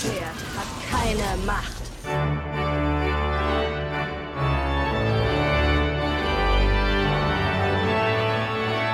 [0.00, 1.78] Schwert hat keine Macht.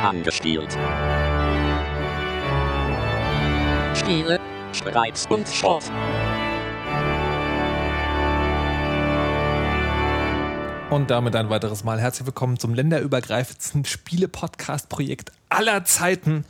[0.05, 0.77] Angespielt.
[3.95, 4.39] Spiele,
[4.73, 5.91] Streit und Sport.
[10.95, 16.45] Und damit ein weiteres Mal herzlich willkommen zum länderübergreifendsten Spiele-Podcast-Projekt aller Zeiten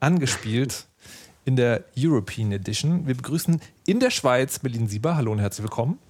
[0.00, 0.86] angespielt
[1.44, 3.06] in der European Edition.
[3.06, 5.14] Wir begrüßen in der Schweiz Berlin Sieber.
[5.14, 6.00] Hallo und herzlich willkommen.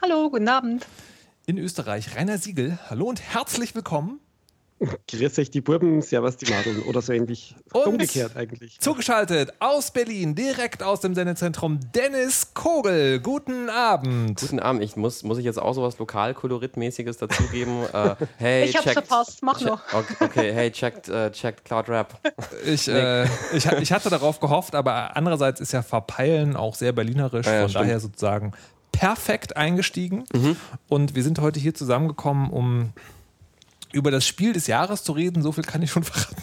[0.00, 0.86] Hallo, guten Abend.
[1.44, 2.78] In Österreich Rainer Siegel.
[2.88, 4.18] Hallo und herzlich willkommen.
[5.08, 7.54] Grüß euch die Burben, servus die Madeln oder so ähnlich.
[7.74, 8.80] Und Umgekehrt eigentlich.
[8.80, 13.20] Zugeschaltet aus Berlin, direkt aus dem Sendezentrum, Dennis Kogel.
[13.20, 14.40] Guten Abend.
[14.40, 14.82] Guten Abend.
[14.82, 17.84] Ich muss, muss ich jetzt auch sowas Lokalkoloritmäßiges dazugeben?
[17.92, 19.82] äh, hey, Ich hab's checkt, verpasst, mach noch.
[19.92, 22.18] Okay, okay, hey, checkt, äh, checkt Cloud Rap.
[22.64, 27.44] Ich, äh, ich, ich hatte darauf gehofft, aber andererseits ist ja Verpeilen auch sehr berlinerisch,
[27.46, 27.84] Ja, ja, von stimmt.
[27.84, 27.88] Mhm.
[27.88, 28.52] daher sozusagen
[28.92, 30.24] perfekt eingestiegen.
[30.88, 32.92] Und wir sind heute hier zusammengekommen, um
[33.92, 35.42] über das Spiel des Jahres zu reden.
[35.42, 36.42] So viel kann ich schon verraten.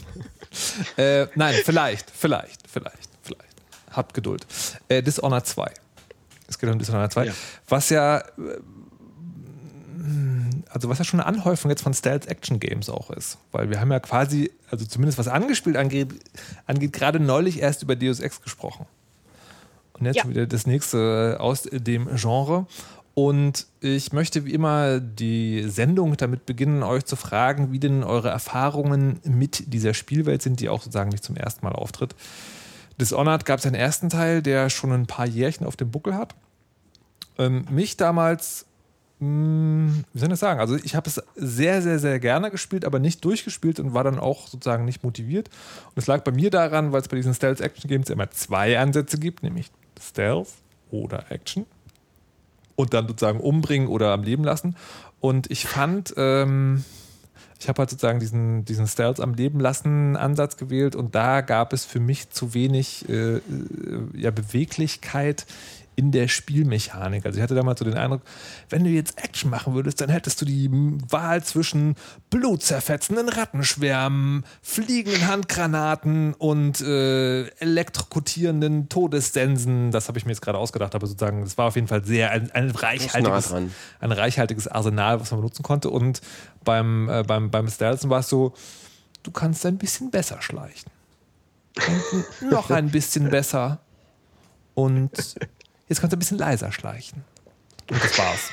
[0.97, 3.43] äh, nein, vielleicht, vielleicht, vielleicht, vielleicht.
[3.91, 4.45] Habt Geduld.
[4.89, 5.71] Äh, Dishonored 2.
[6.47, 7.25] Es geht um Dishonored 2.
[7.25, 7.33] Ja.
[7.67, 8.23] Was ja, äh,
[10.69, 13.37] also was ja schon eine Anhäufung jetzt von Stealth-Action-Games auch ist.
[13.51, 16.13] Weil wir haben ja quasi, also zumindest was angespielt angeht,
[16.65, 18.85] angeht gerade neulich erst über Deus Ex gesprochen.
[19.93, 20.21] Und jetzt Ja.
[20.23, 22.67] schon wieder das nächste aus dem Genre.
[23.17, 28.29] Und ich möchte wie immer die Sendung damit beginnen, euch zu fragen, wie denn eure
[28.29, 32.13] Erfahrungen mit dieser Spielwelt sind, die auch sozusagen nicht zum ersten Mal auftritt.
[33.01, 36.35] Dishonored gab es einen ersten Teil, der schon ein paar Jährchen auf dem Buckel hat.
[37.39, 38.67] Ähm, mich damals,
[39.17, 40.59] mh, wie soll ich das sagen?
[40.59, 44.19] Also ich habe es sehr, sehr, sehr gerne gespielt, aber nicht durchgespielt und war dann
[44.19, 45.49] auch sozusagen nicht motiviert.
[45.87, 49.41] Und es lag bei mir daran, weil es bei diesen Stealth-Action-Games immer zwei Ansätze gibt,
[49.41, 50.49] nämlich Stealth
[50.91, 51.65] oder Action.
[52.77, 54.77] Und dann sozusagen umbringen oder am Leben lassen.
[55.19, 56.85] Und ich fand, ähm,
[57.59, 61.73] ich habe halt sozusagen diesen, diesen Stealth am Leben lassen Ansatz gewählt und da gab
[61.73, 63.41] es für mich zu wenig äh, äh,
[64.13, 65.45] ja, Beweglichkeit
[65.97, 67.25] in der Spielmechanik.
[67.25, 68.21] Also ich hatte damals so den Eindruck,
[68.69, 70.69] wenn du jetzt Action machen würdest, dann hättest du die
[71.09, 71.95] Wahl zwischen
[72.29, 79.89] blutzerfetzenden Rattenschwärmen, fliegenden Handgranaten und äh, elektrokutierenden Todessensen.
[79.89, 82.29] Das habe ich mir jetzt gerade ausgedacht, aber sozusagen, das war auf jeden Fall sehr
[82.29, 83.51] ein, ein reichhaltiges,
[83.99, 85.89] ein reichhaltiges Arsenal, was man benutzen konnte.
[85.89, 86.21] Und
[86.63, 88.53] beim, äh, beim, beim Stealthen war es so,
[89.23, 90.91] du kannst ein bisschen besser schleichen.
[91.75, 93.79] Und noch ein bisschen besser.
[94.75, 95.11] Und
[95.87, 97.23] jetzt kannst du ein bisschen leiser schleichen.
[97.89, 98.51] Und das war's.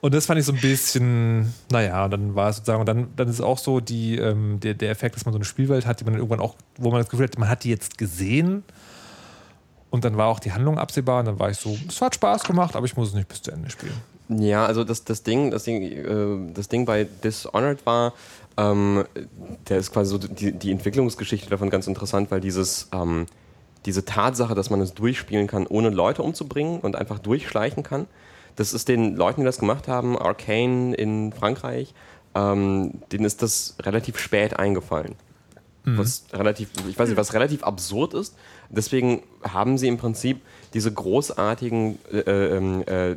[0.00, 3.08] Und das fand ich so ein bisschen, naja, und dann war es sozusagen, und dann,
[3.16, 5.86] dann ist es auch so die, ähm, der, der Effekt, dass man so eine Spielwelt
[5.86, 7.98] hat, die man dann irgendwann auch, wo man das Gefühl hat, man hat die jetzt
[7.98, 8.62] gesehen.
[9.90, 12.44] Und dann war auch die Handlung absehbar und dann war ich so, es hat Spaß
[12.44, 13.94] gemacht, aber ich muss es nicht bis zu Ende spielen.
[14.28, 18.12] Ja, also das, das Ding, das Ding, äh, das Ding bei Dishonored war,
[18.58, 19.04] ähm,
[19.68, 23.26] der ist quasi so die, die Entwicklungsgeschichte davon ganz interessant, weil dieses, ähm,
[23.88, 28.06] diese Tatsache, dass man es durchspielen kann, ohne Leute umzubringen und einfach durchschleichen kann,
[28.54, 31.94] das ist den Leuten, die das gemacht haben, Arcane in Frankreich,
[32.34, 35.14] ähm, denen ist das relativ spät eingefallen.
[35.96, 38.36] Was relativ, ich weiß nicht, was relativ absurd ist.
[38.68, 40.42] Deswegen haben sie im Prinzip
[40.74, 43.16] diese großartigen äh, ähm, äh,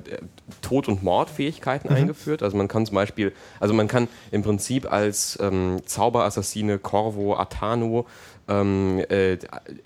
[0.62, 2.44] Tod- und Mordfähigkeiten eingeführt.
[2.44, 8.06] Also man kann zum Beispiel, also man kann im Prinzip als ähm, Zauberassassine Corvo Atano
[8.51, 9.38] ähm, äh,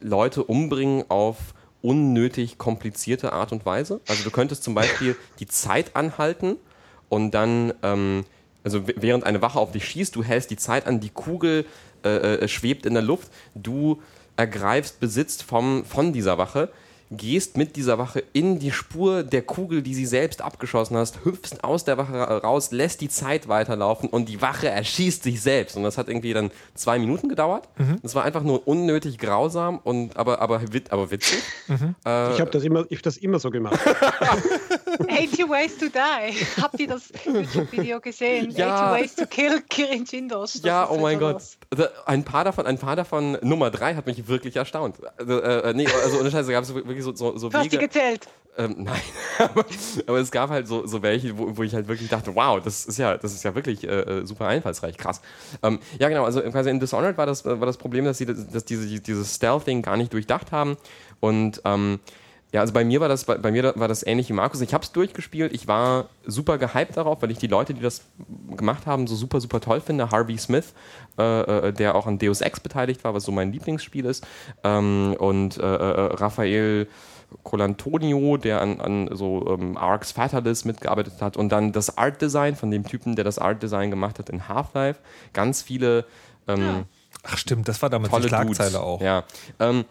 [0.01, 1.37] Leute umbringen auf
[1.81, 4.01] unnötig komplizierte Art und Weise.
[4.07, 6.57] Also du könntest zum Beispiel die Zeit anhalten
[7.07, 8.25] und dann, ähm,
[8.63, 11.65] also während eine Wache auf dich schießt, du hältst die Zeit an, die Kugel
[12.03, 14.01] äh, äh, schwebt in der Luft, du
[14.35, 16.69] ergreifst Besitz vom, von dieser Wache,
[17.11, 21.63] gehst mit dieser Wache in die Spur der Kugel, die sie selbst abgeschossen hast, hüpfst
[21.63, 25.77] aus der Wache ra- raus, lässt die Zeit weiterlaufen und die Wache erschießt sich selbst.
[25.77, 27.69] Und das hat irgendwie dann zwei Minuten gedauert.
[28.01, 31.40] Das war einfach nur unnötig grausam und aber, aber, aber witzig.
[32.05, 33.79] Äh, Ich habe das, immer- ich hab das immer so gemacht.
[35.09, 36.61] 80 Ways to Die.
[36.61, 38.52] Habt ihr das YouTube-Video gesehen?
[38.52, 38.93] Ja.
[38.93, 40.61] 80 Ways to Kill Kirin Jindos.
[40.63, 41.41] Ja, oh mein Gott.
[42.05, 44.96] Ein paar davon, ein paar davon, Nummer drei hat mich wirklich erstaunt.
[45.17, 47.73] Also, äh, nee, also ohne Scheiße, gab es wirklich so, so, so Du hast die
[47.73, 47.87] Wege.
[47.87, 48.27] gezählt.
[48.57, 49.01] Ähm, nein,
[49.39, 49.65] aber,
[50.07, 52.85] aber es gab halt so, so welche, wo, wo ich halt wirklich dachte, wow, das
[52.85, 55.21] ist ja, das ist ja wirklich äh, äh, super einfallsreich, krass.
[55.61, 58.47] Ähm, ja, genau, also quasi in Dishonored war das, war das Problem, dass sie das,
[58.47, 60.77] dass diese, dieses Stealth-Ding gar nicht durchdacht haben
[61.19, 61.99] und ähm,
[62.55, 64.61] Ja, also bei mir war das, bei, bei mir war das ähnlich wie Markus.
[64.61, 65.52] Ich habe es durchgespielt.
[65.53, 68.03] Ich war super gehypt darauf, weil ich die Leute, die das
[68.55, 70.09] gemacht haben, so super, super toll finde.
[70.09, 70.73] Harvey Smith,
[71.17, 74.25] äh, äh, der auch an Deus Ex beteiligt war, was so mein Lieblingsspiel ist.
[74.63, 76.87] Ähm, und äh, äh, Raphael
[77.43, 81.35] Colantonio, der an, an so ähm, Arcs Fatalis mitgearbeitet hat.
[81.35, 84.47] Und dann das Art Design von dem Typen, der das Art Design gemacht hat in
[84.47, 85.02] Half-Life.
[85.34, 86.05] Ganz viele
[86.47, 86.85] ähm,
[87.23, 88.81] Ach stimmt, das war damals tolle die Schlagzeile Dudes.
[88.81, 89.02] auch.
[89.02, 89.23] Ja.
[89.59, 89.84] Ähm,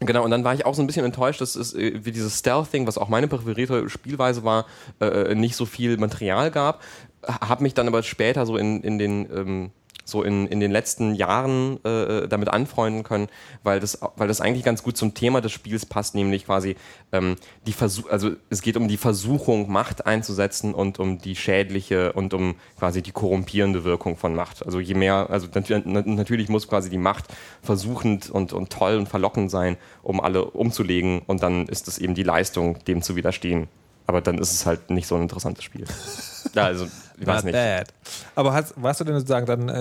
[0.00, 2.38] Genau, und dann war ich auch so ein bisschen enttäuscht, dass es äh, wie dieses
[2.38, 4.66] Stealth-Thing, was auch meine präferierte Spielweise war,
[5.00, 6.82] äh, nicht so viel Material gab.
[7.24, 9.70] Hab mich dann aber später so in, in den ähm,
[10.08, 13.28] so in, in den letzten Jahren äh, damit anfreunden können,
[13.62, 16.76] weil das, weil das eigentlich ganz gut zum Thema des Spiels passt, nämlich quasi
[17.12, 22.12] ähm, die Versuch, also es geht um die Versuchung, Macht einzusetzen und um die schädliche
[22.12, 24.64] und um quasi die korrumpierende Wirkung von Macht.
[24.64, 27.26] Also je mehr, also natürlich, natürlich muss quasi die Macht
[27.62, 32.14] versuchend und, und toll und verlockend sein, um alle umzulegen und dann ist es eben
[32.14, 33.68] die Leistung, dem zu widerstehen.
[34.06, 35.84] Aber dann ist es halt nicht so ein interessantes Spiel.
[36.54, 36.86] ja, also
[37.20, 37.52] ich weiß nicht.
[37.54, 37.88] bad.
[38.34, 39.72] Aber hast, warst du denn sozusagen dann äh,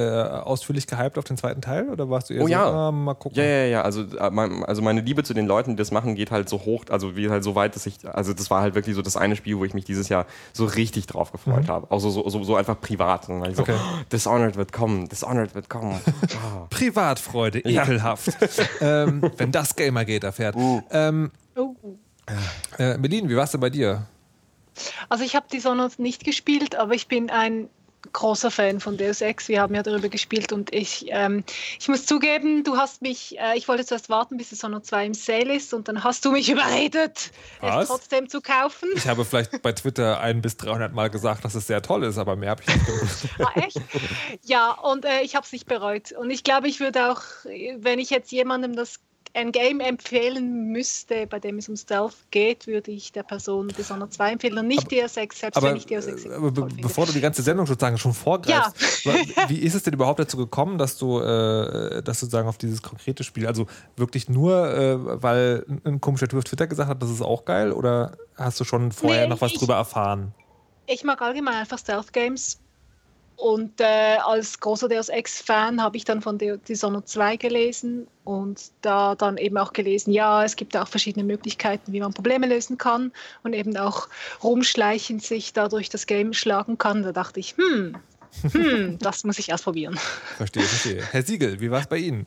[0.43, 2.65] ausführlich gehypt auf den zweiten Teil oder warst du eher Oh so, ja.
[2.87, 3.37] ah, mal gucken?
[3.37, 3.81] Ja, ja, ja.
[3.83, 6.59] Also, äh, mein- also meine Liebe zu den Leuten, die das machen, geht halt so
[6.65, 9.17] hoch, also wie halt so weit, dass ich, also das war halt wirklich so das
[9.17, 11.91] eine Spiel, wo ich mich dieses Jahr so richtig drauf gefreut habe.
[11.91, 13.29] Auch so, so, so, so einfach privat.
[13.29, 13.75] Und dann so, Okay.
[13.75, 15.99] oh, Dishonored wird kommen, Dishonored wird kommen.
[16.37, 16.67] Ah.
[16.69, 18.29] Privatfreude, ekelhaft.
[18.81, 20.55] ähm, wenn das Gamer geht, erfährt.
[20.91, 21.73] Ähm, Oh.
[22.77, 24.03] äh, Melin, wie war's denn bei dir?
[25.09, 27.69] Also ich habe Dishonored nicht gespielt, aber ich bin ein
[28.13, 29.47] großer Fan von Deus Ex.
[29.47, 31.43] Wir haben ja darüber gespielt und ich, ähm,
[31.79, 35.13] ich muss zugeben, du hast mich, äh, ich wollte zuerst warten, bis Dishonored 2 im
[35.13, 37.83] Sale ist und dann hast du mich überredet, Was?
[37.83, 38.89] es trotzdem zu kaufen.
[38.95, 42.17] Ich habe vielleicht bei Twitter ein bis 300 Mal gesagt, dass es sehr toll ist,
[42.17, 43.07] aber mehr habe ich nicht gemacht.
[43.39, 43.79] Ah, echt?
[44.43, 46.11] Ja, und äh, ich habe es nicht bereut.
[46.11, 48.99] Und ich glaube, ich würde auch, äh, wenn ich jetzt jemandem das
[49.33, 54.13] ein Game empfehlen müsste, bei dem es um Stealth geht, würde ich der Person Dishonored
[54.13, 56.61] 2 empfehlen und nicht Deus Ex, selbst Aber, wenn ich Deus Ex äh, aber be
[56.67, 56.81] finde.
[56.81, 58.75] bevor du die ganze Sendung sozusagen schon vorgreifst,
[59.05, 59.13] wa-
[59.49, 62.81] wie ist es denn überhaupt dazu gekommen, dass du, äh, dass du sozusagen auf dieses
[62.81, 67.09] konkrete Spiel, also wirklich nur, äh, weil ein- komischer Typ auf Twitter gesagt hat, das
[67.09, 70.33] ist auch geil, oder hast du schon vorher Nee, noch was ich- drüber erfahren?
[70.85, 72.59] Ich mag allgemein einfach Stealth Games.
[73.37, 79.13] Und äh, als großer Deus Ex-Fan habe ich dann von Dishonored 2 gelesen und da
[79.13, 83.11] dann eben auch gelesen, ja, es gibt auch verschiedene Möglichkeiten, wie man Probleme lösen kann
[83.43, 84.09] und eben auch
[84.43, 87.03] rumschleichend sich dadurch das Game schlagen kann.
[87.03, 87.95] Da dachte ich, hm,
[88.51, 89.99] hm, das muss ich erst probieren.
[90.37, 91.03] Verstehe, verstehe.
[91.11, 92.25] Herr Siegel, wie war es bei Ihnen?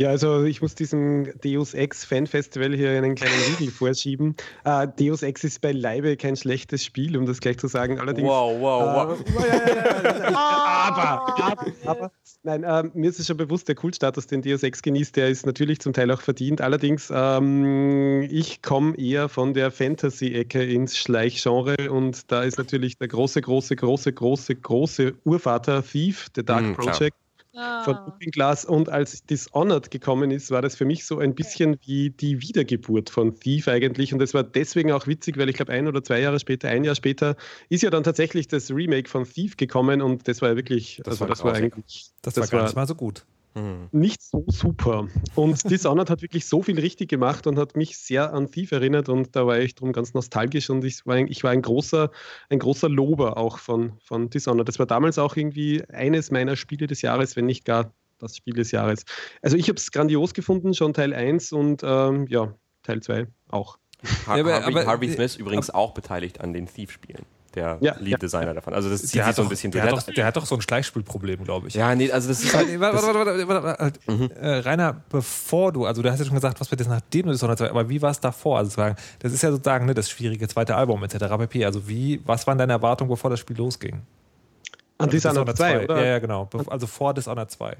[0.00, 4.34] Ja, also ich muss diesem Deus Ex Fan Festival hier einen kleinen Riegel vorschieben.
[4.64, 8.00] Äh, Deus Ex ist beileibe kein schlechtes Spiel, um das gleich zu sagen.
[8.00, 9.44] Allerdings, Wow, wow, wow.
[9.44, 12.12] Äh, aber, aber, aber,
[12.44, 15.44] nein, äh, mir ist es schon bewusst, der Kultstatus, den Deus Ex genießt, der ist
[15.44, 16.62] natürlich zum Teil auch verdient.
[16.62, 23.08] Allerdings, ähm, ich komme eher von der Fantasy-Ecke ins Schleichgenre und da ist natürlich der
[23.08, 27.10] große, große, große, große, große Urvater Thief, The Dark Mhm, klar.
[27.52, 28.04] Project von Ah.
[28.06, 28.64] Looking Glass.
[28.64, 33.10] Und als Dishonored gekommen ist, war das für mich so ein bisschen wie die Wiedergeburt
[33.10, 34.12] von Thief eigentlich.
[34.12, 36.84] Und das war deswegen auch witzig, weil ich glaube ein oder zwei Jahre später, ein
[36.84, 37.36] Jahr später
[37.68, 40.02] ist ja dann tatsächlich das Remake von Thief gekommen.
[40.02, 42.76] Und das war ja wirklich, Das also war das war eigentlich Das, war gar nicht
[42.76, 43.24] mal so gut.
[43.54, 43.88] Hm.
[43.90, 48.32] nicht so super und Dishonored hat wirklich so viel richtig gemacht und hat mich sehr
[48.32, 51.42] an Thief erinnert und da war ich drum ganz nostalgisch und ich war, ein- ich
[51.42, 52.10] war ein großer,
[52.48, 54.68] ein großer Lober auch von, von Dishonored.
[54.68, 58.54] Das war damals auch irgendwie eines meiner Spiele des Jahres, wenn nicht gar das Spiel
[58.54, 59.04] des Jahres.
[59.42, 62.54] Also ich habe es grandios gefunden, schon Teil 1 und ähm, ja,
[62.84, 63.78] Teil 2 auch.
[64.26, 67.24] Har Ja, aber- Harvey, aber- Harvey Smith übrigens auch beteiligt an den Thief-Spielen.
[67.54, 68.74] Der Ja, Lead-Designer davon.
[68.74, 69.92] Also das zieht Der sich hat, so ein doch, bisschen der, durch.
[69.96, 71.74] hat doch, der hat doch so ein Schleichspielproblem, glaube ich.
[71.74, 72.80] Ja, nee, also das ist Warte, halt.
[72.80, 74.00] warte, warte, warte, warte, warte.
[74.12, 74.30] Mhm.
[74.40, 77.32] Äh, Rainer, bevor du, also du hast ja schon gesagt, was wird jetzt nachdem du
[77.32, 78.58] Dishonored 2, aber wie war es davor?
[78.58, 78.80] Also
[79.18, 81.16] das ist ja sozusagen ne, das schwierige zweite Album etc.
[81.38, 81.64] pp.
[81.64, 83.94] Also wie, was waren deine Erwartungen, bevor das Spiel losging?
[83.94, 85.96] An Also Dishonored 2, oder?
[86.00, 86.44] Ja, ja, genau.
[86.52, 87.76] Bef- Also vor Dishonored 2.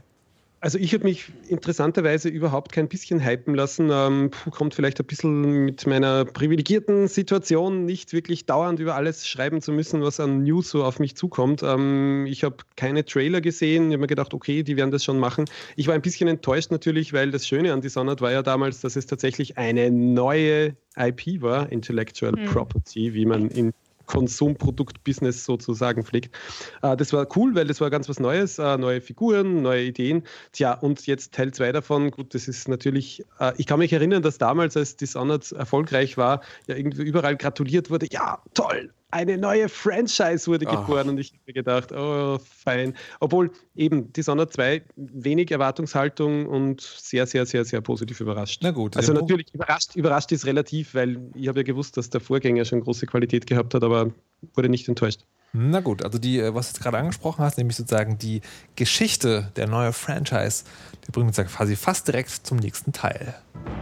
[0.63, 3.89] Also ich habe mich interessanterweise überhaupt kein bisschen hypen lassen.
[3.91, 9.63] Ähm, kommt vielleicht ein bisschen mit meiner privilegierten Situation, nicht wirklich dauernd über alles schreiben
[9.63, 11.63] zu müssen, was an News so auf mich zukommt.
[11.63, 13.89] Ähm, ich habe keine Trailer gesehen.
[13.89, 15.47] Ich habe mir gedacht, okay, die werden das schon machen.
[15.77, 18.97] Ich war ein bisschen enttäuscht natürlich, weil das Schöne an Dishonored war ja damals, dass
[18.97, 22.45] es tatsächlich eine neue IP war, Intellectual Hm.
[22.45, 23.73] Property, wie man in
[24.11, 26.35] Konsumprodukt-Business sozusagen pflegt.
[26.83, 30.25] Äh, das war cool, weil das war ganz was Neues, äh, neue Figuren, neue Ideen.
[30.53, 34.23] Tja, und jetzt Teil 2 davon, gut, das ist natürlich, äh, ich kann mich erinnern,
[34.23, 39.69] dass damals, als Dishonored erfolgreich war, ja irgendwie überall gratuliert wurde, ja, toll, eine neue
[39.69, 40.77] Franchise wurde Ah.
[40.81, 42.95] geboren und ich habe mir gedacht, oh, fein.
[43.21, 48.61] Obwohl eben Dishonored 2 wenig Erwartungshaltung und sehr, sehr, sehr, sehr positiv überrascht.
[48.63, 52.11] Na gut, Also Punkt- natürlich, überrascht, überrascht ist relativ, weil ich habe ja gewusst, dass
[52.11, 54.11] der Vorgänger schon große Qualität gehabt hat, aber
[54.55, 55.21] wurde nicht enttäuscht.
[55.53, 58.41] Na gut, also die, äh, was du jetzt gerade angesprochen hast, nämlich sozusagen die
[58.77, 60.63] Geschichte der neuen Franchise,
[61.07, 63.35] die bringt uns ja quasi fast direkt zum nächsten Teil.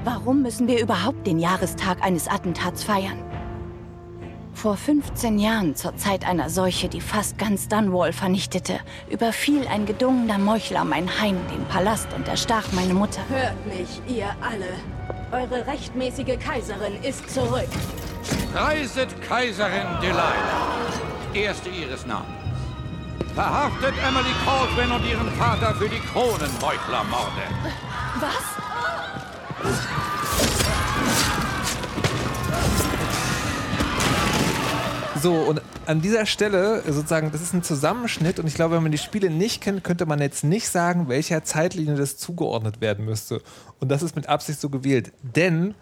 [0.05, 3.19] Warum müssen wir überhaupt den Jahrestag eines Attentats feiern?
[4.59, 10.37] Vor 15 Jahren, zur Zeit einer Seuche, die fast ganz Dunwall vernichtete, überfiel ein gedungener
[10.37, 13.21] Meuchler mein Heim, den Palast, und erstach meine Mutter.
[13.29, 14.67] Hört mich, ihr alle.
[15.31, 17.69] Eure rechtmäßige Kaiserin ist zurück.
[18.53, 20.35] Preiset Kaiserin Delilah,
[21.35, 22.27] erste ihres Namens.
[23.37, 27.45] Verhaftet Emily Caldwin und ihren Vater für die Kronenmeuchlermorde.
[28.19, 28.59] Was?
[35.21, 38.93] So, und an dieser Stelle sozusagen, das ist ein Zusammenschnitt und ich glaube, wenn man
[38.93, 43.43] die Spiele nicht kennt, könnte man jetzt nicht sagen, welcher Zeitlinie das zugeordnet werden müsste.
[43.81, 45.13] Und das ist mit Absicht so gewählt.
[45.23, 45.75] Denn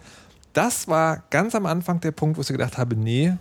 [0.52, 3.35] das war ganz am Anfang der Punkt, wo ich gedacht habe, nee,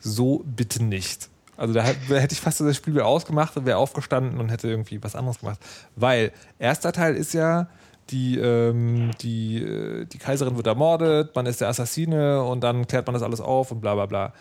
[0.00, 1.28] so bitte nicht.
[1.56, 4.68] Also da hätte hätte ich fast das Spiel wieder ausgemacht und wäre aufgestanden und hätte
[4.68, 5.60] irgendwie was anderes gemacht.
[5.94, 7.68] Weil erster Teil ist ja,
[8.10, 13.06] die, ähm, die, äh, die Kaiserin wird ermordet, man ist der Assassine und dann klärt
[13.06, 14.32] man das alles auf und bla bla bla.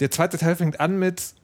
[0.00, 1.34] Der zweite Teil fängt an mit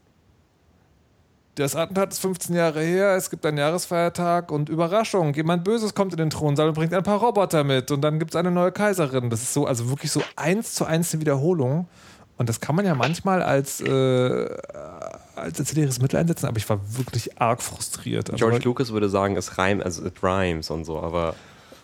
[1.57, 6.13] das Attentat ist 15 Jahre her, es gibt einen Jahresfeiertag und Überraschung, jemand Böses kommt
[6.13, 8.73] in den Thronsaal und bringt ein paar Roboter mit und dann gibt es eine neue
[8.73, 9.29] Kaiserin.
[9.29, 11.89] Das ist so, also wirklich so eins zu eins eine Wiederholung.
[12.39, 14.49] Und das kann man ja manchmal als, äh,
[15.37, 18.31] als erzählerisches Mittel einsetzen, aber ich war wirklich arg frustriert.
[18.31, 21.35] Also, George Lucas würde sagen, es reimt, also it rhymes und so, aber,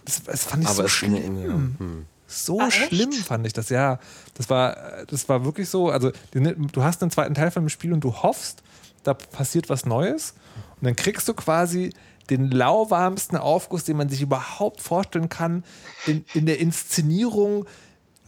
[0.06, 1.14] das, das fand ich aber so es schlimm.
[1.14, 2.06] ja, hm.
[2.30, 3.98] So Ah, schlimm fand ich das, ja.
[4.34, 5.88] Das war, das war wirklich so.
[5.88, 8.62] Also, du hast einen zweiten Teil von dem Spiel und du hoffst,
[9.02, 10.34] da passiert was Neues.
[10.76, 11.90] Und dann kriegst du quasi
[12.28, 15.64] den lauwarmsten Aufguss, den man sich überhaupt vorstellen kann,
[16.06, 17.64] in, in der Inszenierung.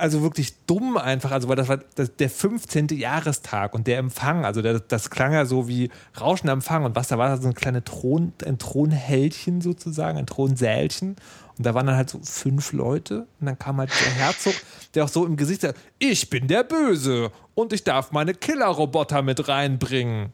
[0.00, 2.88] Also wirklich dumm einfach, also weil das war das, der 15.
[2.88, 7.08] Jahrestag und der Empfang, also der, das klang ja so wie rauschender Empfang und was
[7.08, 11.16] da war, so eine kleine Thron, ein Thronhältchen sozusagen, ein Thronsälchen
[11.58, 14.54] und da waren dann halt so fünf Leute und dann kam halt der Herzog,
[14.94, 19.20] der auch so im Gesicht sagt, ich bin der Böse und ich darf meine Killerroboter
[19.20, 20.32] mit reinbringen.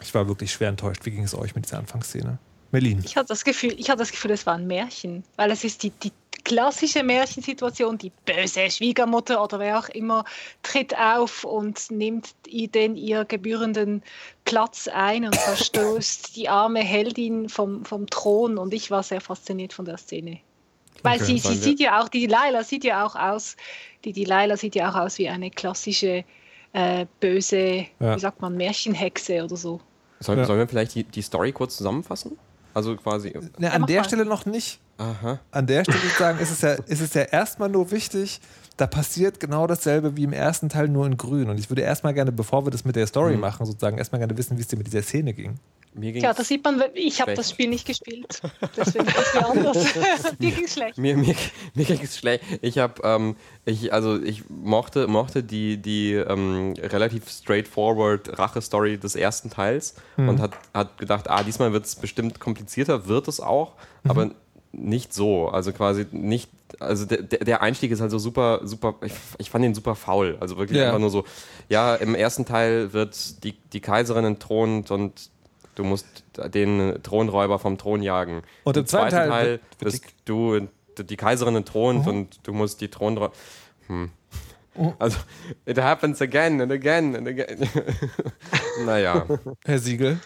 [0.00, 1.04] Ich war wirklich schwer enttäuscht.
[1.04, 2.38] Wie ging es euch mit dieser Anfangsszene?
[2.72, 3.00] Merlin.
[3.04, 5.82] Ich hatte das Gefühl, ich hatte das Gefühl, es war ein Märchen, weil es ist
[5.82, 6.10] die, die
[6.44, 10.24] klassische Märchensituation, die böse Schwiegermutter oder wer auch immer
[10.62, 14.02] tritt auf und nimmt den ihr gebührenden
[14.44, 19.72] Platz ein und verstößt die arme Heldin vom, vom Thron und ich war sehr fasziniert
[19.72, 20.40] von der Szene.
[21.04, 21.24] Weil Okay.
[21.24, 23.56] sie, sie sieht ja auch, die Delilah sieht ja auch aus,
[24.04, 26.24] die Delilah sieht ja auch aus wie eine klassische
[26.72, 28.16] äh, böse, Ja.
[28.16, 29.80] wie sagt man, Märchenhexe oder so.
[30.20, 30.44] Sollen, Ja.
[30.44, 32.38] sollen wir vielleicht die, die Story kurz zusammenfassen?
[32.74, 33.32] Also quasi.
[33.58, 34.04] Ne, an der mal.
[34.04, 34.80] Stelle noch nicht.
[34.98, 35.40] Aha.
[35.50, 38.40] An der Stelle sozusagen ist es ja, ist es ja erstmal nur wichtig,
[38.76, 41.50] da passiert genau dasselbe wie im ersten Teil nur in grün.
[41.50, 44.36] Und ich würde erstmal gerne, bevor wir das mit der Story machen, sozusagen erstmal gerne
[44.36, 45.58] wissen, wie es dir mit dieser Szene ging.
[45.94, 47.50] Mir ging Ja, da sieht man, ich habe das.
[47.50, 48.40] Spiel nicht gespielt.
[48.76, 49.76] Deswegen ist es mir anders.
[50.38, 50.96] Mir ging schlecht.
[50.96, 51.34] Mir, mir,
[51.74, 52.44] mir ging es schlecht.
[52.62, 59.16] Ich habe, ähm, ich, also ich mochte, mochte die, die ähm, relativ straightforward Rache-Story des
[59.16, 63.74] ersten Teils und hat, hat gedacht, ah, diesmal wird es bestimmt komplizierter, wird es auch,
[64.04, 64.30] aber
[64.72, 65.48] nicht so.
[65.48, 66.48] Also quasi nicht,
[66.80, 70.38] also der, der Einstieg ist halt so super, super, ich, ich fand den super faul.
[70.40, 70.86] Also wirklich Ja.
[70.86, 71.24] einfach nur so,
[71.68, 75.30] ja, im ersten Teil wird die, die Kaiserin entthront und
[75.74, 78.42] du musst den Thronräuber vom Thron jagen.
[78.64, 83.32] Und im zweiten Teil Teil bist du die Kaiserin entthront und du musst die Thronräuber.
[83.86, 84.10] Hm.
[84.98, 85.18] Also,
[85.66, 87.68] it happens again and again and again.
[88.86, 89.26] naja.
[89.64, 90.18] Herr Siegel.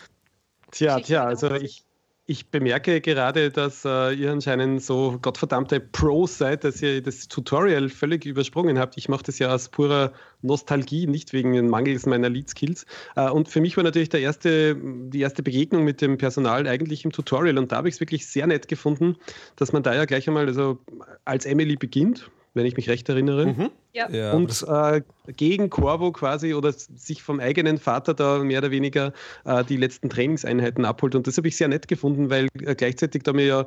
[0.71, 1.85] Tja, tja, also ich,
[2.29, 7.89] ich bemerke gerade, dass äh, ihr anscheinend so gottverdammte Pros seid, dass ihr das Tutorial
[7.89, 8.97] völlig übersprungen habt.
[8.97, 12.85] Ich mache das ja aus purer Nostalgie, nicht wegen den Mangels meiner Lead-Skills.
[13.15, 17.05] Äh, und für mich war natürlich der erste, die erste Begegnung mit dem Personal eigentlich
[17.05, 17.59] im Tutorial.
[17.59, 19.17] Und da habe ich es wirklich sehr nett gefunden,
[19.55, 20.81] dass man da ja gleich einmal also
[21.25, 23.71] als Emily beginnt, wenn ich mich recht erinnere.
[23.93, 24.11] Ja.
[24.11, 25.03] Ja, und äh,
[25.37, 29.13] gegen Corvo quasi oder sich vom eigenen Vater da mehr oder weniger
[29.45, 31.15] äh, die letzten Trainingseinheiten abholt.
[31.15, 33.67] Und das habe ich sehr nett gefunden, weil äh, gleichzeitig da mir ja,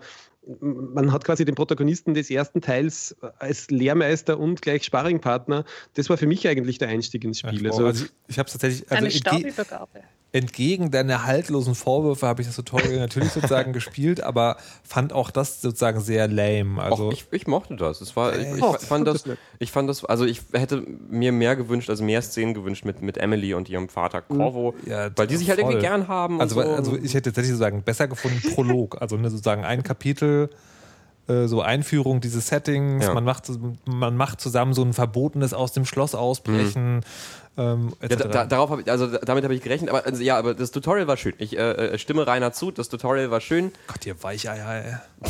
[0.60, 5.65] man hat quasi den Protagonisten des ersten Teils äh, als Lehrmeister und gleich Sparringpartner.
[5.96, 7.67] Das war für mich eigentlich der Einstieg ins Spiel.
[7.67, 7.79] Ach, wow.
[7.79, 8.91] Also, also ich, ich habe es tatsächlich.
[8.91, 10.03] Also Eine Stabübergabe.
[10.31, 15.62] Entgegen deiner haltlosen Vorwürfe habe ich das Tutorial natürlich sozusagen gespielt, aber fand auch das
[15.62, 16.79] sozusagen sehr lame.
[16.81, 18.00] Also Och, ich, ich mochte das.
[18.01, 19.24] Es war, ich, ich, Oh, fand das
[19.57, 23.17] ich fand das, also ich hätte mir mehr gewünscht, also mehr Szenen gewünscht mit, mit
[23.17, 25.71] Emily und ihrem Vater Corvo, Ja, weil die sich halt voll.
[25.71, 26.36] irgendwie gern haben.
[26.36, 26.69] und Also, so.
[26.69, 30.50] also ich hätte tatsächlich sozusagen besser gefunden Prolog, also ne, sozusagen ein Kapitel,
[31.27, 33.13] äh, so Einführung dieses Settings, Ja.
[33.15, 33.50] man, macht,
[33.86, 37.01] man macht zusammen so ein verbotenes aus dem Schloss ausbrechen.
[37.59, 40.23] Ähm, Ja, da, da, darauf hab ich, also da- damit habe ich gerechnet, aber also,
[40.23, 41.33] ja, aber das Tutorial war schön.
[41.37, 43.71] Ich äh, äh, stimme Rainer zu, das Tutorial war schön.
[43.87, 44.93] Gott, ihr Weicheier, ey.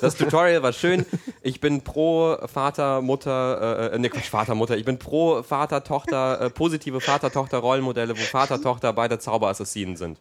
[0.00, 1.04] Das Tutorial war schön.
[1.42, 4.76] Ich bin pro Vater, Mutter, äh, ne Quatsch, Vater, Mutter.
[4.76, 10.20] Ich bin pro Vater, Tochter, äh, positive Vater-Tochter-Rollenmodelle, wo Vater, Tochter beide Zauberassassinen sind.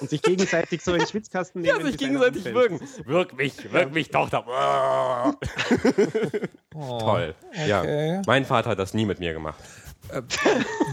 [0.00, 1.78] Und sich gegenseitig so in den Schwitzkasten nehmen.
[1.78, 2.80] Ja, sich gegenseitig wirken.
[3.04, 4.46] Wirk mich, wirk mich, Tochter.
[6.70, 7.34] Toll.
[7.66, 8.22] Ja.
[8.26, 9.60] Mein Vater hat das nie mit mir gemacht.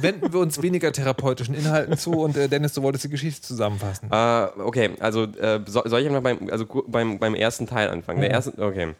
[0.02, 4.10] Wenden wir uns weniger therapeutischen Inhalten zu und äh, Dennis, du wolltest die Geschichte zusammenfassen.
[4.12, 8.22] Äh, okay, also äh, so, soll ich einfach beim, also beim, beim ersten Teil anfangen?
[8.22, 8.94] Der erste, okay.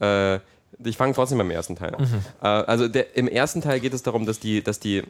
[0.00, 0.40] Äh,
[0.82, 2.04] ich fange trotzdem beim ersten Teil an.
[2.42, 5.04] Äh, also der, im ersten Teil geht es darum, dass die, dass die, äh,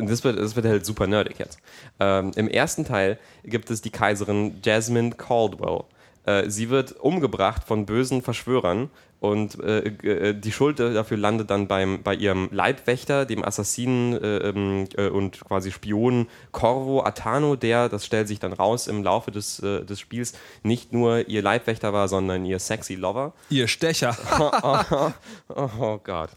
[0.00, 1.58] das wird, das wird halt super nerdig jetzt.
[2.00, 5.84] Ähm, Im ersten Teil gibt es die Kaiserin Jasmine Caldwell.
[6.24, 11.66] Äh, sie wird umgebracht von bösen Verschwörern und äh, äh, die Schuld dafür landet dann
[11.68, 17.88] beim, bei ihrem Leibwächter, dem Assassinen äh, ähm, äh, und quasi Spion Corvo Atano, der,
[17.88, 21.92] das stellt sich dann raus im Laufe des, äh, des Spiels, nicht nur ihr Leibwächter
[21.92, 23.32] war, sondern ihr sexy Lover.
[23.50, 24.16] ihr Stecher.
[25.48, 26.30] Oh, oh Gott.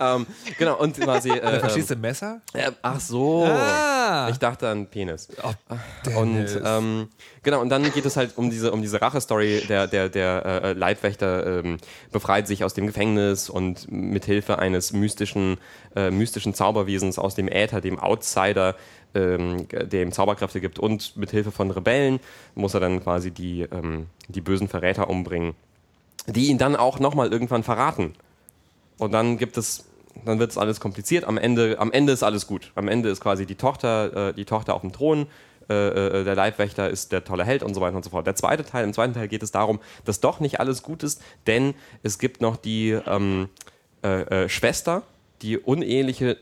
[0.00, 0.26] ähm,
[0.58, 1.30] genau, und quasi.
[1.42, 2.40] Äh, Verstehst du Messer?
[2.54, 3.44] äh, ach so.
[3.44, 4.28] Ah.
[4.30, 5.28] Ich dachte an Penis.
[5.42, 7.08] Oh, Und ähm,
[7.42, 9.64] genau, und dann geht es halt um diese, um diese Rache-Story.
[9.68, 11.78] Der, der, der Leibwächter ähm,
[12.22, 15.58] befreit sich aus dem Gefängnis und mithilfe eines mystischen,
[15.96, 18.76] äh, mystischen Zauberwesens aus dem Äther, dem Outsider,
[19.12, 22.20] ähm, der ihm Zauberkräfte gibt und mithilfe von Rebellen
[22.54, 25.54] muss er dann quasi die, ähm, die bösen Verräter umbringen,
[26.28, 28.12] die ihn dann auch nochmal irgendwann verraten.
[28.98, 29.86] Und dann gibt es,
[30.24, 31.24] dann wird es alles kompliziert.
[31.24, 32.70] Am Ende, am Ende ist alles gut.
[32.76, 35.26] Am Ende ist quasi die Tochter, äh, die Tochter auf dem Thron.
[35.68, 38.26] Äh, äh, der Leibwächter ist der tolle Held und so weiter und so fort.
[38.26, 41.22] Der zweite Teil, im zweiten Teil geht es darum, dass doch nicht alles gut ist,
[41.46, 43.48] denn es gibt noch die ähm,
[44.02, 45.02] äh, äh, Schwester,
[45.42, 46.36] die uneheliche,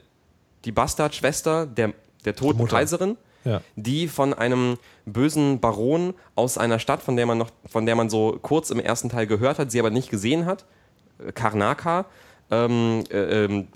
[0.65, 1.93] die Bastardschwester der,
[2.25, 2.67] der toten.
[2.67, 3.63] Kaiserin, Ja.
[3.77, 8.11] die von einem bösen Baron aus einer Stadt, von der man noch, von der man
[8.11, 10.65] so kurz im ersten Teil gehört hat, sie aber nicht gesehen hat,
[11.27, 12.05] äh, Karnaka,
[12.51, 13.69] ähm, äh, ähm,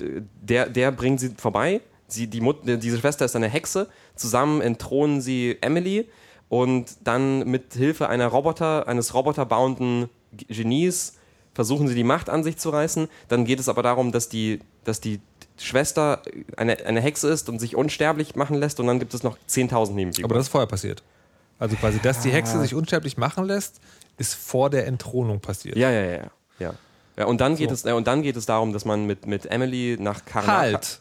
[0.42, 1.80] der, der bringt sie vorbei.
[2.08, 3.88] Sie, die Mut, diese Schwester ist eine Hexe.
[4.14, 6.08] Zusammen entthronen sie Emily
[6.48, 11.14] und dann mit Hilfe einer Roboter, eines roboterbauenden Genies
[11.54, 13.08] versuchen sie die Macht an sich zu reißen.
[13.28, 15.20] Dann geht es aber darum, dass die, dass die
[15.56, 16.22] Schwester
[16.56, 19.92] eine, eine Hexe ist und sich unsterblich machen lässt und dann gibt es noch 10.000
[19.92, 20.30] Nebenfiguren.
[20.30, 21.02] Aber das ist vorher passiert.
[21.58, 23.80] Also quasi, dass die Hexe sich unsterblich machen lässt,
[24.18, 25.76] ist vor der Entthronung passiert.
[25.76, 26.74] Ja, ja, ja, ja.
[27.16, 27.24] ja.
[27.24, 27.74] und, dann geht So.
[27.74, 30.58] es, äh, und dann geht es darum, dass man mit, mit Emily nach Karnaka...
[30.58, 31.00] Halt!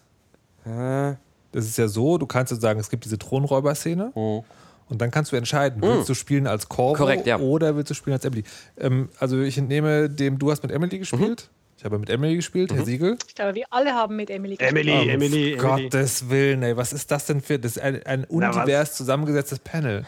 [0.65, 5.31] Das ist ja so, du kannst jetzt sagen, es gibt diese Thronräuber-Szene und dann kannst
[5.31, 6.97] du entscheiden, willst du spielen als Corvo Mhm.
[6.97, 7.37] Korrekt, ja.
[7.39, 8.43] oder willst du spielen als Emily.
[8.79, 12.71] Ähm, also ich entnehme dem, du hast mit Emily gespielt, ich habe mit Emily gespielt,
[12.71, 12.75] Mhm.
[12.75, 13.17] Herr Siegel.
[13.27, 14.71] Ich glaube, wir alle haben mit Emily gespielt.
[14.87, 15.55] Emily, Um Emily, Emily.
[15.89, 19.59] Gottes Willen, ey, was ist das denn für das ist ein, ein Na, undivers zusammengesetztes
[19.59, 20.05] Panel?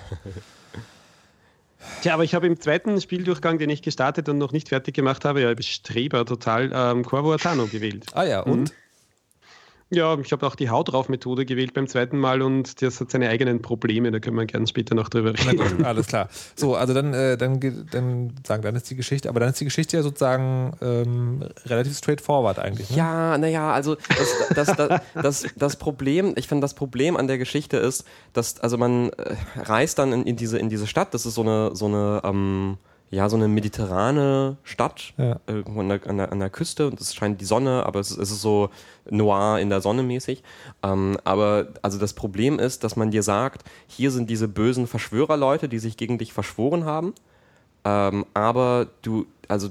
[2.02, 5.24] Tja, aber ich habe im zweiten Spieldurchgang, den ich gestartet und noch nicht fertig gemacht
[5.26, 8.06] habe, ja, Streber total, ähm, Corvo Atano gewählt.
[8.14, 8.74] Ah ja, und?
[9.92, 13.12] Ja, ich habe auch die Haut drauf Methode gewählt beim zweiten Mal und das hat
[13.12, 15.78] seine eigenen Probleme, da können wir gerne später noch drüber Na reden.
[15.78, 16.28] gut, alles klar.
[16.56, 19.60] So, also dann, äh, dann, geht- dann sagen, dann ist die Geschichte, aber dann ist
[19.60, 22.90] die Geschichte ja sozusagen ähm, relativ straightforward eigentlich.
[22.90, 22.98] Ne?
[22.98, 27.38] Ja, naja, also das, das, das, das, das Problem, ich finde, das Problem an der
[27.38, 31.28] Geschichte ist, dass, also man äh, reist dann in, in, diese, in diese Stadt, das
[31.28, 32.78] ist so eine, so eine, ähm,
[33.12, 35.40] ja, so eine mediterrane Stadt, Ja.
[35.48, 38.12] irgendwo an der, an, der, an der Küste und es scheint die Sonne, aber es,
[38.12, 38.70] ist- es ist so
[39.10, 40.44] noir in der Sonne mäßig.
[40.84, 45.70] Ähm, aber also das Problem ist, dass man dir sagt, hier sind diese bösen Verschwörerleute,
[45.70, 47.14] die sich gegen dich verschworen haben,
[47.86, 49.70] ähm, aber du, also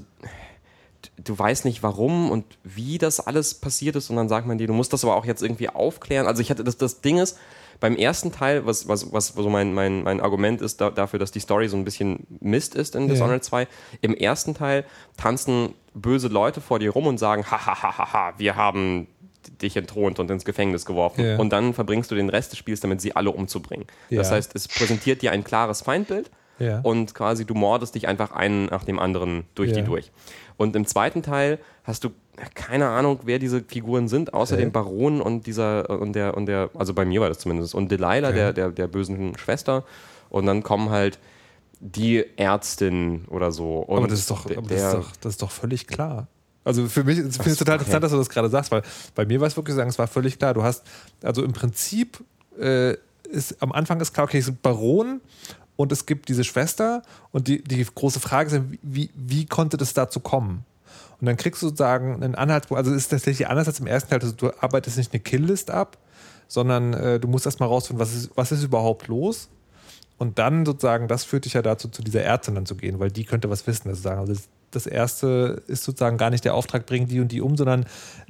[1.23, 4.67] du weißt nicht warum und wie das alles passiert ist und dann sagt man dir,
[4.67, 6.25] du musst das aber auch jetzt irgendwie aufklären.
[6.25, 7.37] Also ich hatte das, das Ding ist,
[7.79, 11.31] beim ersten Teil, was, was, was so mein, mein, mein Argument ist da, dafür, dass
[11.31, 13.67] die Story so ein bisschen Mist ist in Dishonored 2,
[14.01, 14.85] im ersten Teil
[15.17, 19.07] tanzen böse Leute vor dir rum und sagen, ha, ha, ha, ha, ha, wir haben
[19.61, 21.23] dich entthront und ins Gefängnis geworfen.
[21.23, 21.37] Ja.
[21.37, 23.85] Und dann verbringst du den Rest des Spiels damit, sie alle umzubringen.
[24.09, 24.35] Das Ja.
[24.35, 26.79] heißt, es präsentiert dir ein klares Feindbild Ja.
[26.81, 29.75] und quasi du mordest dich einfach einen nach dem anderen durch Ja.
[29.77, 30.11] die durch.
[30.57, 32.09] Und im zweiten Teil hast du
[32.53, 34.63] keine Ahnung, wer diese Figuren sind, außer Okay.
[34.65, 37.89] dem Baron und dieser und der und der, also bei mir war das zumindest, und
[37.91, 39.83] Delilah, der, der, der bösen Schwester.
[40.29, 41.19] Und dann kommen halt
[41.79, 43.85] die Ärztin oder so.
[43.87, 46.27] Aber das ist doch, aber das ist doch, das ist doch völlig klar.
[46.63, 47.83] Also für mich ich finde es total okay.
[47.83, 48.81] interessant, dass du das gerade sagst, weil
[49.13, 50.53] bei mir war es wirklich sagen, es war völlig klar.
[50.53, 50.83] Du hast,
[51.21, 52.23] also im Prinzip
[52.59, 52.95] äh,
[53.29, 55.21] ist am Anfang ist klar, okay, es sind Baron
[55.75, 59.93] und es gibt diese Schwester und die, die große Frage ist, wie, wie konnte das
[59.93, 60.65] dazu kommen?
[61.19, 64.19] Und dann kriegst du sozusagen einen Anhaltspunkt, also ist tatsächlich anders als im ersten Teil,
[64.21, 65.97] also du arbeitest nicht eine Killlist ab,
[66.47, 69.49] sondern äh, du musst erstmal rausfinden, was ist, was ist überhaupt los.
[70.17, 73.11] Und dann sozusagen, das führt dich ja dazu, zu dieser Ärztin dann zu gehen, weil
[73.11, 73.89] die könnte was wissen.
[73.89, 74.19] Also, sagen.
[74.21, 74.33] also
[74.71, 77.85] das, erste ist sozusagen gar nicht der Auftrag, bringen die und die um, sondern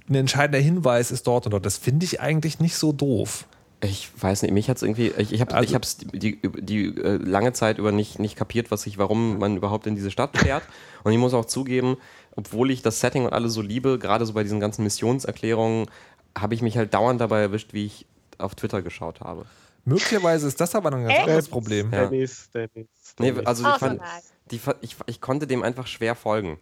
[0.10, 1.66] ein entscheidender Hinweis ist dort und dort.
[1.66, 3.46] Das finde ich eigentlich nicht so doof.
[3.82, 6.08] Ich weiß nicht, mich hat es irgendwie, ich, ich habe Also- ich hab's die,
[6.40, 9.96] die, die äh, lange Zeit über nicht, nicht kapiert, was ich, warum man überhaupt in
[9.96, 10.64] diese Stadt fährt.
[11.04, 11.98] Und ich muss auch zugeben,
[12.36, 15.88] obwohl ich das Setting und alles so liebe, gerade so bei diesen ganzen Missionserklärungen,
[16.38, 18.06] habe ich mich halt dauernd dabei erwischt, wie ich
[18.38, 19.46] auf Twitter geschaut habe.
[19.86, 21.22] Möglicherweise ist das aber ein ganz Echt?
[21.22, 21.92] anderes Problem.
[21.94, 22.08] Ja.
[22.08, 22.88] Dennis, Dennis,
[23.20, 23.46] Nee, Dennis.
[23.46, 24.02] also ich, fand,
[24.52, 26.58] die, ich, ich konnte dem einfach schwer folgen.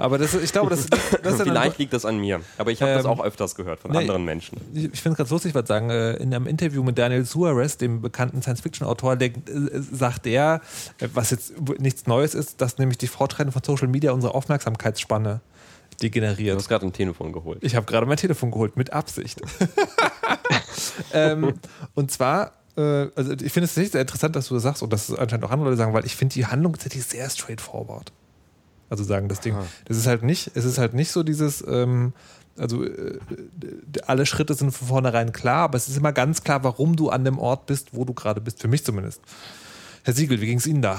[0.00, 2.92] Aber das, ich glaube, das, das, das Vielleicht liegt das an mir, aber ich habe
[2.94, 4.56] das Ähm, auch öfters gehört von nee, anderen Menschen.
[4.72, 5.90] ich ich finde es ganz lustig, was sagen.
[5.90, 9.32] äh, In einem Interview mit Daniel Suarez, dem bekannten Science-Fiction-Autor, äh,
[9.92, 10.60] sagt der,
[11.00, 15.40] äh, was jetzt nichts Neues ist, dass nämlich die Fortschritte von Social Media unsere Aufmerksamkeitsspanne
[15.90, 16.56] Du degeneriert.
[16.56, 17.58] hast gerade ein Telefon geholt.
[17.62, 19.40] Ich habe gerade mein Telefon geholt, mit Absicht.
[21.12, 21.54] ähm,
[21.94, 25.18] und zwar, also ich finde es sehr interessant, dass du das sagst und dass es
[25.18, 28.12] anscheinend auch andere Leute sagen, weil ich finde die Handlung tatsächlich sehr straightforward.
[28.90, 29.54] Also sagen das Ding.
[29.86, 32.12] Das ist halt nicht, es ist halt nicht so dieses, ähm,
[32.56, 33.18] also äh,
[34.06, 37.24] alle Schritte sind von vornherein klar, aber es ist immer ganz klar, warum du an
[37.24, 38.60] dem Ort bist, wo du gerade bist.
[38.60, 39.20] Für mich zumindest.
[40.04, 40.98] Herr Siegel, wie ging es Ihnen da?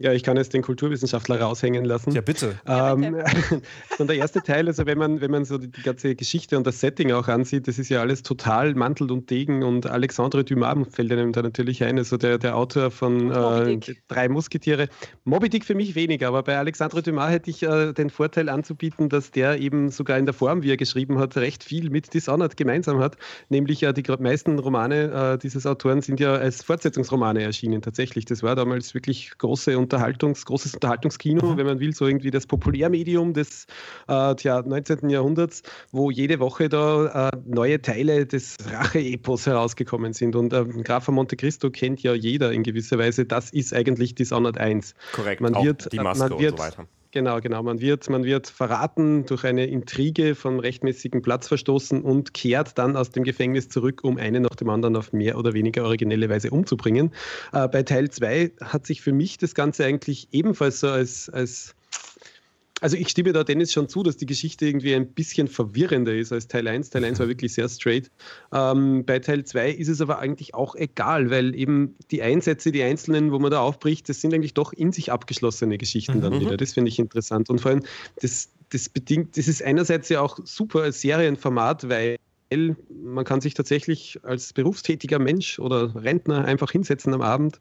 [0.00, 2.12] Ja, ich kann jetzt den Kulturwissenschaftler raushängen lassen.
[2.12, 2.54] Ja, bitte.
[2.66, 3.16] Ähm,
[3.98, 6.80] und der erste Teil, also wenn man, wenn man so die, ganze Geschichte und das
[6.80, 11.10] Setting auch ansieht, das ist ja alles total Mantel und Degen und Alexandre Dumas fällt
[11.10, 14.02] einem da natürlich ein, also der, der Autor von Moby äh, Dick.
[14.06, 14.88] Drei Musketiere.
[15.24, 19.08] Moby Dick für mich weniger, aber bei Alexandre Dumas hätte ich äh, den Vorteil anzubieten,
[19.08, 22.56] dass der eben sogar in der Form, wie er geschrieben hat, recht viel mit Dishonored
[22.56, 23.16] gemeinsam hat,
[23.48, 28.26] nämlich äh, die meisten Romane äh, dieses Autoren sind ja als Fortsetzungsromane erschienen tatsächlich.
[28.26, 33.32] Das war damals wirklich große Unterhaltungs, großes Unterhaltungskino, wenn man will, so irgendwie das Populärmedium
[33.32, 33.66] des
[34.06, 35.08] äh, tja, 19.
[35.08, 40.36] Jahrhunderts, wo jede Woche da äh, neue Teile des Rache-Epos herausgekommen sind.
[40.36, 43.24] Und äh, Graf von Monte Cristo kennt ja jeder in gewisser Weise.
[43.24, 44.94] Das ist eigentlich Dishonored 1.
[45.12, 46.86] Korrekt, Man wird, die Maske man wird, und so weiter.
[47.10, 47.62] Genau, genau.
[47.62, 52.96] Man wird, man wird verraten durch eine Intrige vom rechtmäßigen Platz verstoßen und kehrt dann
[52.96, 56.50] aus dem Gefängnis zurück, um einen nach dem anderen auf mehr oder weniger originelle Weise
[56.50, 57.12] umzubringen.
[57.52, 61.74] Äh, bei Teil 2 hat sich für mich das Ganze eigentlich ebenfalls so als, als
[62.80, 66.32] also ich stimme da Dennis schon zu, dass die Geschichte irgendwie ein bisschen verwirrender ist
[66.32, 66.90] als Teil 1.
[66.90, 68.10] Teil 1 war wirklich sehr straight.
[68.52, 72.82] Ähm, bei Teil 2 ist es aber eigentlich auch egal, weil eben die Einsätze, die
[72.82, 76.56] einzelnen, wo man da aufbricht, das sind eigentlich doch in sich abgeschlossene Geschichten dann wieder.
[76.56, 77.50] Das finde ich interessant.
[77.50, 77.82] Und vor allem,
[78.20, 82.18] das, das bedingt, das ist einerseits ja auch super als Serienformat, weil
[82.50, 87.60] man kann sich tatsächlich als berufstätiger Mensch oder Rentner einfach hinsetzen am Abend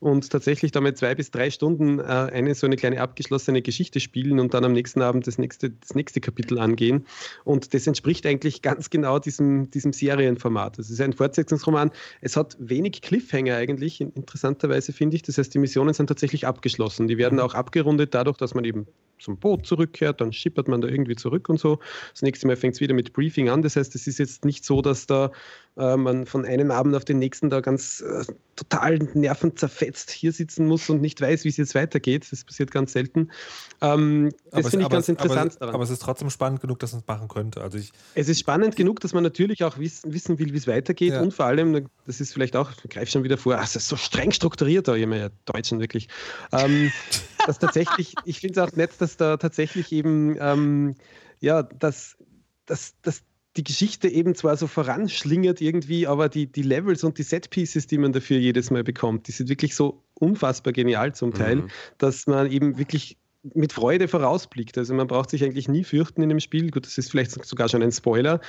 [0.00, 4.38] und tatsächlich damit zwei bis drei Stunden äh, eine so eine kleine abgeschlossene Geschichte spielen
[4.38, 7.06] und dann am nächsten Abend das nächste, das nächste Kapitel angehen.
[7.44, 10.78] Und das entspricht eigentlich ganz genau diesem, diesem Serienformat.
[10.78, 11.90] Es ist ein Fortsetzungsroman.
[12.20, 15.22] Es hat wenig Cliffhanger eigentlich, in- interessanterweise finde ich.
[15.22, 17.08] Das heißt, die Missionen sind tatsächlich abgeschlossen.
[17.08, 18.86] Die werden auch abgerundet dadurch, dass man eben
[19.18, 21.80] zum Boot zurückkehrt, dann schippert man da irgendwie zurück und so.
[22.12, 23.62] Das nächste Mal fängt es wieder mit Briefing an.
[23.62, 25.32] Das heißt, es ist jetzt nicht so, dass da
[25.78, 28.24] äh, man von einem Abend auf den nächsten da ganz äh,
[28.56, 32.26] total nervenzerfetzt hier sitzen muss und nicht weiß, wie es jetzt weitergeht.
[32.30, 33.30] Das passiert ganz selten.
[33.80, 35.74] Ähm, das finde ich ganz es- interessant aber, daran.
[35.76, 37.60] aber es ist trotzdem spannend genug, dass man es machen könnte.
[37.62, 40.66] Also ich, Es ist spannend genug, dass man natürlich auch wissen, wissen will, wie es
[40.66, 41.20] weitergeht Ja.
[41.22, 43.96] und vor allem, das ist vielleicht auch, ich greife schon wieder vor, es ist so
[43.96, 46.08] streng strukturiert da, immer ja Deutschen wirklich,
[46.52, 46.90] ähm,
[47.46, 50.96] dass tatsächlich, ich finde es auch nett, dass da tatsächlich eben, ähm,
[51.40, 52.16] ja, dass,
[52.66, 53.22] dass, dass
[53.58, 57.98] die Geschichte eben zwar so voranschlingert irgendwie, aber die, die Levels und die Setpieces, die
[57.98, 61.68] man dafür jedes Mal bekommt, die sind wirklich so unfassbar genial zum Teil, Mhm.
[61.98, 63.18] dass man eben wirklich
[63.54, 64.78] mit Freude vorausblickt.
[64.78, 66.70] Also man braucht sich eigentlich nie fürchten in dem Spiel.
[66.70, 68.40] Gut, das ist vielleicht sogar schon ein Spoiler.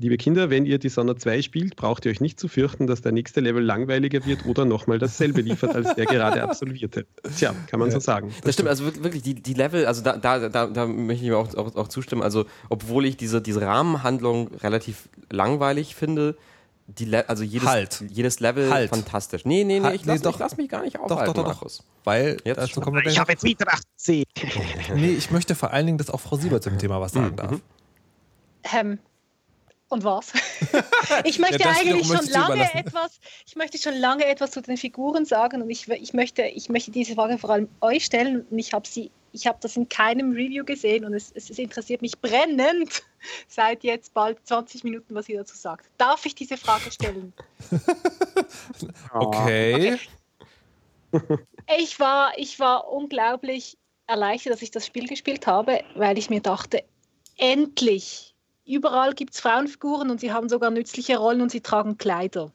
[0.00, 3.12] Liebe Kinder, wenn ihr Dishonored 2 spielt, braucht ihr euch nicht zu fürchten, dass der
[3.12, 7.06] nächste Level langweiliger wird oder nochmal dasselbe liefert, als der gerade absolvierte.
[7.36, 8.32] Tja, kann man so sagen.
[8.44, 11.36] Das stimmt, also wirklich- die, die Level, also da, da, da, da möchte ich mir
[11.36, 12.22] auch, auch, auch zustimmen.
[12.22, 16.36] Also, obwohl ich diese, diese Rahmenhandlung relativ langweilig finde,
[16.86, 18.02] die Le also jedes, Halt.
[18.08, 18.88] jedes Level Halt.
[18.88, 19.44] fantastisch.
[19.44, 20.32] Nee, nee, nee, Halt, ich lass, nee, doch.
[20.32, 21.54] ich lass mich gar nicht aufhalten, doch, doch, doch.
[21.60, 21.84] Markus.
[22.04, 23.10] Weil Jetzt dazu kommen wir.
[23.10, 24.24] Ich habe jetzt wieder 18.
[24.96, 27.36] Nee, ich möchte vor allen Dingen, dass auch Frau Sieber zum Thema was Mhm, sagen
[27.36, 27.60] darf.
[28.80, 28.98] Ähm,
[29.90, 30.32] und was?
[31.24, 35.24] ich möchte Ja, eigentlich schon lange etwas, ich möchte schon lange etwas zu den Figuren
[35.24, 38.72] sagen und ich, ich, möchte, ich möchte diese Frage vor allem euch stellen und ich
[38.72, 42.18] habe sie, ich habe das in keinem Review gesehen und es, es, es interessiert mich
[42.20, 43.02] brennend
[43.48, 45.86] seit jetzt bald 20 Minuten, was ihr dazu sagt.
[45.98, 47.32] Darf ich diese Frage stellen?
[49.12, 49.98] Okay.
[51.78, 53.76] Ich war, ich war unglaublich
[54.06, 56.84] erleichtert, dass ich das Spiel gespielt habe, weil ich mir dachte,
[57.36, 58.29] endlich,
[58.64, 62.52] überall gibt es Frauenfiguren und sie haben sogar nützliche Rollen und sie tragen Kleider.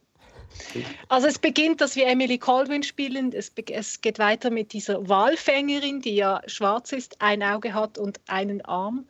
[1.10, 3.34] Also es beginnt, dass wir Emily Colvin spielen.
[3.34, 8.22] Es, es geht weiter mit dieser Walfängerin, die ja schwarz ist, ein Auge hat und
[8.28, 9.06] einen Arm.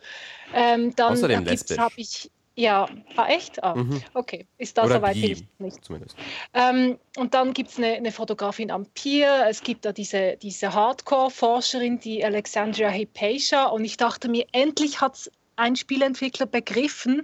[0.53, 1.77] Ähm, dann Außerdem da lesbisch.
[1.77, 3.61] hab ich ja, ah, echt?
[3.63, 4.01] Ah, Mhm.
[4.13, 4.47] okay.
[4.57, 5.45] Ist da soweit nicht.
[5.83, 6.15] zumindest.
[6.53, 10.73] Ähm, und dann gibt es eine, eine Fotografin am Pier, es gibt da diese, diese
[10.73, 13.65] Hardcore-Forscherin, die Alexandria Hypatia.
[13.65, 17.21] Und ich dachte mir, endlich hat ein Spielentwickler begriffen,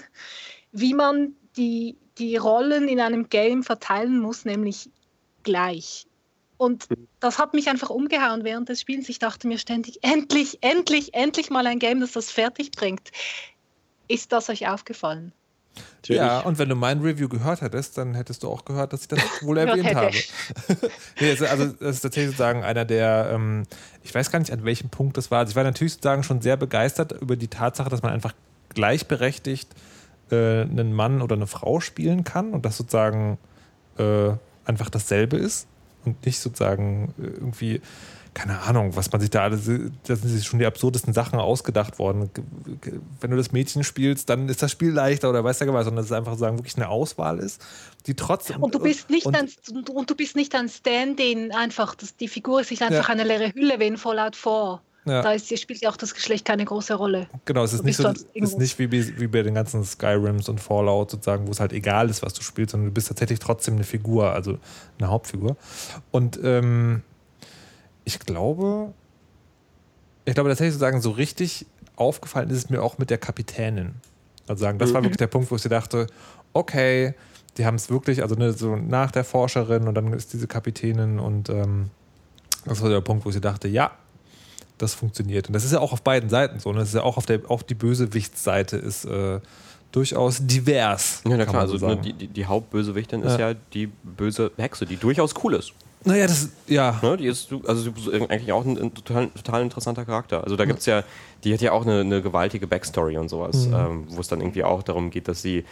[0.71, 4.89] wie man die, die Rollen in einem Game verteilen muss, nämlich
[5.43, 6.07] gleich.
[6.57, 6.87] Und
[7.19, 9.09] das hat mich einfach umgehauen während des Spiels.
[9.09, 13.11] Ich dachte mir ständig, endlich, endlich, endlich mal ein Game, das das fertig bringt.
[14.07, 15.33] Ist das euch aufgefallen?
[16.07, 19.07] Ja, und wenn du mein Review gehört hättest, dann hättest du auch gehört, dass ich
[19.07, 20.11] das wohl erwähnt habe.
[21.19, 23.63] nee, also, also das ist tatsächlich sozusagen einer der, ähm,
[24.03, 25.39] ich weiß gar nicht, an welchem Punkt das war.
[25.39, 28.33] Also ich war natürlich sozusagen schon sehr begeistert über die Tatsache, dass man einfach
[28.69, 29.69] gleichberechtigt
[30.31, 33.37] äh, einen Mann oder eine Frau spielen kann und das sozusagen
[33.97, 34.31] äh,
[34.65, 35.67] einfach dasselbe ist
[36.05, 37.81] und nicht sozusagen äh, irgendwie,
[38.33, 41.99] keine Ahnung, was man sich da alles, da sind sich schon die absurdesten Sachen ausgedacht
[41.99, 42.29] worden.
[43.19, 45.97] Wenn du das Mädchen spielst, dann ist das Spiel leichter oder weiß der Geweih, sondern
[46.03, 47.61] dass es einfach sagen, wirklich eine Auswahl ist,
[48.07, 48.63] die trotzdem.
[48.63, 49.49] Und du bist nicht und- ein
[49.93, 51.95] und, du bist nicht ein Stand-in einfach.
[51.95, 53.13] Das, die Figur ist nicht einfach Ja.
[53.13, 54.79] eine leere Hülle wie in Fallout 4.
[55.03, 55.23] Ja.
[55.23, 57.27] Da ist, spielt ja auch das Geschlecht keine große Rolle.
[57.45, 60.47] Genau, es ist Du nicht, so, ist nicht wie, bei- wie bei den ganzen Skyrims
[60.47, 63.39] und Fallout sozusagen, wo es halt egal ist, was du spielst, sondern du bist tatsächlich
[63.39, 64.59] trotzdem eine Figur, also
[64.99, 65.57] eine Hauptfigur.
[66.11, 67.01] Und ähm,
[68.11, 68.93] ich glaube,
[70.25, 73.95] ich glaube tatsächlich sozusagen so richtig aufgefallen ist es mir auch mit der Kapitänin.
[74.47, 76.07] Also sagen, das war wirklich der Punkt, wo ich dir dachte,
[76.53, 77.13] okay,
[77.57, 81.19] die haben es wirklich, also ne, so nach der Forscherin und dann ist diese Kapitänin
[81.19, 81.89] und ähm,
[82.65, 83.91] das war der Punkt, wo ich dachte, ja,
[84.77, 85.47] das funktioniert.
[85.47, 86.71] Und das ist ja auch auf beiden Seiten so.
[86.71, 86.79] Ne?
[86.79, 89.39] Das ist ja auch auf der auf die Bösewichtsseite ist äh,
[89.91, 91.21] durchaus divers.
[91.27, 93.51] Ja, na klar, man also so ne, die, die, die Hauptbösewichtin ist Ja.
[93.51, 95.73] ja die böse Hexe, die durchaus cool ist.
[96.03, 96.99] Naja, das ja.
[97.03, 97.17] Ne?
[97.17, 100.43] Die ist also so eigentlich auch ein, ein total, total interessanter Charakter.
[100.43, 101.03] Also da gibt's ja,
[101.43, 103.73] die hat ja auch eine, eine gewaltige Backstory und sowas, Mhm.
[103.75, 105.63] ähm, wo es dann irgendwie auch darum geht, dass sie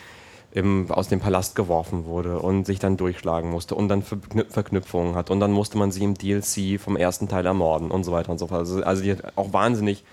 [0.52, 5.16] im, aus dem Palast geworfen wurde und sich dann durchschlagen musste und dann Verknüp Verknüpfungen
[5.16, 8.32] hat und dann musste man sie im DLC vom ersten Teil ermorden und so weiter
[8.32, 8.60] und so fort.
[8.62, 10.04] Also, also die hat auch wahnsinnig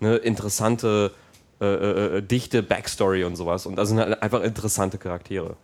[0.00, 1.12] eine interessante,
[1.60, 5.56] äh, äh, äh, dichte Backstory und sowas und also sind halt einfach interessante Charaktere.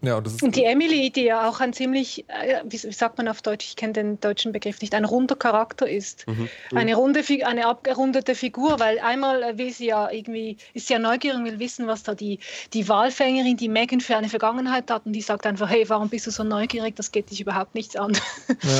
[0.00, 3.42] Ja, und Und die Emily, die ja auch ein ziemlich, äh, wie, sagt man auf
[3.42, 6.24] Deutsch, ich kenne den deutschen Begriff nicht, ein runder Charakter ist.
[6.72, 11.38] Eine, runde, eine abgerundete Figur, weil einmal will sie ja irgendwie, ist sie ja neugierig
[11.38, 12.38] und will wissen, was da die,
[12.74, 15.04] die Walfängerin, die Megan für eine Vergangenheit hat.
[15.04, 17.96] Und die sagt einfach, hey, warum bist du so neugierig, das geht dich überhaupt nichts
[17.96, 18.16] an.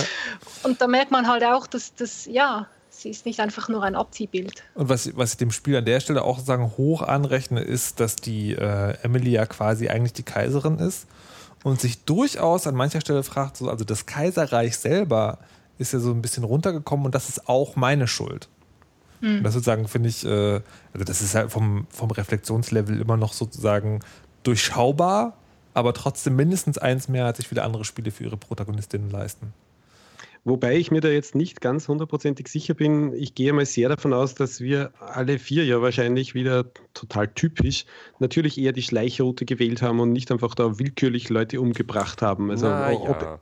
[0.63, 3.95] Und da merkt man halt auch, dass das, ja, sie ist nicht einfach nur ein
[3.95, 4.63] Abziehbild.
[4.75, 8.17] Und was, was ich dem Spiel an der Stelle auch sagen hoch anrechne, ist, dass
[8.17, 11.07] die äh, Emily ja quasi eigentlich die Kaiserin ist
[11.65, 15.39] und sich durchaus an mancher Stelle fragt, so, also das Kaiserreich selber
[15.79, 18.49] ist ja so ein bisschen runtergekommen und das ist auch meine Schuld.
[19.21, 20.61] Und das sozusagen finde ich, äh,
[20.93, 24.01] also das ist halt vom, vom Reflexionslevel immer noch sozusagen
[24.45, 25.37] durchschaubar,
[25.75, 29.53] aber trotzdem mindestens eins mehr, als sich viele andere Spiele für ihre Protagonistinnen leisten.
[30.45, 33.13] Wobei ich mir da jetzt nicht ganz hundertprozentig sicher bin.
[33.13, 37.85] Ich gehe mal sehr davon aus, dass wir alle vier ja wahrscheinlich wieder total typisch
[38.19, 42.51] natürlich eher die Schleichroute gewählt haben und nicht einfach da willkürlich Leute umgebracht haben.
[42.51, 43.41] Also Na ob, ja.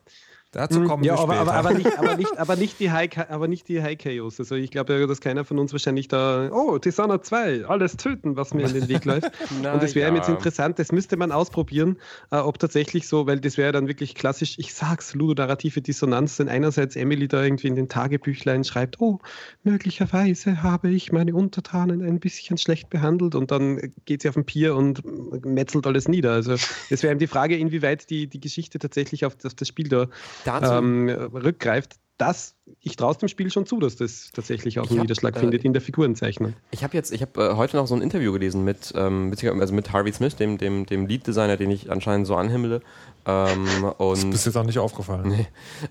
[0.56, 1.52] Dazu kommen ja, wir aber, später.
[1.52, 4.40] aber, aber, nicht, aber, nicht, aber, nicht die High, aber nicht die High Chaos.
[4.40, 8.54] Also ich glaube, dass keiner von uns wahrscheinlich da, oh, Dishonored 2, alles töten, was
[8.54, 9.30] mir in den Weg läuft.
[9.62, 10.16] Na Und das wäre ja.
[10.16, 11.98] jetzt interessant, das müsste man ausprobieren,
[12.30, 16.48] äh, ob tatsächlich so, weil das wäre dann wirklich klassisch, ich sag's, ludonarrative Dissonanz, denn
[16.48, 19.18] einerseits Emily da irgendwie in den Tagebüchlein schreibt, oh,
[19.62, 24.46] möglicherweise habe ich meine Untertanen ein bisschen schlecht behandelt und dann geht sie auf den
[24.46, 25.02] Pier und
[25.44, 26.32] metzelt alles nieder.
[26.32, 26.54] Also
[26.88, 30.08] es wäre eben die Frage, inwieweit die, die Geschichte tatsächlich auf, auf das Spiel da
[30.46, 34.98] ähm, rückgreift, das, ich traue es dem Spiel schon zu, dass das tatsächlich auch einen
[34.98, 36.54] hab, Niederschlag äh, findet in der Figurenzeichnung.
[36.70, 39.74] Ich habe jetzt, ich habe äh, heute noch so ein Interview gelesen mit, ähm, also
[39.74, 42.80] mit Harvey Smith, dem, dem, dem Lead-Designer, den ich anscheinend so anhimmele.
[43.26, 45.46] Ähm, Das und ist jetzt auch nicht aufgefallen.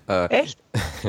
[0.06, 0.58] Echt?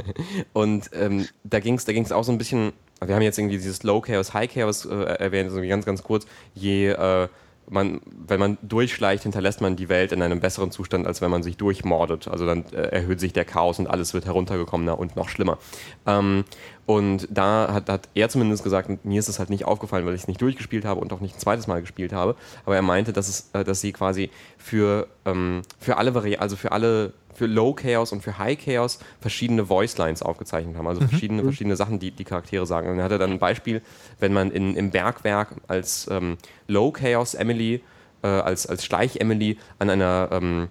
[0.54, 3.58] Und ähm, da ging es da ging's auch so ein bisschen, wir haben jetzt irgendwie
[3.58, 6.26] dieses Low Chaos, High Chaos äh, erwähnt, so ganz, ganz kurz.
[6.54, 7.28] Je, äh,
[7.70, 11.44] man, wenn man durchschleicht, hinterlässt man die Welt in einem besseren Zustand, als wenn man
[11.44, 12.28] sich durchmordet.
[12.28, 15.58] Also dann äh, erhöht sich der Chaos und alles wird heruntergekommener und noch schlimmer.
[16.06, 16.46] Ähm,
[16.86, 20.22] und da hat, hat er zumindest gesagt, mir ist es halt nicht aufgefallen, weil ich
[20.22, 22.36] es nicht durchgespielt habe und auch nicht ein zweites Mal gespielt habe.
[22.66, 26.56] Aber er meinte, dass, es, äh, dass sie quasi für, ähm, für alle Vari also
[26.56, 31.02] für alle für Low Chaos und für High Chaos verschiedene Voice Lines aufgezeichnet haben, also
[31.08, 32.90] verschiedene, verschiedene Sachen, die die Charaktere sagen.
[32.90, 33.84] Und er hatte dann ein Beispiel,
[34.20, 37.84] wenn man in, im Bergwerk als ähm, Low Chaos Emily,
[38.24, 40.70] äh, als, als Schleich Emily an einer, ähm,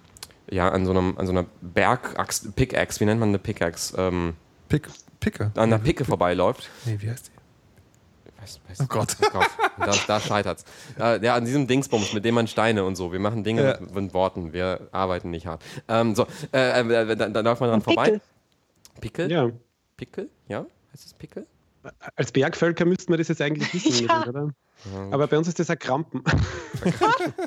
[0.51, 4.33] ja, an so, einem, an so einer Bergaxt, Pickaxe, wie nennt man eine Pickaxe, ähm,
[4.67, 4.89] Pick,
[5.21, 5.51] Picke.
[5.55, 6.69] an einer Picke vorbeiläuft.
[6.83, 7.36] Nee, wie heißt die?
[8.47, 9.15] Weiß, weiß, Oh Gott.
[9.21, 9.49] Oh Gott.
[9.79, 10.63] Da, da scheitert's.
[10.99, 13.11] Äh, ja, an diesem Dingsbums, mit dem man Steine und so.
[13.11, 13.77] Wir machen Dinge Ja.
[13.79, 14.53] mit, mit Worten.
[14.53, 15.61] Wir arbeiten nicht hart.
[15.87, 18.19] Ähm, so, äh, äh, da, da läuft man dran vorbei.
[19.01, 19.31] Pickel?
[19.31, 19.49] Ja.
[19.97, 20.29] Pickel?
[20.47, 20.65] Ja?
[20.93, 21.45] Heißt es Pickel?
[22.15, 24.25] Als Bergvölker müssten wir das jetzt eigentlich wissen, Ja.
[24.27, 24.49] oder?
[25.11, 26.23] Aber bei uns ist das ein Krampen.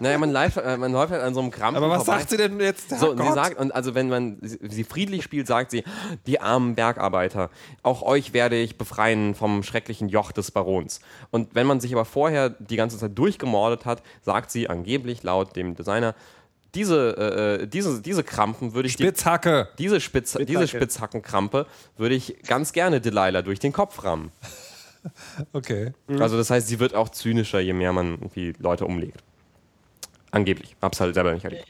[0.00, 2.18] Naja, man, läuft, äh, man läuft halt an so einem Krampen Aber was vorbei.
[2.18, 2.90] sagt sie denn jetzt?
[2.98, 5.84] So, und sie sagt, und also wenn man sie friedlich spielt, sagt sie,
[6.26, 7.50] die armen Bergarbeiter,
[7.82, 11.00] auch euch werde ich befreien vom schrecklichen Joch des Barons.
[11.30, 15.54] Und wenn man sich aber vorher die ganze Zeit durchgemordet hat, sagt sie angeblich laut
[15.54, 16.14] dem Designer,
[16.74, 19.68] diese, äh, diese, diese Krampen würde ich die, Spitzhacke.
[19.78, 20.68] diese, Spitz, diese Spitzhacke.
[20.68, 21.66] Spitzhackenkrampe
[21.96, 24.32] würde ich ganz gerne Delilah durch den Kopf rammen.
[25.52, 25.92] Okay.
[26.18, 29.22] Also das heißt, sie wird auch zynischer, je mehr man irgendwie Leute umlegt.
[30.30, 30.76] Angeblich.
[30.80, 31.68] Hab's halt selber nicht erlebt.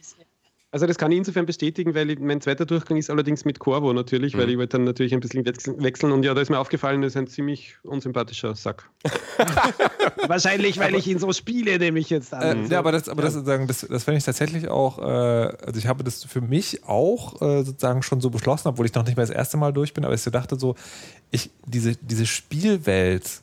[0.72, 3.92] Also das kann ich insofern bestätigen, weil ich, mein zweiter Durchgang ist allerdings mit Corvo
[3.92, 7.02] natürlich, weil ich wollte dann natürlich ein bisschen wechseln, und ja, da ist mir aufgefallen,
[7.02, 8.88] das ist ein ziemlich unsympathischer Sack.
[10.28, 12.66] Wahrscheinlich, weil ich ihn so spiele, nehme ich jetzt an.
[12.66, 15.76] Äh, ja, aber das, aber das, sozusagen, das, das fände ich tatsächlich auch, äh, also
[15.76, 19.16] ich habe das für mich auch äh, sozusagen schon so beschlossen, obwohl ich noch nicht
[19.16, 20.76] mehr das erste Mal durch bin, aber ich so dachte so,
[21.32, 23.42] ich, diese, diese Spielwelt,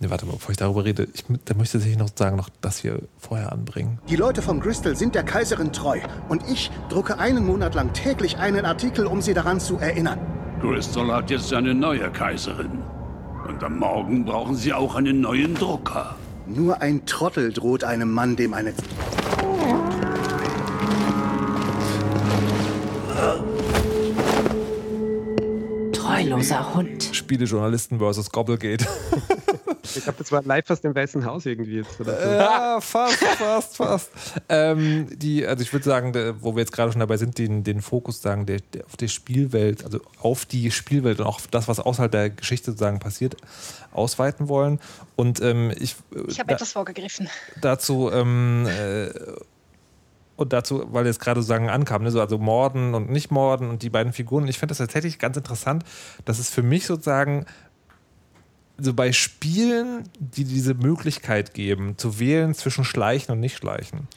[0.00, 2.78] ne, warte mal, bevor ich darüber rede, ich, da möchte ich noch sagen, noch das
[2.78, 3.98] hier vorher anbringen.
[4.08, 8.38] Die Leute vom Crystal sind der Kaiserin treu und ich drucke einen Monat lang täglich
[8.38, 10.18] einen Artikel, um sie daran zu erinnern.
[10.60, 12.82] Crystal hat jetzt eine neue Kaiserin.
[13.46, 16.16] Und am Morgen brauchen sie auch einen neuen Drucker.
[16.46, 18.72] Nur ein Trottel droht einem Mann, dem eine...
[25.92, 27.10] Treuloser Hund.
[27.12, 28.86] Spielejournalisten versus Gobblegate.
[29.84, 32.00] Ich glaube, das war live aus dem Weißen Haus irgendwie jetzt.
[32.00, 32.28] Oder so.
[32.32, 34.10] ja, fast, fast, fast.
[34.48, 37.64] Ähm, die, also ich würde sagen, der, wo wir jetzt gerade schon dabei sind, den,
[37.64, 41.68] den Fokus sagen, der, der, auf die Spielwelt, also auf die Spielwelt und auch das,
[41.68, 43.36] was außerhalb der Geschichte sozusagen passiert,
[43.92, 44.80] ausweiten wollen.
[45.16, 45.96] Und ähm, ich,
[46.28, 47.28] Ich habe da- etwas vorgegriffen.
[47.60, 49.10] dazu, ähm, äh,
[50.36, 53.82] und dazu, weil jetzt gerade sozusagen ankam, ne, so, also Morden und nicht Morden und
[53.82, 54.48] die beiden Figuren.
[54.48, 55.84] Ich finde das tatsächlich ganz interessant,
[56.24, 57.46] dass es für mich sozusagen
[58.78, 64.08] so bei Spielen, die diese Möglichkeit geben, zu wählen zwischen Schleichen und Nicht-Schleichen,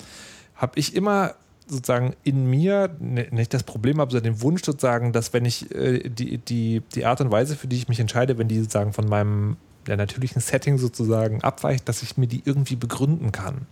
[0.56, 1.36] habe ich immer
[1.68, 5.74] sozusagen in mir ne- nicht das Problem habe, sondern den Wunsch sozusagen, dass wenn ich
[5.76, 8.94] äh, die, die, die Art und Weise, für die ich mich entscheide, wenn die sozusagen
[8.94, 13.68] von meinem der natürlichen Setting sozusagen abweicht, dass ich mir die irgendwie begründen kann.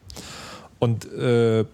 [0.80, 1.66] Und äh,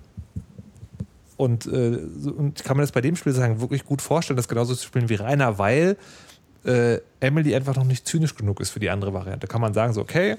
[1.37, 1.97] und, äh,
[2.37, 4.85] und ich kann mir das bei dem Spiel sagen, wirklich gut vorstellen, das genauso zu
[4.85, 5.97] spielen wie Rainer, weil
[6.65, 9.47] äh, Emily einfach noch nicht zynisch genug ist für die andere Variante.
[9.47, 10.37] Kann man sagen, so, okay,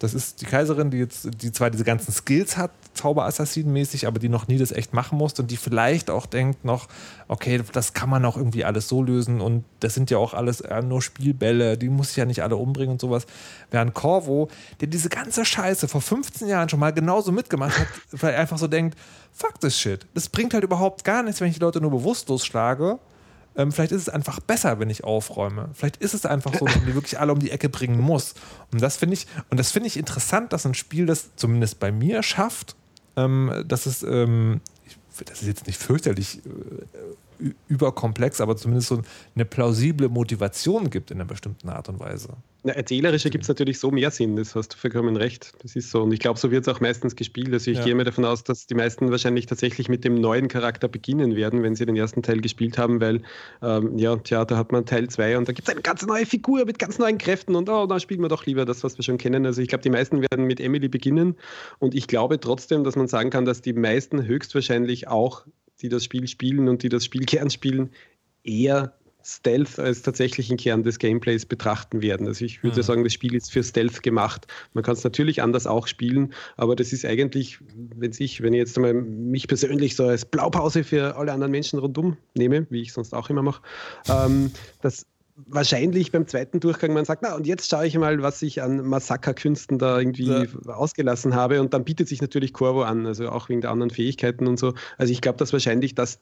[0.00, 4.28] das ist die Kaiserin, die jetzt, die zwar diese ganzen Skills hat, Zauberassassinen-mäßig, aber die
[4.28, 6.88] noch nie das echt machen musste und die vielleicht auch denkt noch,
[7.28, 10.60] okay, das kann man auch irgendwie alles so lösen und das sind ja auch alles
[10.60, 13.26] äh, nur Spielbälle, die muss ich ja nicht alle umbringen und sowas.
[13.70, 14.48] Während Corvo,
[14.80, 18.66] der diese ganze Scheiße vor 15 Jahren schon mal genauso mitgemacht hat, vielleicht einfach so
[18.66, 18.98] denkt,
[19.32, 20.06] fuck this shit.
[20.14, 22.98] Das bringt halt überhaupt gar nichts, wenn ich die Leute nur bewusstlos schlage.
[23.56, 25.70] Ähm, vielleicht ist es einfach besser, wenn ich aufräume.
[25.74, 28.34] Vielleicht ist es einfach so, dass man die wirklich alle um die Ecke bringen muss.
[28.72, 31.92] Und das finde ich, und das finde ich interessant, dass ein Spiel das zumindest bei
[31.92, 32.74] mir schafft,
[33.16, 34.60] ähm, dass es, ähm,
[35.24, 36.50] das ist jetzt nicht fürchterlich äh,
[37.68, 39.00] überkomplex, aber zumindest so
[39.34, 42.30] eine plausible Motivation gibt in einer bestimmten Art und Weise.
[42.66, 45.52] Na, erzählerischer gibt es natürlich so mehr Sinn, das hast du vollkommen recht.
[45.62, 46.02] Das ist so.
[46.02, 47.52] Und ich glaube, so wird es auch meistens gespielt.
[47.52, 47.84] Also ich Ja.
[47.84, 51.62] gehe mir davon aus, dass die meisten wahrscheinlich tatsächlich mit dem neuen Charakter beginnen werden,
[51.62, 53.20] wenn sie den ersten Teil gespielt haben, weil
[53.60, 56.24] ähm, ja, tja, da hat man Teil 2 und da gibt es eine ganz neue
[56.24, 59.02] Figur mit ganz neuen Kräften und oh, dann spielen wir doch lieber das, was wir
[59.04, 59.44] schon kennen.
[59.44, 61.36] Also ich glaube, die meisten werden mit Emily beginnen
[61.80, 65.44] und ich glaube trotzdem, dass man sagen kann, dass die meisten höchstwahrscheinlich auch,
[65.84, 67.90] die das Spiel spielen und die das Spiel gern spielen,
[68.42, 68.94] eher
[69.26, 72.26] Stealth als tatsächlichen Kern des Gameplays betrachten werden.
[72.26, 72.82] Also ich würde Mhm.
[72.82, 74.46] sagen, das Spiel ist für Stealth gemacht.
[74.74, 77.58] Man kann es natürlich anders auch spielen, aber das ist eigentlich,
[77.96, 81.78] wenn ich, wenn ich jetzt einmal mich persönlich so als Blaupause für alle anderen Menschen
[81.78, 83.62] rundum nehme, wie ich sonst auch immer mache,
[84.08, 85.06] ähm, dass
[85.36, 88.86] wahrscheinlich beim zweiten Durchgang man sagt, na und jetzt schaue ich mal, was ich an
[88.86, 90.74] Massakerkünsten da irgendwie Ja.
[90.74, 94.46] ausgelassen habe und dann bietet sich natürlich Corvo an, also auch wegen der anderen Fähigkeiten
[94.46, 94.74] und so.
[94.96, 96.20] Also ich glaube, dass wahrscheinlich das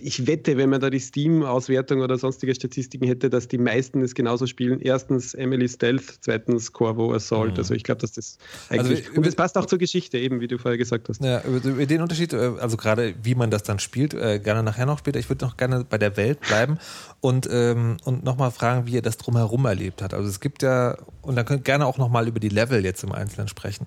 [0.00, 4.14] ich wette, wenn man da die Steam-Auswertung oder sonstige Statistiken hätte, dass die meisten es
[4.14, 4.80] genauso spielen.
[4.80, 7.52] Erstens Emily Stealth, zweitens Corvo Assault.
[7.52, 7.58] Mhm.
[7.58, 8.38] Also ich glaube, dass das
[8.68, 9.10] Also eigentlich.
[9.10, 11.22] wir- und es passt auch zur Geschichte, eben wie du vorher gesagt hast.
[11.22, 14.86] Ja, über, den Unterschied, äh, also gerade wie man das dann spielt, äh, gerne nachher
[14.86, 15.18] noch später.
[15.18, 16.78] Ich würde noch gerne bei der Welt bleiben
[17.20, 20.14] und, ähm, und nochmal fragen, wie ihr das drumherum erlebt habt.
[20.14, 23.02] Also es gibt ja, und dann könnt ihr gerne auch nochmal über die Level jetzt
[23.02, 23.86] im Einzelnen sprechen.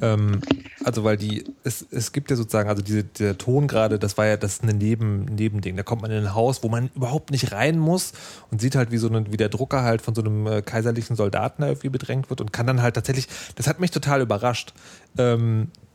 [0.00, 0.40] Ähm,
[0.84, 4.26] also weil die, es, es gibt ja sozusagen, also diese, der Ton gerade, das war
[4.26, 5.76] ja das eine Neben, Nebending.
[5.76, 8.12] Da kommt man in ein Haus, wo man überhaupt nicht rein muss
[8.50, 11.16] und sieht halt, wie so ein, wie der Drucker halt von so einem äh, kaiserlichen
[11.16, 14.72] Soldaten da irgendwie bedrängt wird und kann dann halt tatsächlich, das hat mich total überrascht.
[15.18, 15.85] Ähm, äh,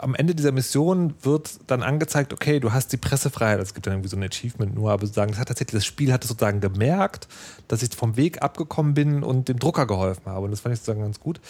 [0.00, 3.60] am Ende dieser Mission wird dann angezeigt, okay, du hast die Pressefreiheit.
[3.60, 6.12] Es gibt dann irgendwie so ein Achievement nur, aber sozusagen, das hat tatsächlich, das Spiel
[6.12, 7.28] hat sozusagen gemerkt,
[7.68, 10.46] dass ich vom Weg abgekommen bin und dem Drucker geholfen habe.
[10.46, 11.40] Und das fand ich sozusagen ganz gut.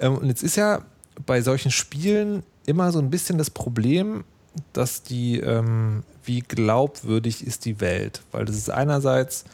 [0.00, 0.82] Ähm, und jetzt ist ja
[1.24, 4.24] bei solchen Spielen immer so ein bisschen das Problem,
[4.72, 8.22] dass die, ähm, wie glaubwürdig ist die Welt?
[8.32, 9.44] Weil das ist einerseits,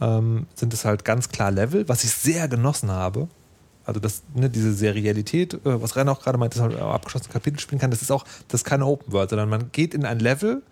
[0.00, 3.28] ähm, sind es halt ganz klar Level, was ich sehr genossen habe.
[3.84, 7.58] Also das, ne, diese Serialität, äh, was Rainer auch gerade meint, dass man abgeschlossene Kapitel
[7.60, 10.18] spielen kann, das ist auch, das ist keine Open World, sondern man geht in ein
[10.18, 10.62] Level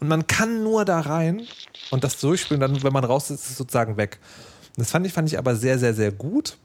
[0.00, 1.42] und man kann nur da rein
[1.90, 4.18] und das durchspielen, dann, wenn man raus ist, ist es sozusagen weg.
[4.76, 6.58] Das fand ich, fand ich aber sehr, sehr, sehr gut.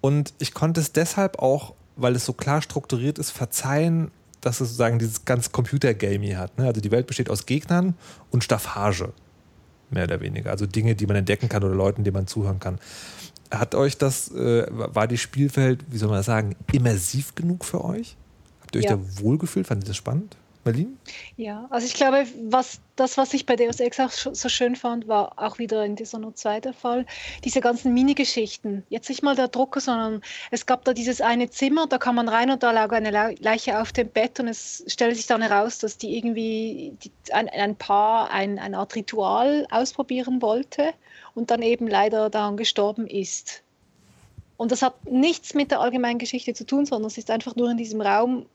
[0.00, 4.68] Und ich konnte es deshalb auch, weil es so klar strukturiert ist, verzeihen, dass es
[4.68, 6.58] sozusagen dieses ganz Computer-Gamey hat.
[6.58, 6.66] Ne?
[6.66, 7.94] Also die Welt besteht aus Gegnern
[8.30, 9.12] und Staffage.
[9.90, 10.50] Mehr oder weniger.
[10.50, 12.78] Also Dinge, die man entdecken kann oder Leuten, denen man zuhören kann.
[13.58, 17.84] Hat euch das, äh, war die Spielwelt, wie soll man das sagen, immersiv genug für
[17.84, 18.16] euch?
[18.62, 18.96] Habt ihr euch Ja.
[18.96, 19.66] da wohlgefühlt?
[19.66, 20.36] Fandet ihr das spannend?
[20.64, 20.98] Berlin?
[21.36, 25.06] Ja, also ich glaube, was, das, was ich bei Deus Ex auch so schön fand,
[25.06, 27.06] war auch wieder in Dishonored 2 der Fall,
[27.44, 28.82] diese ganzen Minigeschichten.
[28.88, 32.28] Jetzt nicht mal der Drucker, sondern es gab da dieses eine Zimmer, da kam man
[32.28, 35.78] rein und da lag eine Leiche auf dem Bett und es stellte sich dann heraus,
[35.78, 40.94] dass die irgendwie die, ein, ein Paar ein, eine Art Ritual ausprobieren wollte
[41.34, 43.62] und dann eben leider daran gestorben ist.
[44.56, 47.70] Und das hat nichts mit der allgemeinen Geschichte zu tun, sondern es ist einfach nur
[47.70, 48.46] in diesem Raum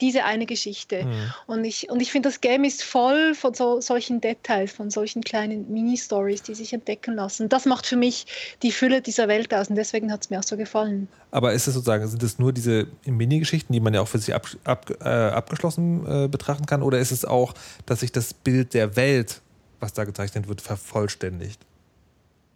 [0.00, 1.06] diese eine Geschichte.
[1.46, 5.22] Und ich, und ich finde, das Game ist voll von so, solchen Details, von solchen
[5.22, 7.48] kleinen Mini-Stories, die sich entdecken lassen.
[7.48, 8.26] Das macht für mich
[8.62, 11.08] die Fülle dieser Welt aus und deswegen hat es mir auch so gefallen.
[11.30, 14.34] Aber ist es sozusagen, sind es nur diese Mini-Geschichten, die man ja auch für sich
[14.34, 16.82] ab, ab, äh, abgeschlossen äh, betrachten kann?
[16.82, 17.54] Oder ist es auch,
[17.86, 19.42] dass sich das Bild der Welt,
[19.78, 21.60] was da gezeichnet wird, vervollständigt?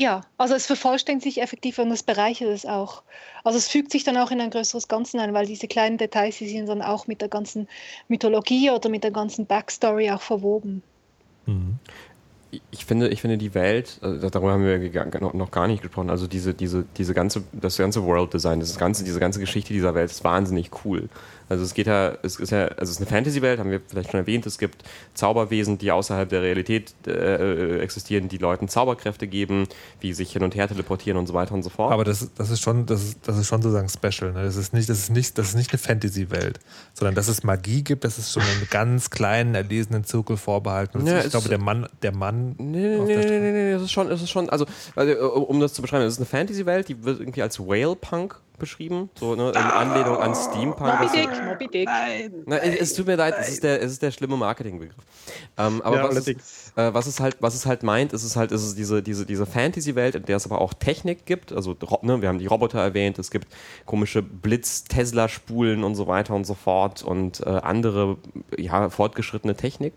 [0.01, 3.03] Ja, also es vervollständigt sich effektiv und es bereichert es auch.
[3.43, 6.39] Also es fügt sich dann auch in ein größeres Ganzen ein, weil diese kleinen Details,
[6.39, 7.67] die sind dann auch mit der ganzen
[8.07, 10.85] Mythologie oder mit der ganzen Backstory auch verwoben.
[12.71, 16.27] ich finde, ich finde die Welt, äh, darüber haben wir noch gar nicht gesprochen, also
[16.27, 20.11] diese, diese, diese ganze, das ganze World Design, das ganze, diese ganze Geschichte dieser Welt
[20.11, 21.09] ist wahnsinnig cool.
[21.49, 24.11] Also es geht ja, es ist ja, also es ist eine Fantasy-Welt, haben wir vielleicht
[24.11, 24.85] schon erwähnt, es gibt
[25.15, 29.67] Zauberwesen, die außerhalb der Realität äh, existieren, die Leuten Zauberkräfte geben,
[30.01, 31.93] wie sich hin und her teleportieren und so weiter und so fort.
[31.93, 34.33] Aber das, das ist schon, das ist, das ist schon sozusagen special.
[34.33, 34.43] Ne?
[34.43, 36.61] Das ist nicht, das ist nicht, das ist nicht eine Fantasy-Welt,
[36.93, 41.07] sondern dass es Magie gibt, das ist schon einen ganz kleinen, erlesenen Zirkel vorbehalten.
[41.07, 42.55] Ja, ich glaube, der Mann, der Mann.
[42.59, 45.73] Nee, nee, nee, nee, nee, es ist schon, es ist schon, also, also um das
[45.73, 49.57] zu beschreiben, es ist eine Fantasy-Welt, die wird irgendwie als Whale-Punk beschrieben, so ne, in
[49.57, 51.01] Anlehnung an Steampunk.
[51.01, 51.89] Moby Dick, Moby Dick.
[52.47, 54.97] Na, es, es tut mir leid, es ist der, es ist der schlimme Marketingbegriff.
[55.57, 58.37] Ähm, aber Ja, was, es, äh, was, es halt, was es halt meint, ist es
[58.37, 61.53] halt, ist es diese, diese, diese Fantasy-Welt, in der es aber auch Technik gibt.
[61.53, 63.49] Also ne, wir haben die Roboter erwähnt, es gibt
[63.87, 68.17] komische Blitz-Tesla-Spulen und so weiter und so fort und äh, andere
[68.57, 69.93] ja, fortgeschrittene Technik.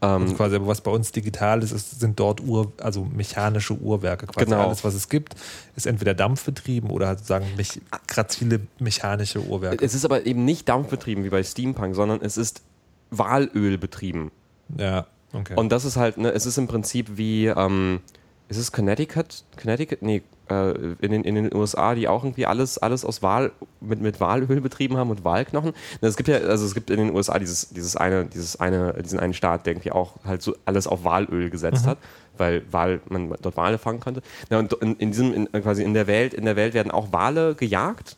[0.00, 3.74] Ähm, Und quasi, aber was bei uns digital ist, ist sind dort Ur, also mechanische
[3.74, 4.26] Uhrwerke.
[4.26, 4.66] Quasi Genau.
[4.66, 5.34] alles, was es gibt,
[5.74, 9.84] ist entweder dampfbetrieben oder halt sozusagen mech, grazile mechanische Uhrwerke.
[9.84, 12.62] es ist aber eben nicht dampfbetrieben wie bei Steampunk, sondern es ist
[13.10, 14.30] Walöl betrieben.
[14.76, 15.54] ja, okay.
[15.56, 18.00] Und das ist halt, ne, es ist im Prinzip wie, ähm,
[18.48, 19.44] ist es Connecticut?
[19.60, 20.02] Connecticut?
[20.02, 24.20] Nee, in, den, in den USA, die auch irgendwie alles, alles aus Wal, mit, mit
[24.20, 25.72] Walöl betrieben haben und Walknochen.
[26.00, 28.94] Ne, Es gibt ja, also es gibt in den USA dieses, dieses eine, dieses eine,
[29.02, 31.98] diesen einen Staat, der irgendwie auch halt so alles auf Walöl gesetzt hat,
[32.36, 34.22] weil Wal, man dort Wale fangen konnte.
[34.50, 37.12] Ja, und in, in diesem, in, quasi in der Welt, in der Welt werden auch
[37.12, 38.16] Wale gejagt.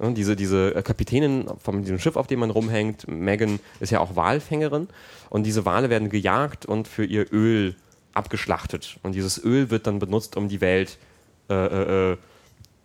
[0.00, 4.00] Ja, diese, diese äh, Kapitänin von diesem Schiff, auf dem man rumhängt, Megan, ist ja
[4.00, 4.88] auch Walfängerin.
[5.28, 7.76] Und diese Wale werden gejagt und für ihr Öl
[8.12, 8.98] abgeschlachtet.
[9.02, 10.98] Und dieses Öl wird dann benutzt, um die Welt
[11.50, 12.16] äh, äh, äh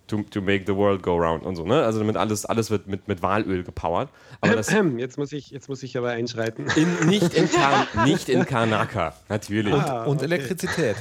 [0.07, 1.65] to, to make the world go round und so.
[1.65, 1.83] Ne?
[1.83, 4.09] Also damit alles, alles wird mit, mit Walöl gepowert.
[4.41, 6.67] Aber das jetzt, muss ich, jetzt muss ich aber einschreiten.
[6.75, 9.73] In, nicht, in Kan, nicht in Kanaka, natürlich.
[9.73, 10.25] Ah, und, und okay.
[10.25, 10.95] Elektrizität.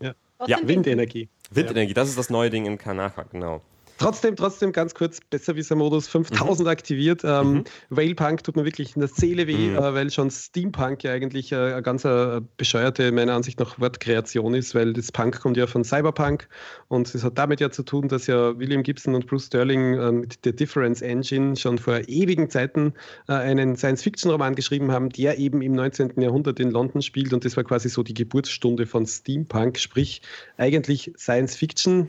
[0.00, 0.14] ja,
[0.46, 0.58] ja.
[0.62, 1.28] Windenergie.
[1.50, 3.62] Windenergie, das ist das neue Ding in Kanaka, genau.
[3.98, 6.70] Trotzdem, trotzdem ganz kurz, Besserwisser-Modus 5000 mhm.
[6.70, 7.22] aktiviert.
[7.24, 7.64] Ähm, mhm.
[7.90, 9.76] Whalepunk tut mir wirklich in der Seele weh, mhm.
[9.76, 14.54] äh, weil schon Steampunk ja eigentlich äh, eine ganz äh, bescheuerte, meiner Ansicht nach, Wortkreation
[14.54, 16.48] ist, weil das Punk kommt ja von Cyberpunk
[16.88, 20.12] und es hat damit ja zu tun, dass ja William Gibson und Bruce Sterling äh,
[20.12, 22.92] mit der Difference Engine schon vor ewigen Zeiten
[23.28, 26.20] äh, einen Science-Fiction-Roman geschrieben haben, der eben im 19.
[26.20, 30.22] Jahrhundert in London spielt und das war quasi so die Geburtsstunde von Steampunk, sprich
[30.56, 32.08] eigentlich Science-Fiction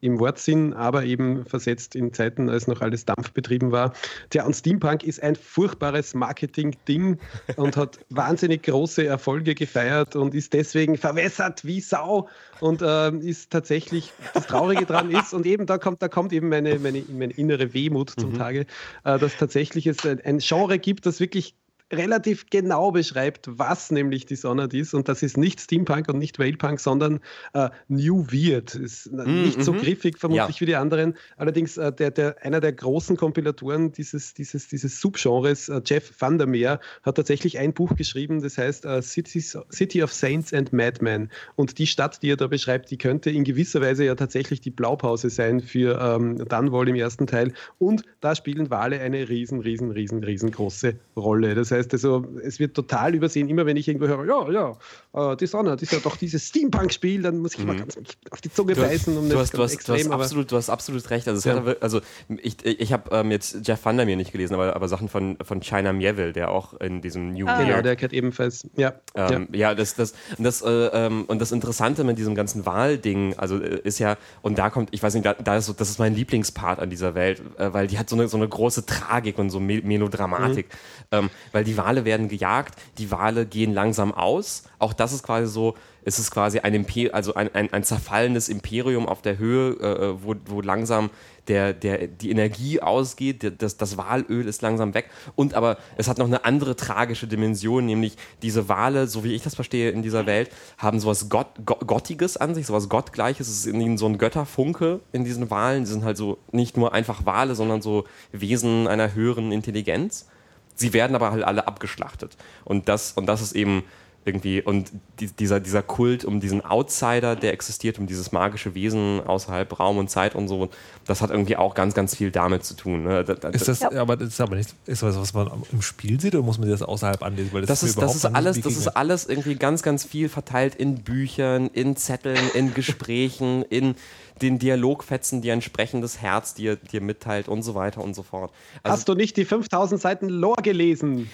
[0.00, 3.92] im Wortsinn, aber eben versetzt in Zeiten, als noch alles dampfbetrieben war.
[4.30, 7.18] Tja, und Steampunk ist ein furchtbares Marketing-Ding
[7.56, 12.28] und hat wahnsinnig große Erfolge gefeiert und ist deswegen verwässert wie Sau
[12.60, 16.48] und äh, ist tatsächlich, das Traurige dran ist, und eben da kommt, da kommt eben
[16.48, 18.38] meine, meine, meine innere Wehmut zum mhm.
[18.38, 18.60] Tage,
[19.04, 21.54] äh, dass tatsächlich es ein, ein Genre gibt, das wirklich
[21.92, 24.94] relativ genau beschreibt, was nämlich Dishonored ist.
[24.94, 27.20] Und das ist nicht Steampunk und nicht Whalepunk, sondern
[27.52, 28.74] äh, New Weird.
[28.74, 29.78] Ist mm, nicht so mhm.
[29.78, 30.60] griffig vermutlich ja.
[30.60, 31.16] wie die anderen.
[31.36, 36.80] Allerdings äh, der, der, einer der großen Kompilatoren dieses, dieses, dieses Subgenres, äh, Jeff Vandermeer,
[37.02, 41.30] hat tatsächlich ein Buch geschrieben, das heißt uh, Cities, City of Saints and Madmen.
[41.56, 44.70] Und die Stadt, die er da beschreibt, die könnte in gewisser Weise ja tatsächlich die
[44.70, 47.52] Blaupause sein für ähm, Dunwall im ersten Teil.
[47.78, 51.54] Und da spielen Wale eine riesen, riesen, riesen, riesengroße Rolle.
[51.54, 54.76] Das heißt, heißt also, es wird total übersehen, immer wenn ich irgendwo höre, ja, ja,
[55.12, 57.66] äh, Dishonored ist ja doch dieses Steampunk-Spiel, dann muss ich mhm.
[57.66, 57.96] mal ganz
[58.30, 59.16] auf die Zunge du beißen.
[59.16, 61.26] Um du, hast, du, hast, extrem, du, hast absolut, du hast absolut recht.
[61.26, 61.62] Also, ja.
[61.80, 65.36] also ich, ich habe ähm, jetzt Jeff Van mir nicht gelesen, aber, aber Sachen von,
[65.42, 67.62] von China Mieville, der auch in diesem New ah.
[67.62, 68.94] Genau, der kennt ebenfalls, ja.
[69.14, 69.70] Ähm, ja.
[69.70, 73.60] ja, das, das, und, das, äh, ähm, und das Interessante mit diesem ganzen Wahlding, also
[73.60, 75.98] äh, ist ja, und da kommt, ich weiß nicht, da, da ist so, das ist
[75.98, 79.38] mein Lieblingspart an dieser Welt, äh, weil die hat so eine, so eine große Tragik
[79.38, 80.68] und so Melodramatik,
[81.10, 81.18] mhm.
[81.18, 84.64] ähm, weil die Wale werden gejagt, die Wale gehen langsam aus.
[84.78, 85.74] Auch das ist quasi so,
[86.04, 89.86] es ist quasi ein, Imper also ein, ein, ein zerfallendes Imperium auf der Höhe, äh,
[89.86, 91.10] äh wo, wo langsam
[91.48, 95.10] der, der, die Energie ausgeht, das, das Walöl ist langsam weg.
[95.34, 99.42] Und aber es hat noch eine andere tragische Dimension, nämlich diese Wale, so wie ich
[99.42, 103.48] das verstehe in dieser Welt, haben sowas Gott, Gottiges an sich, sowas Gottgleiches.
[103.48, 105.84] Es ist in ihnen so ein Götterfunke in diesen Walen.
[105.84, 110.28] Die sind halt so nicht nur einfach Wale, sondern so Wesen einer höheren Intelligenz.
[110.74, 112.36] Sie werden aber halt alle abgeschlachtet.
[112.64, 113.82] Und das, und das ist eben
[114.24, 119.20] irgendwie, und die, dieser, dieser Kult um diesen Outsider, der existiert, um dieses magische Wesen
[119.26, 120.68] außerhalb Raum und Zeit und so,
[121.06, 123.04] das hat irgendwie auch ganz, ganz viel damit zu tun.
[123.04, 123.24] Ne?
[123.24, 123.92] Da, da, ist das, ja.
[123.92, 126.68] aber das ist aber nicht, ist das, was man im Spiel sieht oder muss man
[126.68, 127.52] das außerhalb anlesen?
[127.52, 130.74] Weil das, das ist, das ist alles, das ist alles irgendwie ganz, ganz viel verteilt
[130.74, 133.94] in Büchern, in Zetteln, in Gesprächen, in
[134.42, 138.52] den Dialogfetzen, die ein sprechendes Herz dir, dir mitteilt und so weiter und so fort.
[138.82, 141.30] Also, Hast du nicht die 5000 Seiten Lore gelesen?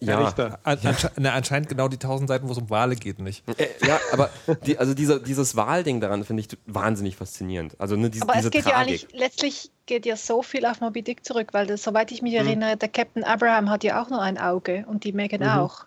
[0.00, 0.58] Ja, Richter.
[0.64, 3.44] Ansche na, anscheinend genau die 1000 Seiten, wo es um Wale geht, nicht.
[3.58, 4.30] Äh, ja, aber
[4.64, 7.78] die, also dieser, dieses Wahlding daran finde ich wahnsinnig faszinierend.
[7.78, 8.72] Also ne, diese, aber diese es geht Tragik.
[8.72, 12.22] ja eigentlich, letztlich geht ja so viel auf Moby Dick zurück, weil das, soweit ich
[12.22, 12.46] mich hm.
[12.46, 15.60] erinnere, der Captain Abraham hat ja auch nur ein Auge und die Megan mhm.
[15.60, 15.84] auch.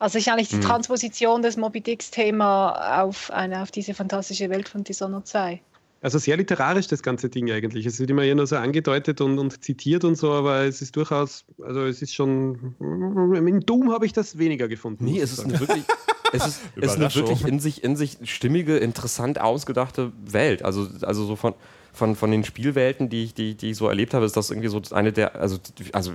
[0.00, 0.62] Also ist eigentlich die hm.
[0.62, 5.60] Transposition des Moby Dicks Thema auf, eine, auf diese fantastische Welt von Dishonored 2.
[6.00, 7.84] Also sehr literarisch das ganze Ding eigentlich.
[7.84, 10.96] Es wird immer eher nur so angedeutet und, und zitiert und so, aber es ist
[10.96, 15.04] durchaus, also es ist schon, in Doom habe ich das weniger gefunden.
[15.04, 15.84] Nee, es ist eine wirklich,
[16.32, 20.62] es ist, ist eine wirklich in sich, in sich stimmige, interessant ausgedachte Welt.
[20.62, 21.52] Also, also so von,
[21.92, 24.68] von, von den Spielwelten, die ich, die, die ich so erlebt habe, ist das irgendwie
[24.68, 25.58] so eine der, also,
[25.92, 26.12] also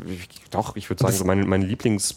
[0.49, 2.15] doch, ich würde sagen, so mein, mein Lieblings-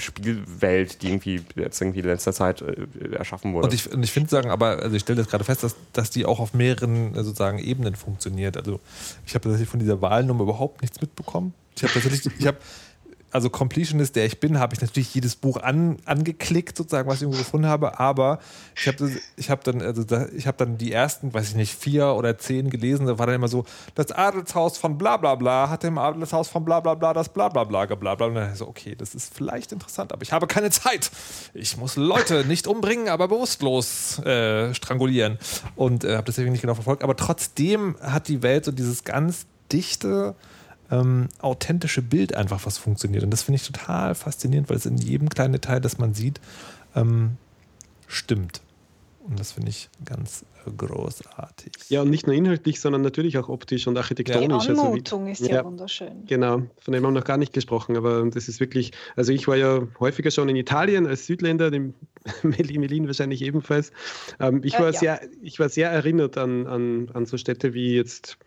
[0.00, 3.68] Spielwelt, die irgendwie jetzt irgendwie in letzter Zeit äh, erschaffen wurde.
[3.68, 6.26] Und ich, ich finde sagen, aber also ich stelle das gerade fest, dass, dass die
[6.26, 8.56] auch auf mehreren äh, sozusagen Ebenen funktioniert.
[8.56, 8.80] Also
[9.26, 11.54] ich habe tatsächlich von dieser Wahlnummer überhaupt nichts mitbekommen.
[11.76, 12.58] Ich habe tatsächlich, ich habe
[13.32, 17.22] also Completionist, der ich bin, habe ich natürlich jedes Buch an, angeklickt, sozusagen, was ich
[17.22, 18.00] irgendwo gefunden habe.
[18.00, 18.40] Aber
[18.74, 21.74] ich habe ich hab dann, also da, ich habe dann die ersten, weiß ich nicht,
[21.74, 23.06] vier oder zehn gelesen.
[23.06, 23.64] Da war dann immer so,
[23.94, 27.48] das Adelshaus von bla bla bla hat im Adelshaus von bla bla bla das bla
[27.48, 30.70] bla bla gebla Und dann so, okay, das ist vielleicht interessant, aber ich habe keine
[30.70, 31.10] Zeit.
[31.54, 35.38] Ich muss Leute nicht umbringen, aber bewusstlos äh, strangulieren.
[35.76, 37.04] Und äh, habe deswegen nicht genau verfolgt.
[37.04, 40.34] Aber trotzdem hat die Welt so dieses ganz dichte
[40.90, 43.22] ähm, authentische Bild einfach, was funktioniert.
[43.24, 46.40] Und das finde ich total faszinierend, weil es in jedem kleinen Detail, das man sieht,
[46.96, 47.36] ähm,
[48.08, 48.60] stimmt.
[49.26, 51.72] Und das finde ich ganz äh, großartig.
[51.90, 54.68] Ja, und nicht nur inhaltlich, sondern natürlich auch optisch und Die architektonisch.
[54.68, 56.24] Also wie- Anmutung ist ja, wunderschön.
[56.26, 59.46] Genau, von dem haben wir noch gar nicht gesprochen, aber das ist wirklich, also ich
[59.46, 61.94] war ja häufiger schon in Italien als Südländer, dem
[62.42, 63.92] Melin, Melin wahrscheinlich ebenfalls.
[64.40, 64.98] Ähm, ich, Äh, war ja.
[64.98, 68.38] sehr, ich war sehr erinnert an, an, an so Städte wie jetzt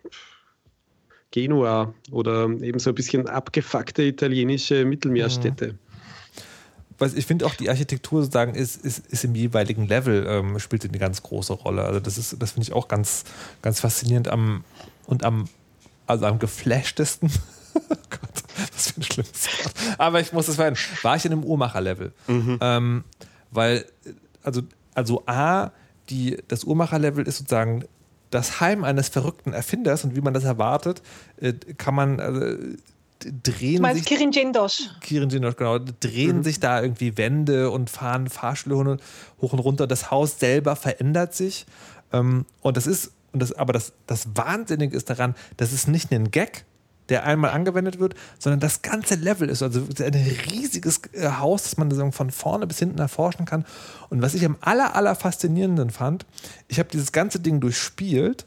[1.34, 5.74] Genua oder eben so ein bisschen abgefuckte italienische Mittelmeerstädte.
[6.96, 10.84] Was ich finde auch die Architektur sozusagen ist, ist, ist im jeweiligen Level ähm, spielt
[10.84, 11.82] eine ganz große Rolle.
[11.82, 13.24] Also das ist, das finde ich auch ganz,
[13.62, 14.62] ganz faszinierend am
[15.06, 15.48] und am,
[16.06, 17.28] also am geflashtesten.
[17.74, 19.74] oh Gott, was für ein schlimmes Wort.
[19.98, 20.84] Aber ich muss es verändern.
[21.02, 22.12] War ich in einem Uhrmacher-Level.
[22.28, 23.02] Ähm,
[23.50, 23.86] weil,
[24.44, 24.62] also,
[24.94, 25.72] also A,
[26.10, 27.86] die, das Uhrmacher-Level ist sozusagen
[28.34, 31.02] das Heim eines verrückten Erfinders und wie man das erwartet,
[31.40, 32.56] äh, kann man äh,
[33.42, 34.90] drehen Du meinst sich Kirin Jindosh?
[35.00, 39.02] Kirin Jindosh, genau, drehen sich da irgendwie Wände und fahren Fahrstühle hoch und-
[39.40, 39.86] hoch und runter.
[39.86, 41.64] Das Haus selber verändert sich.
[42.12, 46.12] Ähm, und das ist, und das, aber das, das Wahnsinnige ist daran, das ist nicht
[46.12, 46.64] ein Gag,
[47.08, 50.14] der einmal angewendet wird, sondern das ganze Level ist also ein
[50.50, 53.64] riesiges äh, Haus, das man von vorne bis hinten erforschen kann.
[54.10, 56.26] Und was ich am aller, aller faszinierenden fand,
[56.68, 58.46] ich habe dieses ganze Ding durchspielt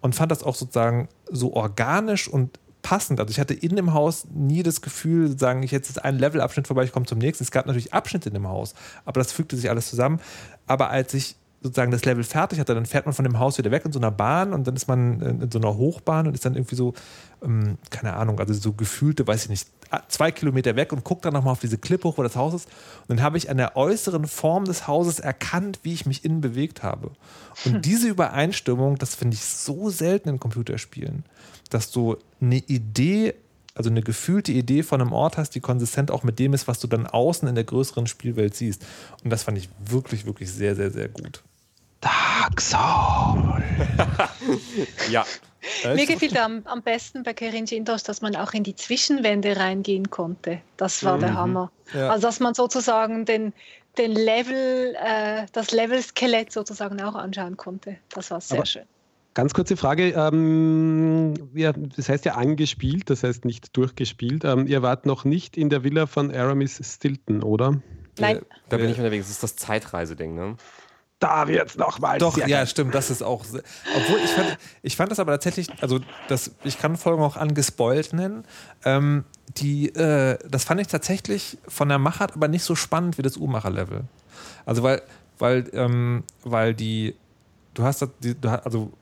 [0.00, 3.18] und fand das auch sozusagen so organisch und passend.
[3.18, 6.68] Also ich hatte in dem Haus nie das Gefühl, sagen ich jetzt ist ein Levelabschnitt
[6.68, 7.42] vorbei, ich komme zum nächsten.
[7.42, 8.74] Es gab natürlich Abschnitte in dem Haus,
[9.04, 10.20] aber das fügte sich alles zusammen.
[10.68, 13.70] Aber als ich sozusagen das Level fertig hatte, dann fährt man von dem Haus wieder
[13.70, 16.44] weg in so einer Bahn und dann ist man in so einer Hochbahn und ist
[16.44, 16.94] dann irgendwie so,
[17.42, 19.68] ähm, keine Ahnung, also so gefühlte, weiß ich nicht,
[20.08, 22.68] zwei Kilometer weg und guckt dann nochmal auf diese Klippe hoch, wo das Haus ist.
[23.08, 26.40] Und dann habe ich an der äußeren Form des Hauses erkannt, wie ich mich innen
[26.40, 27.12] bewegt habe.
[27.64, 31.24] Und diese Übereinstimmung, das finde ich so selten in Computerspielen,
[31.70, 33.34] dass du eine Idee,
[33.76, 36.78] also eine gefühlte Idee von einem Ort hast, die konsistent auch mit dem ist, was
[36.80, 38.84] du dann außen in der größeren Spielwelt siehst.
[39.22, 41.42] Und das fand ich wirklich, wirklich sehr, sehr, sehr gut.
[42.00, 43.62] Dark Soul.
[45.10, 45.24] Ja.
[45.84, 50.10] Mir gefiel am, am besten bei Kirin Jindosh, dass man auch in die Zwischenwände reingehen
[50.10, 50.60] konnte.
[50.76, 51.36] Das war der Mhm.
[51.38, 51.72] Hammer.
[51.92, 52.10] Ja.
[52.10, 53.52] Also dass man sozusagen den,
[53.98, 57.96] den Level, äh, das Level-Skelett sozusagen auch anschauen konnte.
[58.10, 58.84] Das war sehr Aber- schön.
[59.36, 60.12] Ganz kurze Frage.
[60.16, 64.46] Ähm, ja, das heißt ja angespielt, das heißt nicht durchgespielt.
[64.46, 67.82] Ähm, ihr wart noch nicht in der Villa von Aramis Stilton, oder?
[68.18, 68.40] Nein.
[68.70, 69.26] Da bin ich unterwegs.
[69.26, 70.56] Das ist das Zeitreiseding, ne?
[71.18, 72.16] Da wird's nochmal.
[72.16, 73.44] Doch, ja, stimmt, das ist auch.
[73.44, 78.14] Obwohl ich fand, ich fand das aber tatsächlich, also das, ich kann Folgen auch angespoilt
[78.14, 78.44] nennen.
[78.86, 79.24] Ähm,
[79.58, 83.36] die, äh, das fand ich tatsächlich von der Machart aber nicht so spannend wie das
[83.36, 84.04] Uhrmacher-Level.
[84.64, 85.02] Also weil,
[85.38, 87.14] weil, ähm, weil die,
[87.74, 88.92] du hast, das- die, du hast also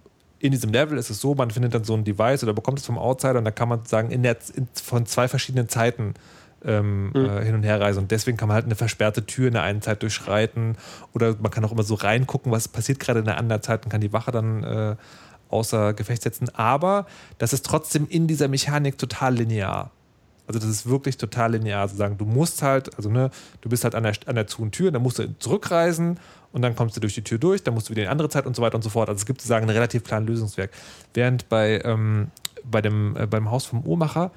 [0.44, 2.84] in diesem Level ist es so, man findet dann so ein Device oder bekommt es
[2.84, 6.12] vom Outsider und da kann man sagen, in der, in, von zwei verschiedenen Zeiten
[6.62, 8.00] ähm, äh, hin und her reisen.
[8.00, 10.76] Und deswegen kann man halt eine versperrte Tür in der einen Zeit durchschreiten
[11.14, 13.90] oder man kann auch immer so reingucken, was passiert gerade in der anderen Zeit und
[13.90, 14.96] kann die Wache dann äh,
[15.48, 16.50] außer Gefecht setzen.
[16.54, 17.06] Aber
[17.38, 19.92] das ist trotzdem in dieser Mechanik total linear.
[20.46, 21.88] Also das ist wirklich total linear.
[21.88, 22.18] Sozusagen.
[22.18, 23.30] Du musst halt, also ne,
[23.62, 26.18] du bist halt an der, an der zu- Tür, dann musst du zurückreisen
[26.54, 28.28] und dann kommst du durch die Tür durch, dann musst du wieder in die andere
[28.28, 29.08] Zeit und so weiter und so fort.
[29.08, 30.70] Also es gibt sozusagen einen relativ klaren Lösungswerk.
[31.12, 32.28] Während bei, ähm,
[32.64, 34.30] bei dem, äh, beim Haus vom Uhrmacher,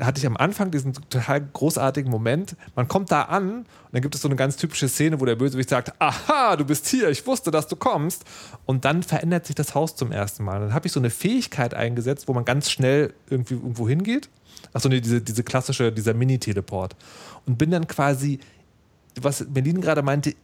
[0.00, 2.56] hatte ich am Anfang diesen total großartigen Moment.
[2.74, 5.36] Man kommt da an und dann gibt es so eine ganz typische Szene, wo der
[5.36, 8.24] Bösewicht sagt: Aha, du bist hier, ich wusste, dass du kommst.
[8.64, 10.60] Und dann verändert sich das Haus zum ersten Mal.
[10.60, 14.30] Dann habe ich so eine Fähigkeit eingesetzt, wo man ganz schnell irgendwie irgendwo hingeht.
[14.72, 16.96] Achso, nee, diese, diese klassische, dieser Mini-Teleport.
[17.46, 18.38] Und bin dann quasi,
[19.20, 20.34] was Berlin gerade meinte,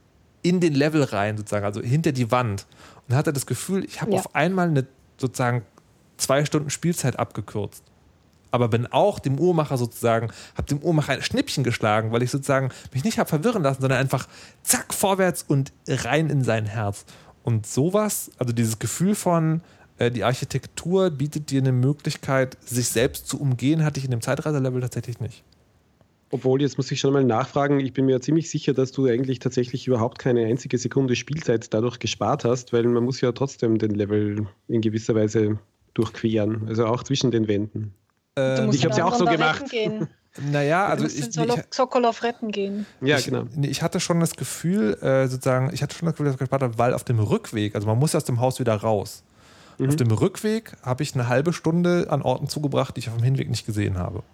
[0.45, 2.67] in den Level rein, sozusagen, also hinter die Wand.
[3.09, 4.19] Und hatte das Gefühl, ich habe Ja.
[4.19, 4.87] auf einmal eine
[5.19, 5.63] sozusagen
[6.19, 7.83] zwei Stunden Spielzeit abgekürzt.
[8.51, 12.69] Aber bin auch dem Uhrmacher sozusagen, habe dem Uhrmacher ein Schnippchen geschlagen, weil ich sozusagen
[12.93, 14.29] mich nicht habe verwirren lassen, sondern einfach
[14.63, 17.05] zack, vorwärts und rein in sein Herz.
[17.43, 19.61] Und sowas, also dieses Gefühl von,
[19.99, 24.21] äh, die Architektur bietet dir eine Möglichkeit, sich selbst zu umgehen, hatte ich in dem
[24.21, 25.43] Zeitreiserlevel tatsächlich nicht.
[26.31, 29.39] Obwohl, jetzt muss ich schon mal nachfragen, ich bin mir ziemlich sicher, dass du eigentlich
[29.39, 33.93] tatsächlich überhaupt keine einzige Sekunde Spielzeit dadurch gespart hast, weil man muss ja trotzdem den
[33.93, 35.59] Level in gewisser Weise
[35.95, 37.95] durchqueren, also auch zwischen den Wänden.
[38.35, 39.71] Du musst ich habe es ja auch so gemacht.
[39.71, 40.09] Gehen.
[40.51, 42.87] Naja, Du also musst ich, Sokolov retten gehen.
[43.01, 43.45] Ja, ich, genau.
[43.63, 46.63] ich hatte schon das Gefühl, äh, sozusagen, ich hatte schon das Gefühl, dass ich gespart
[46.63, 49.23] habe, weil auf dem Rückweg, also man muss ja aus dem Haus wieder raus.
[49.79, 49.91] Mhm.
[49.91, 53.23] Auf dem Rückweg habe ich eine halbe Stunde an Orten zugebracht, die ich auf dem
[53.23, 54.25] Hinweg nicht gesehen habe.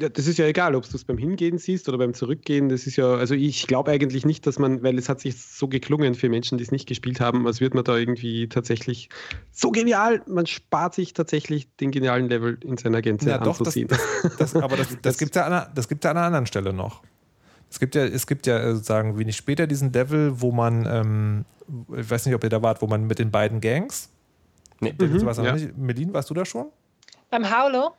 [0.00, 2.68] Ja, Das ist ja egal, ob du es beim Hingehen siehst oder beim Zurückgehen.
[2.68, 5.68] Das ist ja, also ich glaube eigentlich nicht, dass man, weil es hat sich so
[5.68, 9.08] geklungen für Menschen, die es nicht gespielt haben, als würde man da irgendwie tatsächlich
[9.50, 13.74] so genial, man spart sich tatsächlich den genialen Level in seiner Gänze Ja, doch, das,
[14.38, 16.46] das, aber das, das gibt es ja, an einer- das gibt's ja an einer anderen
[16.46, 17.02] Stelle noch.
[17.70, 21.44] Es gibt ja, es gibt ja äh, sozusagen wenig später diesen Level, wo man, ähm,
[21.98, 24.10] ich weiß nicht, ob ihr da wart, wo man mit den beiden Gangs.
[24.80, 24.94] Nee.
[25.00, 25.54] Mhm, ja.
[25.54, 25.78] nicht.
[25.78, 26.66] Melin, warst du da schon?
[27.30, 27.92] Beim Haulo?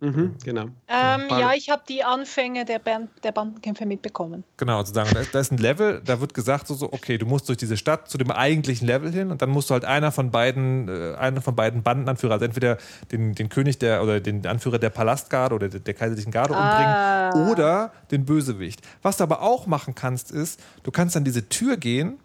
[0.00, 0.64] Mhm, genau.
[0.88, 4.44] Ähm, ja, ich habe die Anfänge der, Band, der Bandenkämpfe mitbekommen.
[4.58, 5.14] Genau, sozusagen.
[5.14, 7.78] Da, da ist ein Level, da wird gesagt, so, so, okay, du musst durch diese
[7.78, 11.16] Stadt zu dem eigentlichen Level hin und dann musst du halt einer von beiden, äh,
[11.16, 12.76] einer von beiden Bandenanführer, also entweder
[13.10, 17.30] den, den König der oder den Anführer der Palastgarde oder der, der kaiserlichen Garde Ah.
[17.30, 18.82] umbringen oder den Bösewicht.
[19.00, 22.18] Was du aber auch machen kannst, ist, du kannst an diese Tür gehen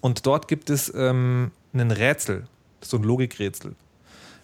[0.00, 2.48] und dort gibt es ähm, ein Rätsel,
[2.80, 3.76] so ein Logikrätsel.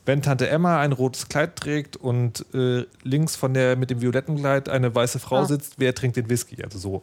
[0.09, 4.37] Wenn Tante Emma ein rotes Kleid trägt und äh, links von der mit dem violetten
[4.37, 5.45] Kleid eine weiße Frau Ah.
[5.45, 6.65] sitzt, wer trinkt den Whisky?
[6.65, 7.03] Also so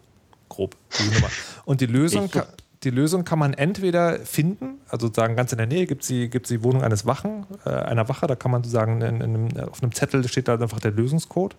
[0.50, 0.76] grob.
[0.98, 1.28] diese Nummer.
[1.66, 2.32] Und die Lösung, Ich.
[2.32, 2.48] ka-
[2.84, 6.30] die Lösung kann man entweder finden, also sozusagen ganz in der Nähe gibt es die,
[6.32, 9.58] gibt's die Wohnung eines Wachen, äh, einer Wache, da kann man sozusagen in, in einem,
[9.70, 11.56] auf einem Zettel steht da einfach der Lösungscode,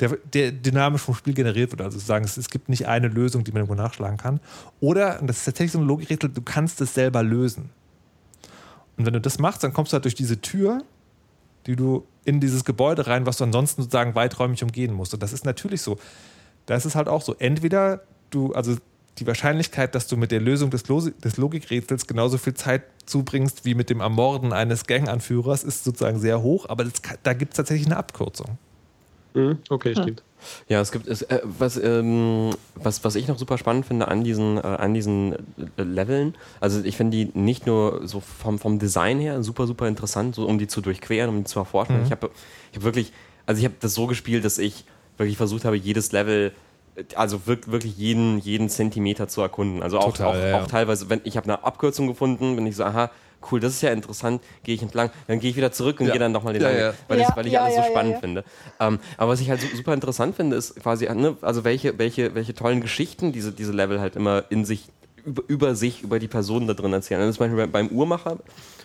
[0.00, 1.80] der, der dynamisch vom Spiel generiert wird.
[1.82, 4.40] Also sozusagen, es, es gibt nicht eine Lösung, die man irgendwo nachschlagen kann.
[4.80, 7.68] Oder, und das ist tatsächlich so ein Logikrätsel, du kannst es selber lösen.
[8.96, 10.82] Und wenn du das machst, dann kommst du halt durch diese Tür,
[11.66, 15.14] die du in dieses Gebäude rein, was du ansonsten sozusagen weiträumig umgehen musst.
[15.14, 15.98] Und das ist natürlich so.
[16.66, 17.34] Da ist halt auch so.
[17.38, 18.76] Entweder du, also
[19.18, 23.64] die Wahrscheinlichkeit, dass du mit der Lösung des, Losi des Logikrätsels genauso viel Zeit zubringst
[23.64, 27.56] wie mit dem Ermorden eines Ganganführers, ist sozusagen sehr hoch, aber das, da gibt es
[27.56, 28.58] tatsächlich eine Abkürzung.
[29.34, 30.22] Mhm, okay, stimmt.
[30.68, 34.24] Ja, es gibt es, äh, was, ähm, was, was ich noch super spannend finde an
[34.24, 35.32] diesen, äh, an diesen
[35.76, 36.34] äh, Leveln.
[36.60, 40.46] Also ich finde die nicht nur so vom, vom Design her super, super interessant, so
[40.46, 41.98] um die zu durchqueren, um die zu erforschen.
[41.98, 42.04] Mhm.
[42.04, 42.30] Ich habe
[42.72, 43.12] ich hab wirklich,
[43.46, 44.84] also ich habe das so gespielt, dass ich
[45.18, 46.52] wirklich versucht habe, jedes Level
[46.96, 49.82] äh, also wirk- wirklich jeden, jeden Zentimeter zu erkunden.
[49.82, 50.62] Also auch, Total, auch, ja, ja.
[50.62, 53.10] auch teilweise, wenn ich habe eine Abkürzung gefunden, wenn ich so, aha,
[53.50, 56.12] cool, das ist ja interessant, gehe ich entlang, dann gehe ich wieder zurück und Ja.
[56.12, 56.94] gehe dann nochmal den Ja, ja.
[57.08, 58.18] Weil, Ja, ich, weil ich ja, alles ja, so spannend ja.
[58.20, 58.44] finde.
[58.80, 62.34] Ähm, aber was ich halt su- super interessant finde, ist quasi, ne, also welche, welche,
[62.34, 64.84] welche tollen Geschichten diese, diese Level halt immer in sich,
[65.24, 67.20] über, über sich, über die Personen da drin erzählen.
[67.20, 68.38] Das ist zum Beispiel beim Uhrmacher,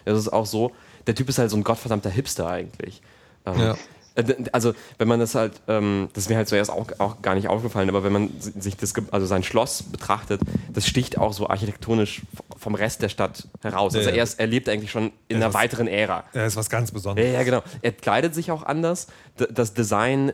[0.05, 0.71] das ist auch so,
[1.07, 3.01] der Typ ist halt so ein gottverdammter Hipster eigentlich.
[3.45, 3.77] Ähm, Ja.
[4.15, 7.35] Äh, Also, wenn man das halt, ähm, das ist mir halt zuerst auch, auch gar
[7.35, 10.41] nicht aufgefallen, aber wenn man si- sich das, also sein Schloss betrachtet,
[10.73, 12.21] das sticht auch so architektonisch
[12.57, 13.95] vom Rest der Stadt heraus.
[13.95, 14.17] Also Ja, ja.
[14.19, 16.23] er, ist, er lebt eigentlich schon in Ja, einer das- weiteren Ära.
[16.33, 17.33] Ja, ist was ganz Ja, Besonderes.
[17.33, 17.61] ja, genau.
[17.81, 19.07] Er kleidet sich auch anders.
[19.53, 20.33] Das Design,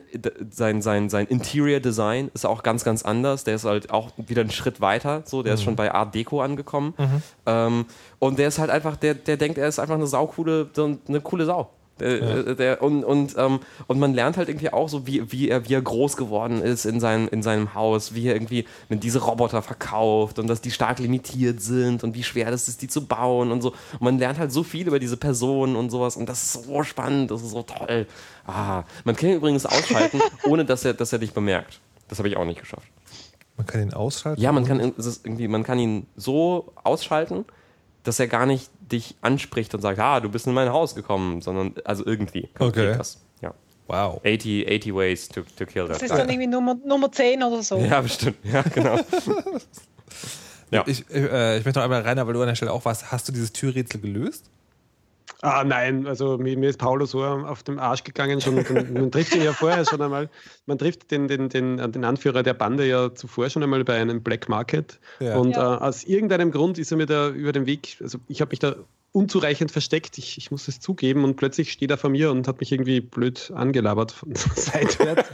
[0.49, 3.43] sein, sein, sein Interior Design ist auch ganz, ganz anders.
[3.43, 5.21] Der ist halt auch wieder einen Schritt weiter.
[5.25, 6.93] So, der ist schon bei Art Deco angekommen.
[7.45, 7.85] Ähm,
[8.19, 11.21] und der ist halt einfach, der, der denkt, er ist einfach eine saucoole, so eine
[11.21, 11.69] coole Sau.
[11.99, 15.67] Der, der, und, und, ähm, und man lernt halt irgendwie auch so, wie, wie, er,
[15.67, 19.19] wie er groß geworden ist in, sein, in seinem Haus, wie er irgendwie mit diese
[19.19, 23.05] Roboter verkauft und dass die stark limitiert sind und wie schwer das ist, die zu
[23.05, 23.69] bauen und so.
[23.93, 26.83] Und man lernt halt so viel über diese Personen und sowas und das ist so
[26.83, 28.05] spannend, das ist so toll.
[28.45, 31.79] Ah, man kann ihn übrigens ausschalten, ohne dass er, dass er dich bemerkt.
[32.07, 32.87] Das habe ich auch nicht geschafft.
[33.57, 34.39] Man kann ihn ausschalten.
[34.39, 37.43] Ja, man kann, irgendwie, man kann ihn so ausschalten,
[38.03, 41.41] dass er gar nicht dich anspricht und sagt, ah, du bist in mein Haus gekommen,
[41.41, 42.49] sondern also irgendwie.
[42.59, 42.95] Okay.
[42.97, 43.19] Das.
[43.41, 43.53] Ja.
[43.87, 44.21] Wow.
[44.25, 46.17] 80, 80 ways to, to kill Das that ist guy.
[46.19, 47.77] dann irgendwie Nummer, Nummer 10 oder so.
[47.77, 48.37] Ja, bestimmt.
[48.43, 48.99] Ja, genau.
[50.71, 50.83] ja.
[50.85, 53.11] Ich, äh, ich möchte noch einmal rein, weil du an der Stelle auch warst.
[53.11, 54.49] Hast du dieses Türrätsel gelöst?
[55.41, 58.41] Ah, nein, also mir, mir ist Paulo so auf dem Arsch gegangen.
[58.41, 60.29] Schon, man, trifft ihn ja vorher schon einmal.
[60.65, 64.23] Man trifft den, den, den, den Anführer der Bande ja zuvor schon einmal bei einem
[64.23, 64.99] Black Market.
[65.19, 65.37] Ja.
[65.37, 65.75] Und Ja.
[65.75, 68.59] Äh, aus irgendeinem Grund ist er mir da über den Weg, also ich habe mich
[68.59, 68.75] da
[69.17, 72.59] unzureichend versteckt, ich, ich muss es zugeben, und plötzlich steht er vor mir und hat
[72.59, 75.27] mich irgendwie blöd angelabert von seitwärts.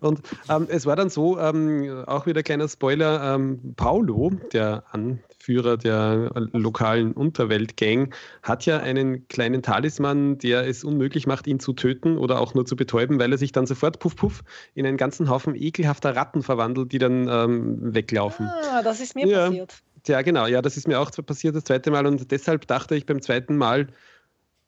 [0.00, 5.76] und ähm, es war dann so, ähm, auch wieder kleiner Spoiler, ähm, Paulo, der Anführer
[5.76, 12.16] der lokalen Unterweltgang, hat ja einen kleinen Talisman, der es unmöglich macht, ihn zu töten
[12.16, 14.42] oder auch nur zu betäuben, weil er sich dann sofort puff puff
[14.74, 18.46] in einen ganzen Haufen ekelhafter Ratten verwandelt, die dann ähm, weglaufen.
[18.46, 19.46] Ah, das ist mir Ja.
[19.48, 19.82] passiert.
[20.06, 20.46] Ja, genau.
[20.46, 23.56] Ja, das ist mir auch passiert das zweite Mal und deshalb dachte ich beim zweiten
[23.56, 23.88] Mal,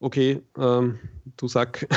[0.03, 0.99] okay, ähm,
[1.37, 1.87] du Sack,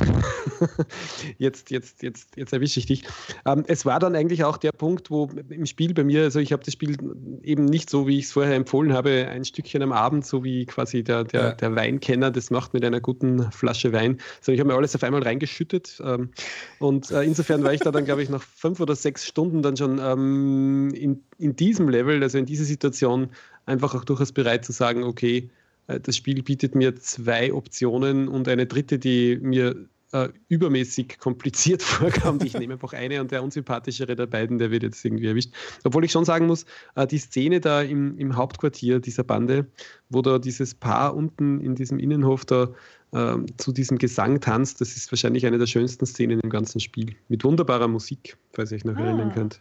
[1.38, 3.02] jetzt, jetzt, jetzt, jetzt erwische ich dich.
[3.44, 6.52] Ähm, es war dann eigentlich auch der Punkt, wo im Spiel bei mir, also ich
[6.52, 6.96] habe das Spiel
[7.42, 10.66] eben nicht so, wie ich es vorher empfohlen habe, ein Stückchen am Abend, so wie
[10.66, 11.52] quasi der, der, Ja.
[11.52, 15.02] der Weinkenner das macht mit einer guten Flasche Wein, sondern ich habe mir alles auf
[15.02, 16.30] einmal reingeschüttet ähm,
[16.78, 19.76] und äh, insofern war ich da dann, glaube ich, nach fünf oder sechs Stunden dann
[19.76, 23.30] schon ähm, in, in diesem Level, also in dieser Situation,
[23.64, 25.50] einfach auch durchaus bereit zu sagen, okay,
[25.86, 29.76] das Spiel bietet mir zwei Optionen und eine dritte, die mir
[30.12, 32.38] äh, übermäßig kompliziert vorkam.
[32.44, 35.52] Ich nehme einfach eine und der unsympathischere der beiden, der wird jetzt irgendwie erwischt.
[35.84, 36.64] Obwohl ich schon sagen muss,
[36.94, 39.66] äh, die Szene da im, im Hauptquartier dieser Bande,
[40.08, 42.68] wo da dieses Paar unten in diesem Innenhof da
[43.12, 47.14] ähm, zu diesem Gesang tanzt, das ist wahrscheinlich eine der schönsten Szenen im ganzen Spiel.
[47.28, 49.00] Mit wunderbarer Musik, falls ihr euch noch Ah.
[49.04, 49.60] erinnern könnt.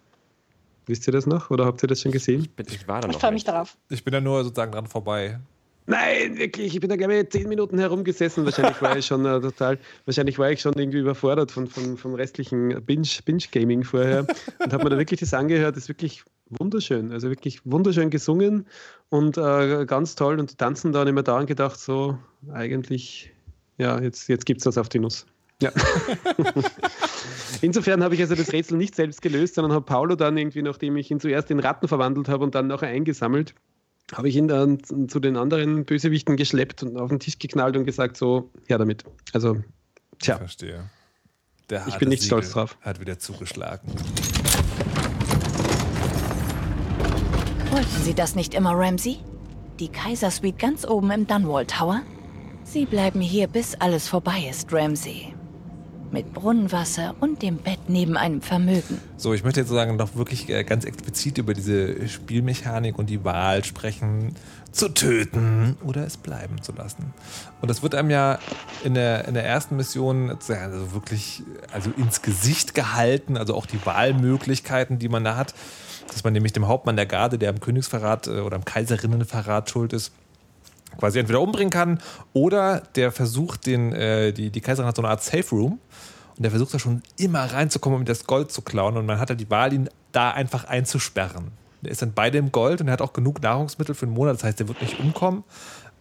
[0.88, 2.47] Wisst ihr das noch oder habt ihr das schon gesehen?
[2.67, 3.76] Ich war da Ich noch freue mich darauf.
[3.89, 5.39] Ich bin da nur sozusagen dran vorbei.
[5.88, 6.73] Nein, wirklich.
[6.73, 8.43] Ich bin da, glaube ich, zehn Minuten herumgesessen.
[8.43, 12.15] Wahrscheinlich war ich schon äh, total, wahrscheinlich war ich schon irgendwie überfordert von, von, vom
[12.15, 14.25] restlichen Binge- Binge-Gaming vorher
[14.63, 15.75] und habe mir da wirklich das angehört.
[15.75, 17.11] Das ist wirklich wunderschön.
[17.11, 18.65] Also wirklich wunderschön gesungen
[19.09, 20.39] und äh, ganz toll.
[20.39, 22.17] Und die tanzen da und immer daran gedacht, so
[22.51, 23.31] eigentlich,
[23.77, 25.27] ja, jetzt, jetzt gibt es was auf die Nuss.
[25.61, 25.71] Ja.
[27.61, 30.97] Insofern habe ich also das Rätsel nicht selbst gelöst, sondern habe Paulo dann irgendwie, nachdem
[30.97, 33.53] ich ihn zuerst in Ratten verwandelt habe und dann nachher eingesammelt,
[34.14, 37.86] habe ich ihn dann zu den anderen Bösewichten geschleppt und auf den Tisch geknallt und
[37.86, 39.03] gesagt, so, her damit.
[39.34, 39.64] Also,
[40.20, 40.89] tja, Verstehe.
[41.70, 42.78] Der Ich bin nicht Siegel stolz drauf.
[42.82, 43.91] Hat wieder zugeschlagen.
[47.72, 49.18] Wollten Sie das nicht immer, Ramsey?
[49.80, 52.01] Die Kaisersuite ganz oben im Dunwall Tower?
[52.64, 55.34] Sie bleiben hier, bis alles vorbei ist, Ramsey.
[56.16, 59.01] Mit Brunnenwasser und dem Bett neben einem Vermögen.
[59.18, 63.26] So, ich möchte jetzt sagen, noch wirklich äh, ganz explizit über diese Spielmechanik und die
[63.26, 64.34] Wahl sprechen,
[64.72, 67.13] zu töten oder es bleiben zu lassen.
[67.59, 68.39] Und das wird einem ja
[68.86, 71.43] in der, in der ersten Mission also wirklich
[71.74, 75.53] also ins Gesicht gehalten, also auch die Wahlmöglichkeiten, die man da hat,
[76.07, 79.91] dass man nämlich dem Hauptmann der Garde, der am Königsverrat äh, oder am Kaiserinnenverrat schuld
[79.91, 80.13] ist,
[80.98, 82.00] quasi entweder umbringen kann
[82.34, 85.80] oder der versucht, den, äh, die, die Kaiserin hat so eine Art Safe Room
[86.38, 89.30] und der versucht da schon immer reinzukommen, um das Gold zu klauen und man hat
[89.30, 91.52] halt die Wahl, ihn da einfach einzusperren.
[91.82, 94.36] Der ist dann beide im Gold und er hat auch genug Nahrungsmittel für einen Monat,
[94.36, 95.43] das heißt, der wird nicht umkommen.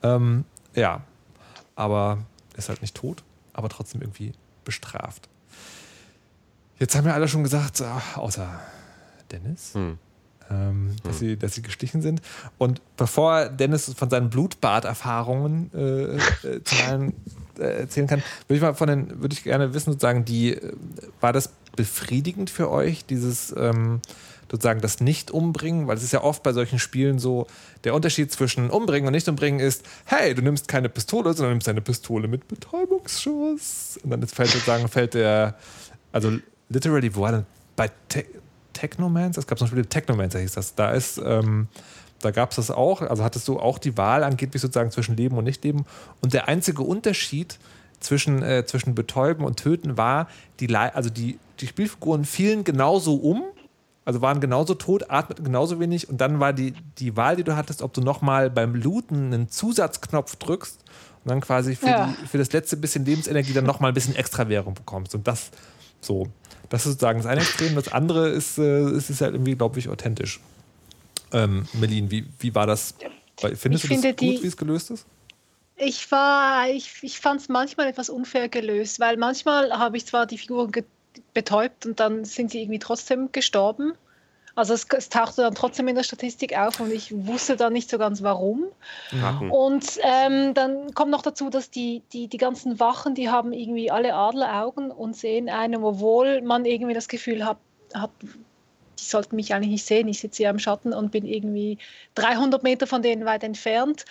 [0.02, 1.02] Ähm, ja,
[1.76, 2.18] aber
[2.52, 3.22] er ist halt nicht tot,
[3.52, 4.32] aber trotzdem irgendwie
[4.64, 5.28] bestraft.
[6.78, 8.48] Jetzt haben ja alle schon gesagt, ah, außer
[9.30, 9.98] Dennis, Hm.
[10.50, 12.20] Ähm, dass, sie, dass sie gestichen sind.
[12.58, 16.16] Und bevor Dennis von seinen Blutbad-Erfahrungen äh,
[16.46, 17.14] äh, zu allen
[17.58, 20.72] äh, erzählen kann, würde ich mal von den, würde ich gerne wissen, sozusagen, die, äh,
[21.20, 24.00] war das befriedigend für euch, dieses ähm,
[24.50, 25.86] sozusagen das Nicht-Umbringen?
[25.86, 27.46] Weil es ist ja oft bei solchen Spielen so,
[27.84, 31.80] der Unterschied zwischen Umbringen und Nicht-Umbringen ist, hey, du nimmst keine Pistole, sondern nimmst eine
[31.80, 33.98] Pistole mit Betäubungsschuss.
[34.02, 35.56] Und dann fällt sozusagen, fällt der,
[36.12, 36.32] also
[36.68, 37.90] literally, wo war denn bei
[38.74, 39.38] Technomancer?
[39.38, 40.74] Es gab so ein Spiel, Technomancer hieß das.
[40.74, 41.68] Da ist, ähm,
[42.20, 45.38] da gab es das auch, also hattest du auch die Wahl angeblich sozusagen zwischen Leben
[45.38, 45.86] und Nicht-Leben.
[46.20, 47.58] Und der einzige Unterschied
[48.00, 50.28] zwischen, äh, zwischen Betäuben und Töten war,
[50.60, 53.42] die, also die, die Spielfiguren fielen genauso um,
[54.04, 57.56] also waren genauso tot, atmeten genauso wenig und dann war die, die Wahl, die du
[57.56, 60.78] hattest, ob du nochmal beim Looten einen Zusatzknopf drückst
[61.24, 62.14] und dann quasi für, Ja.
[62.22, 65.14] die, für das letzte bisschen Lebensenergie dann nochmal ein bisschen extra Währung bekommst.
[65.14, 65.50] Und das
[66.02, 66.28] so.
[66.74, 67.76] Das ist sozusagen das eine Extrem.
[67.76, 70.40] Das andere ist, äh, es ist halt irgendwie, glaube ich, authentisch.
[71.32, 72.96] Ähm, Melin, wie, wie war das?
[73.36, 75.06] Findest Ich du das gut, wie es gelöst ist?
[75.76, 80.26] Ich war, ich, ich fand es manchmal etwas unfair gelöst, weil manchmal habe ich zwar
[80.26, 80.72] die Figuren
[81.32, 83.92] betäubt und dann sind sie irgendwie trotzdem gestorben.
[84.54, 87.90] Also es, es tauchte dann trotzdem in der Statistik auf und ich wusste dann nicht
[87.90, 88.64] so ganz warum.
[89.12, 89.50] Ratten.
[89.50, 93.90] Und ähm, dann kommt noch dazu, dass die, die, die ganzen Wachen, die haben irgendwie
[93.90, 97.58] alle Adleraugen und sehen einen, obwohl man irgendwie das Gefühl hat,
[97.94, 98.10] hat
[98.98, 100.08] die sollten mich eigentlich nicht sehen.
[100.08, 101.78] Ich sitze hier im Schatten und bin irgendwie
[102.14, 104.04] 300 Meter von denen weit entfernt.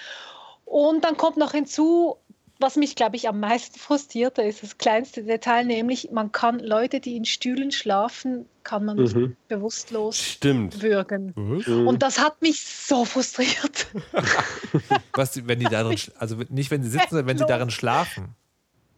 [0.65, 2.17] Und dann kommt noch hinzu,
[2.63, 6.99] was mich, glaube ich, am meisten frustrierte, ist das kleinste Detail, nämlich man kann Leute,
[7.01, 9.35] die in Stühlen schlafen, kann man Mhm.
[9.49, 10.81] bewusstlos Stimmt.
[10.81, 11.33] würgen.
[11.35, 11.87] Mhm.
[11.87, 13.87] Und das hat mich so frustriert.
[15.13, 18.35] Was, wenn die darin, also nicht wenn sie sitzen, sondern wenn sie darin schlafen.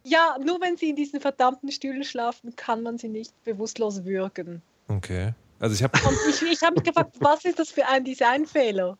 [0.04, 4.62] Ja, nur wenn sie in diesen verdammten Stühlen schlafen, kann man sie nicht bewusstlos würgen.
[4.86, 5.34] Okay.
[5.58, 5.98] Also ich habe
[6.30, 8.96] ich, ich habe mich gefragt, was ist das für ein Designfehler?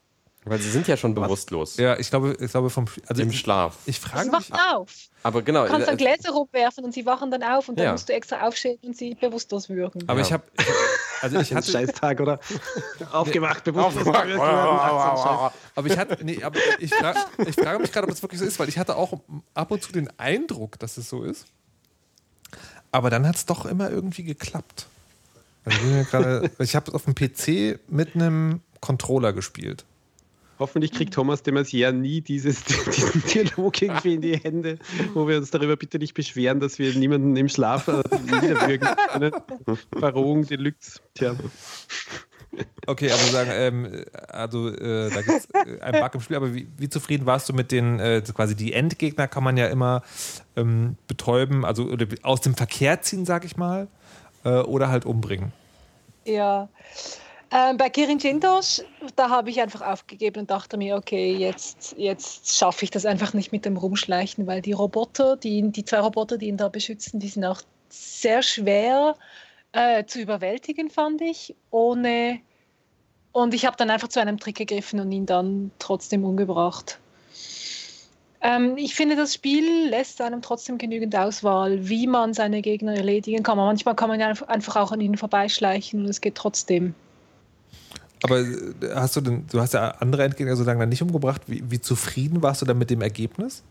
[0.48, 1.76] Weil sie sind ja schon bewusstlos.
[1.76, 3.76] ja, ich glaube, ich glaube vom also Im ich, Schlaf.
[3.84, 4.92] ich frage macht mich, auf.
[5.24, 5.64] Aber genau.
[5.64, 7.92] Du kannst dann äh, Gläser rumwerfen und sie wachen dann auf und dann Ja.
[7.92, 10.04] musst du extra aufstehen und sie bewusstlos würgen.
[10.08, 10.34] aber ich Ja.
[10.34, 10.44] habe
[11.20, 12.38] also ich hatte Scheißtag, oder?
[13.12, 13.96] Aufgewacht, bewusst.
[14.06, 18.46] aber ich hatte nee, aber ich frage ich frage mich gerade, ob es wirklich so
[18.46, 19.18] ist, weil ich hatte auch
[19.54, 21.46] ab und zu den Eindruck, dass es so ist.
[22.92, 24.86] Aber dann hat es doch immer irgendwie geklappt.
[25.64, 29.84] Also ich bin mir gerade- ich habe es auf dem PC mit einem Controller gespielt.
[30.58, 34.78] Hoffentlich kriegt Thomas de Maizière nie dieses, diesen Dialog irgendwie in die Hände,
[35.14, 39.32] wo wir uns darüber bitte nicht beschweren, dass wir niemanden im Schlaf äh, niederwürgen können.
[39.98, 41.00] Verrohung Deluxe.
[41.14, 41.36] Tja.
[42.86, 46.54] Okay, aber sagen, ähm, also äh, da gibt es äh, einen Bug im Spiel, aber
[46.54, 50.02] wie, wie zufrieden warst du mit den, äh, quasi die Endgegner kann man ja immer
[50.56, 53.88] ähm, betäuben, also oder aus dem Verkehr ziehen, sag ich mal,
[54.44, 55.52] äh, oder halt umbringen.
[56.24, 56.68] Ja.
[57.52, 58.82] Ähm, bei Kirin Jindosh,
[59.14, 63.34] da habe ich einfach aufgegeben und dachte mir, okay, jetzt, jetzt schaffe ich das einfach
[63.34, 67.20] nicht mit dem Rumschleichen, weil die Roboter, die, die zwei Roboter, die ihn da beschützen,
[67.20, 69.14] die sind auch sehr schwer
[69.72, 72.40] äh, zu überwältigen, fand ich, ohne
[73.30, 76.98] Und ich habe dann einfach zu einem Trick gegriffen und ihn dann trotzdem umgebracht.
[78.40, 83.42] Ähm, ich finde, das Spiel lässt einem trotzdem genügend Auswahl, wie man seine Gegner erledigen
[83.44, 83.56] kann.
[83.56, 86.94] Manchmal kann man ja einfach auch an ihnen vorbeischleichen und es geht trotzdem.
[88.26, 91.42] Aber äh, hast du denn, du hast ja andere Endgegner so lange dann nicht umgebracht.
[91.46, 93.62] Wie, wie zufrieden warst du dann mit dem Ergebnis?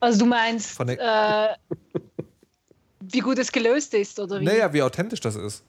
[0.00, 1.48] Also du meinst, äh,
[3.00, 4.44] wie gut es gelöst ist, oder wie?
[4.44, 5.64] Naja, wie authentisch das ist.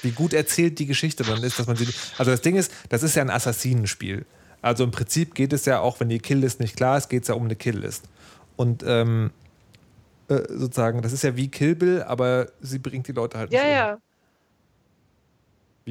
[0.00, 1.88] Wie gut erzählt die Geschichte dann ist, dass man sie.
[2.16, 4.24] Also das Ding ist, das ist ja ein Assassinenspiel.
[4.62, 7.28] Also im Prinzip geht es ja auch, wenn die Killlist nicht klar ist, geht es
[7.28, 8.08] ja um eine Killlist.
[8.56, 9.30] Und ähm,
[10.28, 13.60] äh, sozusagen, das ist ja wie Kill Bill, aber sie bringt die Leute halt Ja,
[13.60, 13.74] nicht um.
[13.76, 13.98] ja.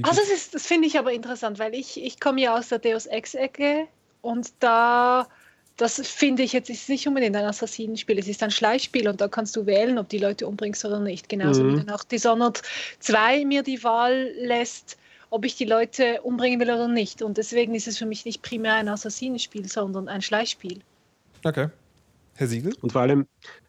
[0.03, 2.79] Also das, ist- das finde ich aber interessant, weil ich, ich komme ja aus der
[2.79, 3.87] Deus Ex-Ecke
[4.21, 5.27] und da,
[5.77, 9.27] das finde ich jetzt ist nicht unbedingt ein Assassinenspiel, es ist ein Schleichspiel und da
[9.27, 11.29] kannst du wählen, ob die Leute umbringst oder nicht.
[11.29, 11.73] Genauso Mhm.
[11.73, 12.61] wie dann auch Dishonored
[12.99, 14.97] 2 mir die Wahl lässt,
[15.29, 17.21] ob ich die Leute umbringen will oder nicht.
[17.21, 20.79] Und deswegen ist es für mich nicht primär ein Assassinenspiel, sondern ein Schleichspiel.
[21.43, 21.67] Okay.
[22.35, 22.75] Herr Siegel?
[22.81, 23.27] Und vor allem,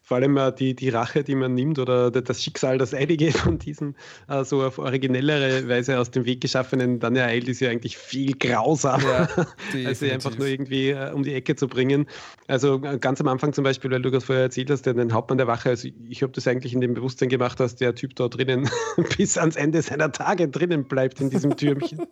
[0.08, 3.58] vor allem äh, die, die Rache, die man nimmt oder das Schicksal, das einige von
[3.58, 3.94] diesen
[4.28, 8.32] äh, so auf originellere Weise aus dem Weg geschaffenen Daniel Eil ist ja eigentlich viel
[8.32, 9.28] grausamer,
[9.84, 12.06] als sie einfach nur irgendwie äh, um die Ecke zu bringen.
[12.46, 15.36] Also äh, ganz am Anfang zum Beispiel, weil du das vorher erzählt hast, den, Hauptmann
[15.36, 18.28] der Wache, also ich habe das eigentlich in dem Bewusstsein gemacht, dass der Typ da
[18.28, 18.70] drinnen
[19.18, 22.06] bis ans Ende seiner Tage drinnen bleibt in diesem Türmchen.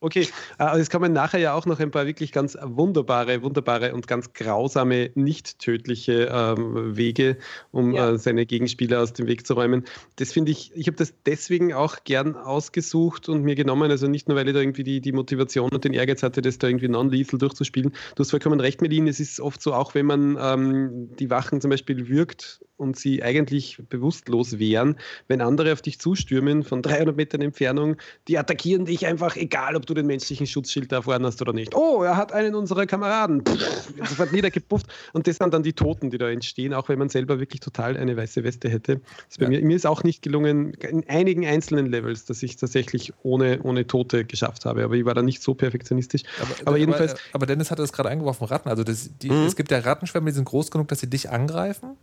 [0.00, 0.26] Okay,
[0.58, 4.32] äh, es kommen nachher ja auch noch ein paar wirklich ganz wunderbare, wunderbare und ganz
[4.32, 7.36] grausame, nicht tödliche ähm, Wege,
[7.70, 8.10] um Ja.
[8.12, 9.84] äh, seine Gegenspieler aus dem Weg zu räumen.
[10.16, 14.28] Das finde ich, ich habe das deswegen auch gern ausgesucht und mir genommen, also nicht
[14.28, 16.88] nur, weil ich da irgendwie die, die Motivation und den Ehrgeiz hatte, das da irgendwie
[16.88, 17.92] non-lethal durchzuspielen.
[18.14, 21.60] Du hast vollkommen recht, Melin, es ist oft so, auch wenn man ähm, die Wachen
[21.60, 24.96] zum Beispiel wirkt und sie eigentlich bewusstlos wären,
[25.28, 29.86] wenn andere auf dich zustürmen von 300 Metern Entfernung, die attackieren dich einfach, egal ob
[29.86, 31.76] du den menschlichen Schutzschild da vorne hast oder nicht.
[31.76, 33.44] Oh, er hat einen unserer Kameraden.
[33.44, 34.86] Pff, sofort niedergepufft.
[35.12, 37.96] Und das sind dann die Toten, die da entstehen, auch wenn man selber wirklich total
[37.96, 39.00] eine weiße Weste hätte.
[39.28, 43.12] Das bei mir, mir ist auch nicht gelungen, in einigen einzelnen Levels, dass ich tatsächlich
[43.22, 44.84] ohne, ohne Tote geschafft habe.
[44.84, 46.22] Aber ich war da nicht so perfektionistisch.
[46.64, 47.12] Aber, jedenfalls.
[47.12, 48.68] Aber, aber Dennis hatte es gerade eingeworfen, Ratten.
[48.68, 49.46] Also das, die, Mhm.
[49.46, 51.96] es gibt ja Rattenschwärme, die sind groß genug, dass sie dich angreifen.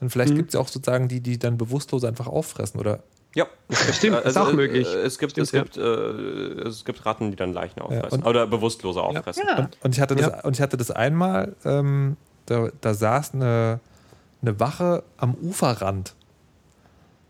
[0.00, 0.36] Und vielleicht Mhm.
[0.36, 3.02] gibt es ja auch sozusagen die, die dann bewusstlos einfach auffressen, oder?
[3.34, 3.46] Ja,
[3.92, 4.86] stimmt, ist auch äh, möglich.
[4.88, 5.82] äh, Es gibt, Stimmt, es, gibt, äh,
[6.68, 8.20] es gibt Ratten, die dann Leichen auffressen.
[8.22, 9.42] und- Oder bewusstlose auffressen.
[9.58, 12.16] Und, und, ich hatte das, und ich hatte das einmal, ähm,
[12.46, 13.80] da, da saß eine,
[14.46, 16.14] eine Wache am Uferrand.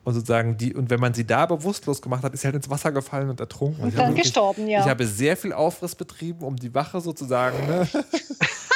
[0.04, 2.70] Und sozusagen die, und wenn man sie da bewusstlos gemacht hat, ist sie halt ins
[2.70, 3.82] Wasser gefallen und ertrunken.
[3.82, 4.80] Und ich habe dann wirklich- gestorben, ja.
[4.80, 7.88] Ich habe sehr viel Aufriss betrieben, um die Wache sozusagen, ne?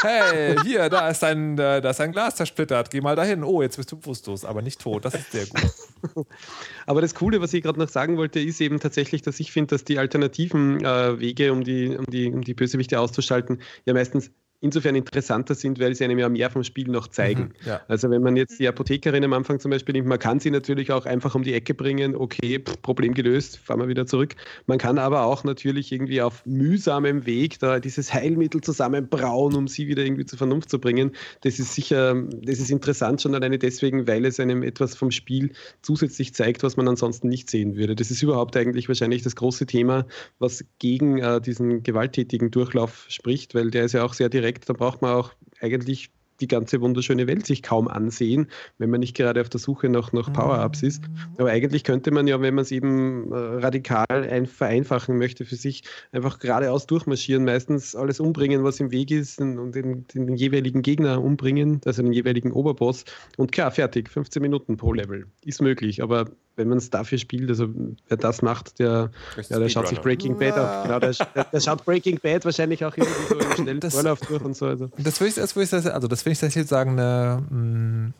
[0.02, 3.44] Hey, hier, da ist ein, da ist ein Glas zersplittert, geh mal dahin.
[3.44, 5.04] Oh, jetzt bist du bewusstlos, aber nicht tot.
[5.04, 6.26] Das ist sehr gut.
[6.86, 9.74] Aber das Coole, was ich gerade noch sagen wollte, ist eben tatsächlich, dass ich finde,
[9.74, 14.30] dass die alternativen äh, Wege, um die, um, die, um die Bösewichte auszuschalten, ja meistens
[14.60, 17.54] insofern interessanter sind, weil sie einem ja mehr vom Spiel noch zeigen.
[17.62, 17.80] Mhm, ja.
[17.88, 20.92] Also wenn man jetzt die Apothekerin am Anfang zum Beispiel nimmt, man kann sie natürlich
[20.92, 24.36] auch einfach um die Ecke bringen, okay, Problem gelöst, fahren wir wieder zurück.
[24.66, 29.88] Man kann aber auch natürlich irgendwie auf mühsamem Weg da dieses Heilmittel zusammenbrauen, um sie
[29.88, 31.12] wieder irgendwie zur Vernunft zu bringen.
[31.40, 35.52] Das ist sicher, das ist interessant schon alleine deswegen, weil es einem etwas vom Spiel
[35.80, 37.94] zusätzlich zeigt, was man ansonsten nicht sehen würde.
[37.94, 40.06] Das ist überhaupt eigentlich wahrscheinlich das große Thema,
[40.38, 44.49] was gegen äh, diesen gewalttätigen Durchlauf spricht, weil der ist ja auch sehr direkt.
[44.66, 46.10] Da braucht man auch eigentlich
[46.40, 50.12] die ganze wunderschöne Welt sich kaum ansehen, wenn man nicht gerade auf der Suche nach,
[50.12, 51.04] nach Power-Ups ist.
[51.38, 55.56] Aber eigentlich könnte man ja, wenn man es eben äh, radikal ein, vereinfachen möchte für
[55.56, 55.82] sich,
[56.12, 61.22] einfach geradeaus durchmarschieren, meistens alles umbringen, was im Weg ist und, den, den jeweiligen Gegner
[61.22, 63.04] umbringen, also den jeweiligen Oberboss.
[63.36, 65.26] Und klar, fertig, 15 Minuten pro Level.
[65.44, 66.26] Ist möglich, aber
[66.56, 67.68] wenn man es dafür spielt, also
[68.08, 69.10] wer das macht, der,
[69.48, 70.82] ja, der schaut sich Breaking Bad auf.
[70.84, 74.42] Genau, der, der, der schaut Breaking Bad wahrscheinlich auch irgendwie so im schnellen Vorlauf durch
[74.42, 74.66] und so.
[74.66, 74.90] Also.
[74.98, 78.12] Das würde ich, das würde ich, also das finde ich tatsächlich sagen, eine, mh,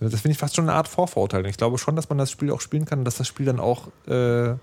[0.00, 1.48] das finde ich fast schon eine Art Vorverurteilung.
[1.48, 3.60] Ich glaube schon, dass man das Spiel auch spielen kann und dass das Spiel dann
[3.60, 4.54] auch äh,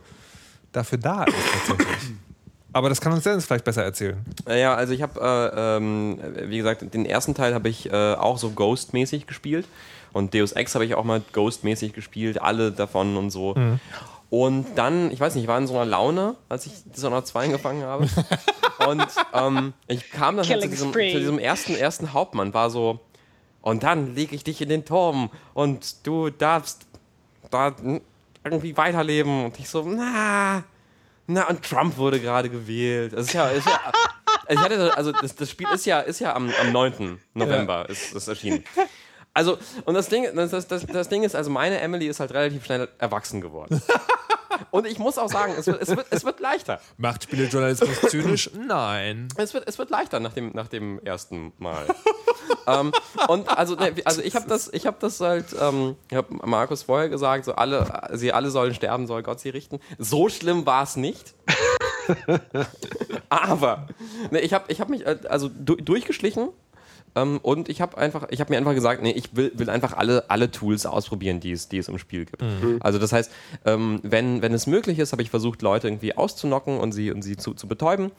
[0.72, 1.36] dafür da ist
[1.68, 1.98] tatsächlich.
[2.76, 4.18] Aber das kann uns Dennis vielleicht besser erzählen.
[4.48, 8.14] Äh, Ja, also ich habe, äh, ähm, wie gesagt, den ersten Teil habe ich äh,
[8.16, 9.68] auch so Ghost-mäßig gespielt.
[10.12, 13.54] Und Deus Ex habe ich auch mal Ghost-mäßig gespielt, alle davon und so.
[13.56, 13.80] Mhm.
[14.34, 17.46] Und dann, ich weiß nicht, ich war in so einer Laune, als ich Dishonored 2
[17.46, 18.10] angefangen habe.
[18.88, 23.00] und ähm, ich kam dann halt zu diesem, zu diesem ersten, ersten Hauptmann, war so,
[23.62, 26.88] und dann lege ich dich in den Turm und du darfst
[27.52, 27.76] da
[28.44, 29.46] irgendwie weiterleben.
[29.46, 30.64] Und ich so, na,
[31.28, 33.14] na, und Trump wurde gerade gewählt.
[33.14, 33.80] Das ist ja, ist ja
[34.50, 37.20] ich hatte, also das, das Spiel ist ja, ist ja am, am 9.
[37.36, 38.64] November ist, ist erschienen.
[39.36, 42.66] Also, und das Ding, das, das, das Ding ist, also meine Emily ist halt relativ
[42.66, 43.82] schnell erwachsen geworden.
[44.72, 46.80] Und ich muss auch sagen, es wird, es wird, es wird leichter.
[46.98, 48.50] Macht Spielejournalismus zynisch?
[48.54, 49.28] Nein.
[49.38, 51.86] Es wird, es wird leichter nach dem, nach dem ersten Mal.
[52.68, 52.92] ähm,
[53.28, 56.84] und also, ne, also ich habe das, ich habe das halt, ähm, ich habe Markus
[56.84, 59.80] vorher gesagt, so alle, sie alle sollen sterben, soll Gott sie richten.
[59.98, 61.34] So schlimm war es nicht.
[63.30, 63.88] Aber
[64.32, 66.50] ne, ich habe, ich habe mich äh, also du, durchgeschlichen
[67.16, 69.94] ähm, und ich habe einfach, ich habe mir einfach gesagt, nee, ich will, will einfach
[69.94, 72.42] alle, alle Tools ausprobieren, die es, die es im Spiel gibt.
[72.42, 72.78] Mhm.
[72.80, 73.32] Also das heißt,
[73.66, 77.22] ähm, wenn, wenn es möglich ist, habe ich versucht, Leute irgendwie auszunocken und sie, und
[77.22, 78.12] sie zu, zu betäuben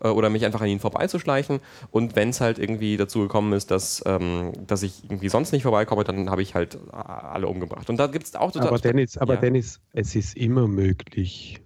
[0.00, 1.60] äh, oder mich einfach an ihnen vorbeizuschleichen.
[1.90, 5.62] Und wenn es halt irgendwie dazu gekommen ist, dass, ähm, dass ich irgendwie sonst nicht
[5.62, 7.88] vorbeikomme, dann habe ich halt alle umgebracht.
[7.88, 8.68] Und da gibt es auch total.
[8.68, 9.40] Aber Dennis, aber ja.
[9.40, 11.60] Dennis, es ist immer möglich.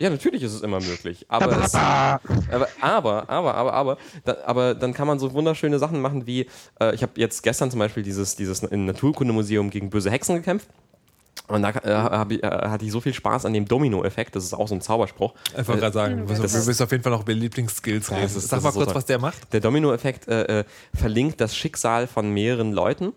[0.00, 1.26] Ja, natürlich ist es immer möglich.
[1.28, 6.00] Aber, es, aber, aber, aber, aber, aber, da, aber dann kann man so wunderschöne Sachen
[6.00, 6.46] machen wie,
[6.80, 10.68] äh, ich habe jetzt gestern zum Beispiel dieses, dieses im Naturkundemuseum gegen böse Hexen gekämpft.
[11.48, 14.54] Und da äh, ich, äh, hatte ich so viel Spaß an dem Domino-Effekt, das ist
[14.54, 15.34] auch so ein Zauberspruch.
[15.58, 18.28] Ich wollte gerade sagen, das wir ist- müssen auf jeden Fall noch über Lieblingsskills reden.
[18.28, 18.94] Sag mal so kurz, toll.
[18.94, 19.52] was der macht.
[19.52, 23.12] Der Domino-Effekt äh, äh, verlinkt das Schicksal von mehreren Leuten.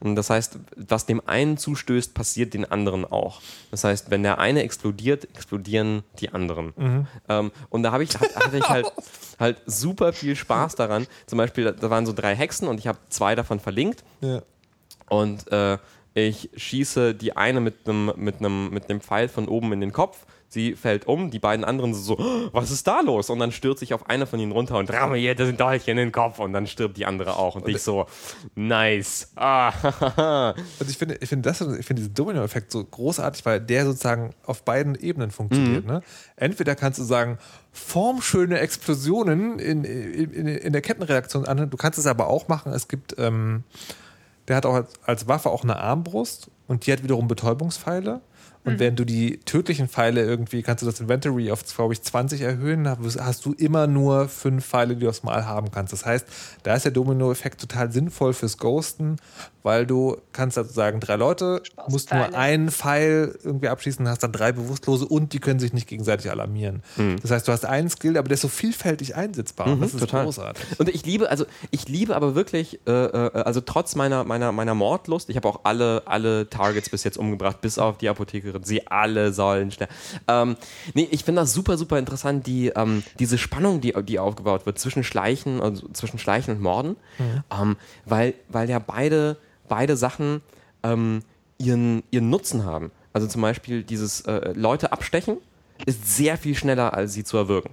[0.00, 3.40] Und das heißt, was dem einen zustößt, passiert den anderen auch.
[3.70, 6.72] Das heißt, wenn der eine explodiert, explodieren die anderen.
[6.76, 7.06] Mhm.
[7.28, 8.86] Ähm, und da habe ich, hat- hatte ich halt,
[9.38, 11.06] halt super viel Spaß daran.
[11.26, 14.04] Zum Beispiel, da waren so drei Hexen und ich habe zwei davon verlinkt.
[14.20, 14.42] Ja.
[15.08, 15.78] Und äh,
[16.14, 19.92] ich schieße die eine mit einem mit einem mit einem Pfeil von oben in den
[19.92, 20.24] Kopf.
[20.48, 23.30] Sie fällt um, die beiden anderen so, "Oh, was ist da los?
[23.30, 25.96] Und dann stürzt sich auf eine von ihnen runter und ramme ihr den Dolch in
[25.96, 27.56] den Kopf und dann stirbt die andere auch.
[27.56, 28.06] Und ich so,
[28.54, 29.32] nice.
[29.36, 29.72] Ah,
[30.78, 34.34] Also ich finde, ich finde das, ich finde diesen Domino-Effekt so großartig, weil der sozusagen
[34.44, 35.84] auf beiden Ebenen funktioniert.
[35.84, 35.90] Mhm.
[35.90, 36.00] Ne?
[36.36, 37.38] Entweder kannst du sagen,
[37.72, 41.68] formschöne Explosionen in, in, in, in der Kettenreaktion an.
[41.68, 42.72] Du kannst es aber auch machen.
[42.72, 43.64] Es gibt, ähm,
[44.48, 48.20] der hat auch als, als Waffe auch eine Armbrust und die hat wiederum Betäubungspfeile.
[48.66, 48.78] Und Mhm.
[48.80, 52.86] wenn du die tödlichen Pfeile irgendwie, kannst du das Inventory auf, glaube ich, 20 erhöhen,
[52.88, 55.92] hast du immer nur fünf Pfeile, die du aufs Mal haben kannst.
[55.92, 56.26] Das heißt,
[56.64, 59.16] da ist der Domino-Effekt total sinnvoll fürs Ghosten,
[59.66, 64.30] weil du kannst also sagen, drei Leute, musst nur einen Pfeil irgendwie abschießen, hast dann
[64.30, 66.84] drei Bewusstlose und die können sich nicht gegenseitig alarmieren.
[67.20, 69.66] Das heißt, du hast einen Skill, aber der ist so vielfältig einsetzbar.
[69.66, 70.24] und das ist Mhm, total.
[70.24, 70.64] großartig.
[70.78, 74.74] Und ich liebe, also ich liebe aber wirklich, äh, äh, also trotz meiner, meiner, meiner
[74.76, 78.62] Mordlust, ich habe auch alle, alle Targets bis jetzt umgebracht, bis auf die Apothekerin.
[78.62, 79.92] Sie alle sollen sterben.
[80.28, 80.56] Ähm,
[80.94, 84.78] nee, ich finde das super, super interessant, die, ähm, diese Spannung, die, die aufgebaut wird
[84.78, 86.94] zwischen Schleichen, also zwischen Schleichen und Morden.
[87.50, 89.38] Ähm, weil, weil ja beide,
[89.68, 90.42] beide Sachen
[90.82, 91.22] ähm,
[91.58, 92.90] ihren, ihren Nutzen haben.
[93.12, 95.38] Also zum Beispiel dieses äh, Leute abstechen
[95.84, 97.70] ist sehr viel schneller, als sie zu erwürgen.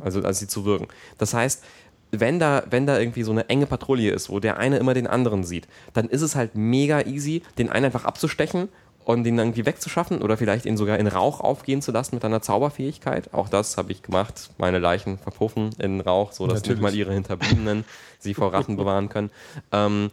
[0.00, 0.88] Also als sie zu würgen.
[1.18, 1.62] Das heißt,
[2.10, 5.06] wenn da, wenn da irgendwie so eine enge Patrouille ist, wo der eine immer den
[5.06, 8.68] anderen sieht, dann ist es halt mega easy, den einen einfach abzustechen
[9.04, 12.42] und den irgendwie wegzuschaffen oder vielleicht ihn sogar in Rauch aufgehen zu lassen mit einer
[12.42, 13.32] Zauberfähigkeit.
[13.32, 14.50] Auch das habe ich gemacht.
[14.58, 16.80] Meine Leichen verpuffen in Rauch, sodass Natürlich.
[16.80, 17.84] nicht mal ihre Hinterbliebenen
[18.18, 19.30] sie vor Ratten bewahren können.
[19.72, 20.10] Ähm,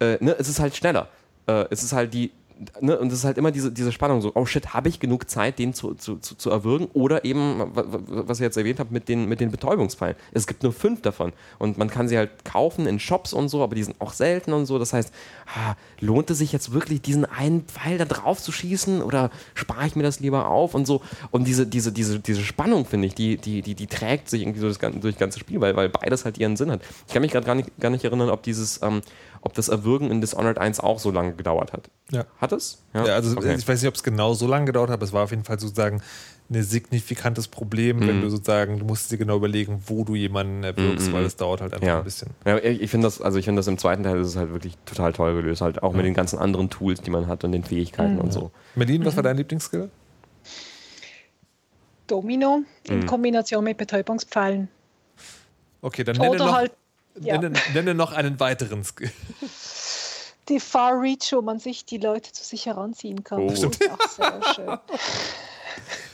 [0.00, 1.08] äh, ne, es ist halt schneller.
[1.46, 2.30] Äh, es ist halt die,
[2.80, 5.30] ne, und es ist halt immer diese, diese Spannung so, oh shit, habe ich genug
[5.30, 6.88] Zeit, den zu, zu, zu, zu erwürgen?
[6.92, 10.16] Oder eben, wa- wa- was ich jetzt erwähnt habe, mit den, mit den Betäubungspfeilen.
[10.32, 11.32] Es gibt nur fünf davon.
[11.58, 14.52] Und man kann sie halt kaufen in Shops und so, aber die sind auch selten
[14.52, 14.78] und so.
[14.78, 15.12] Das heißt,
[15.54, 19.02] ah, lohnt es sich jetzt wirklich, diesen einen Pfeil da drauf zu schießen?
[19.02, 21.00] Oder spare ich mir das lieber auf und so?
[21.30, 24.60] Und diese, diese, diese, diese Spannung, finde ich, die, die, die, die trägt sich irgendwie
[24.60, 26.82] so das, durch das ganze Spiel, weil, weil beides halt ihren Sinn hat.
[27.06, 29.00] Ich kann mich gerade gar nicht, gar nicht erinnern, ob dieses, ähm,
[29.40, 31.88] ob das Erwürgen in Dishonored 1 auch so lange gedauert hat.
[32.10, 32.24] Ja.
[32.40, 32.82] Hat es?
[32.94, 33.54] Ja, also Okay.
[33.58, 35.44] ich weiß nicht, ob es genau so lange gedauert hat, aber es war auf jeden
[35.44, 36.02] Fall sozusagen
[36.50, 38.22] ein signifikantes Problem, wenn Mhm.
[38.22, 41.12] du sozusagen, du musst dir genau überlegen, wo du jemanden erwürgst, Mhm.
[41.12, 41.98] weil es dauert halt einfach ja.
[41.98, 42.30] ein bisschen.
[42.46, 44.78] Ja, ich finde das, also ich finde das im zweiten Teil ist es halt wirklich
[44.86, 47.64] total toll gelöst, halt auch mit den ganzen anderen Tools, die man hat und den
[47.64, 48.20] Fähigkeiten Mhm.
[48.20, 48.50] und so.
[48.76, 49.26] Merlin, was war Mhm.
[49.26, 49.90] dein Lieblingsskill?
[52.06, 53.06] Domino in Mhm.
[53.06, 54.68] Kombination mit Betäubungspfeilen.
[55.82, 56.72] Okay, dann nenne Oder noch, halt
[57.20, 59.10] ja, nenne, nenne noch einen weiteren Skill.
[60.48, 63.40] die Far Reach, wo man sich die Leute zu sich heranziehen kann.
[63.42, 63.48] Oh.
[63.48, 64.78] Das ist auch sehr schön.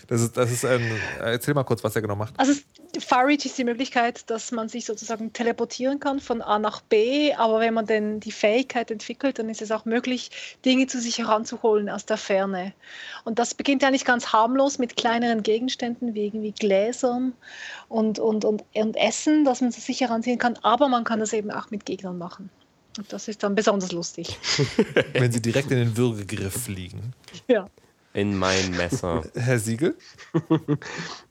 [0.07, 0.83] Das ist, das ist ein,
[1.21, 2.35] erzähl mal kurz, was er genau macht.
[2.39, 2.53] Also
[3.01, 7.33] Far Reach ist die Möglichkeit, dass man sich sozusagen teleportieren kann von A nach B,
[7.35, 10.31] aber wenn man denn die Fähigkeit entwickelt, dann ist es auch möglich,
[10.65, 12.73] Dinge zu sich heranzuholen aus der Ferne.
[13.25, 17.33] Und das beginnt eigentlich ganz harmlos mit kleineren Gegenständen wie irgendwie Gläsern
[17.89, 21.51] und, und, und, und Essen, dass man sich heranziehen kann, aber man kann das eben
[21.51, 22.51] auch mit Gegnern machen.
[22.97, 24.39] Und das ist dann besonders lustig.
[25.13, 27.13] Wenn sie direkt in den Würgegriff fliegen.
[27.49, 27.69] Ja.
[28.15, 29.23] In mein Messer.
[29.35, 29.97] Herr Siegel?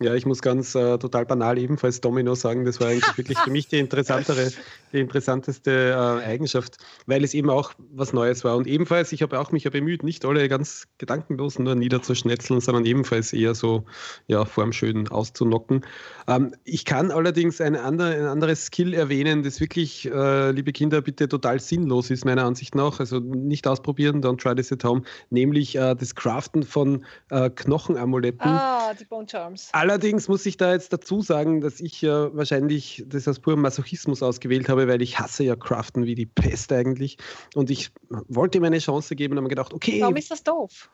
[0.01, 2.65] Ja, ich muss ganz äh, total banal ebenfalls Domino sagen.
[2.65, 4.51] Das war eigentlich wirklich für mich die interessantere,
[4.91, 8.57] die interessanteste äh, Eigenschaft, weil es eben auch was Neues war.
[8.57, 12.85] Und ebenfalls, ich habe auch mich ja bemüht, nicht alle ganz gedankenlos nur niederzuschnetzeln, sondern
[12.85, 13.85] ebenfalls eher so
[14.27, 15.85] ja, formschön auszunocken.
[16.27, 21.01] Ähm, ich kann allerdings ein, andere, ein anderes Skill erwähnen, das wirklich, äh, liebe Kinder,
[21.01, 22.99] bitte total sinnlos ist, meiner Ansicht nach.
[22.99, 28.49] Also nicht ausprobieren, don't try this at home, nämlich äh, das Craften von äh, Knochenamuletten.
[28.49, 29.69] Ah, die Bone Charms.
[29.71, 34.23] Allerdings muss ich da jetzt dazu sagen, dass ich ja wahrscheinlich das aus purem Masochismus
[34.23, 37.17] ausgewählt habe, weil ich hasse ja Craften wie die Pest eigentlich.
[37.53, 37.91] Und ich
[38.27, 40.89] wollte ihm eine Chance geben und habe mir gedacht, okay, Warum ist das doof?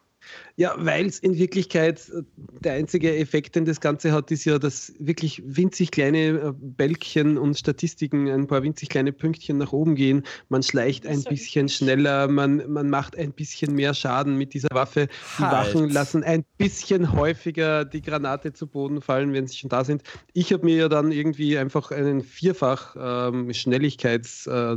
[0.59, 2.21] Ja, weil es in Wirklichkeit äh,
[2.59, 7.37] der einzige Effekt, den das Ganze hat, ist ja, dass wirklich winzig kleine äh, Bälkchen
[7.37, 10.23] und Statistiken, ein paar winzig kleine Pünktchen nach oben gehen.
[10.49, 15.07] Man schleicht ein bisschen schneller, man, man macht ein bisschen mehr Schaden mit dieser Waffe.
[15.37, 15.73] Die Halt.
[15.73, 20.03] Wachen lassen ein bisschen häufiger die Granate zu Boden fallen, wenn sie schon da sind.
[20.33, 24.75] Ich habe mir ja dann irgendwie einfach einen vierfach ähm, Schnelligkeits äh,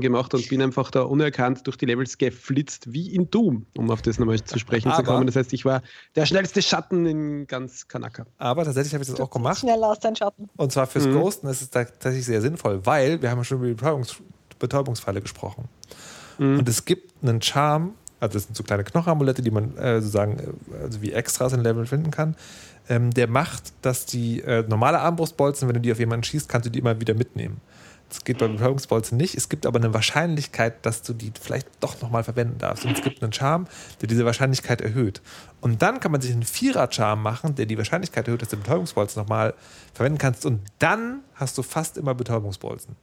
[0.00, 4.02] gemacht und bin einfach da unerkannt durch die Levels geflitzt, wie in Doom, um auf
[4.02, 5.26] das nochmal zu sprechen Aber- kommen.
[5.26, 5.82] Das heißt, ich war
[6.14, 8.26] der schnellste Schatten in ganz Kanaka.
[8.38, 9.58] Aber tatsächlich habe ich das auch gemacht.
[9.58, 10.48] Schneller als dein Schatten.
[10.56, 11.14] Und zwar fürs Mhm.
[11.14, 14.16] Ghosten ist es tatsächlich sehr sinnvoll, weil wir haben ja schon über die Betäubungs
[14.58, 15.68] Betäubungsfalle gesprochen.
[16.38, 16.60] Mhm.
[16.60, 20.38] Und es gibt einen Charme, also das sind so kleine Knochenamulette, die man äh, sozusagen
[20.38, 22.36] äh, also wie Extras in Level finden kann.
[22.88, 26.66] Ähm, der macht, dass die äh, normale Armbrustbolzen, wenn du die auf jemanden schießt, kannst
[26.66, 27.60] du die immer wieder mitnehmen.
[28.08, 29.34] Das geht bei Betäubungsbolzen nicht.
[29.34, 32.84] Es gibt aber eine Wahrscheinlichkeit, dass du die vielleicht doch nochmal verwenden darfst.
[32.84, 33.66] Und es gibt einen Charme,
[34.00, 35.22] der diese Wahrscheinlichkeit erhöht.
[35.60, 39.20] Und dann kann man sich einen Vierer-Charme machen, der die Wahrscheinlichkeit erhöht, dass du Betäubungsbolzen
[39.20, 39.54] nochmal
[39.92, 40.46] verwenden kannst.
[40.46, 42.94] Und dann hast du fast immer Betäubungsbolzen.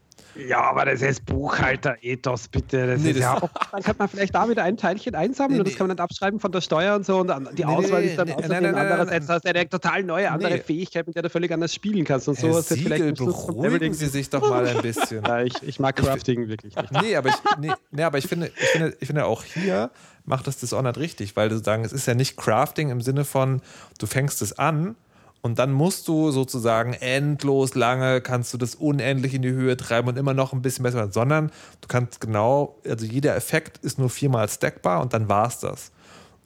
[0.48, 2.88] Ja, aber das ist Buchhalter-Ethos, bitte.
[2.88, 5.54] Das Nee, ist das- ja auch, dann kann man vielleicht da wieder ein Teilchen einsammeln
[5.54, 7.20] Nee, und das kann man dann abschreiben von der Steuer und so.
[7.20, 9.40] Und die Auswahl nee, ist dann nee, außerdem nein, nein, nein, andererseits nein.
[9.44, 10.60] du eine total neue, andere Nee.
[10.62, 12.28] Fähigkeit, mit der du völlig anders spielen kannst.
[12.28, 15.24] Und so Herr vielleicht Siegel, vom beruhigen Sie sich doch mal ein bisschen.
[15.34, 16.92] Ja, ich, ich mag Crafting wirklich nicht.
[16.92, 19.90] Nee, aber ich, nee, nee, aber ich finde, ich finde, ich finde auch hier
[20.26, 23.62] macht das Dishonored richtig, weil du sagen, es ist ja nicht Crafting im Sinne von,
[24.00, 24.96] du fängst es an
[25.44, 30.08] und dann musst du sozusagen endlos lange, kannst du das unendlich in die Höhe treiben
[30.08, 31.52] und immer noch ein bisschen besser, sondern
[31.82, 35.92] du kannst genau, also jeder Effekt ist nur viermal stackbar und dann war's das.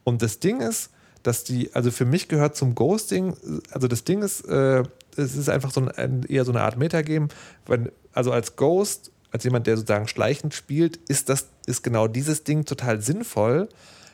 [0.03, 0.90] Und das Ding ist,
[1.22, 3.36] dass die, also für mich gehört zum Ghosting,
[3.69, 4.84] also das Ding ist, äh,
[5.15, 7.28] es ist einfach so ein, eher so eine Art Metagame,
[7.68, 12.44] wenn, also als Ghost, als jemand, der sozusagen schleichend spielt, ist das, ist genau dieses
[12.45, 13.69] Ding total sinnvoll,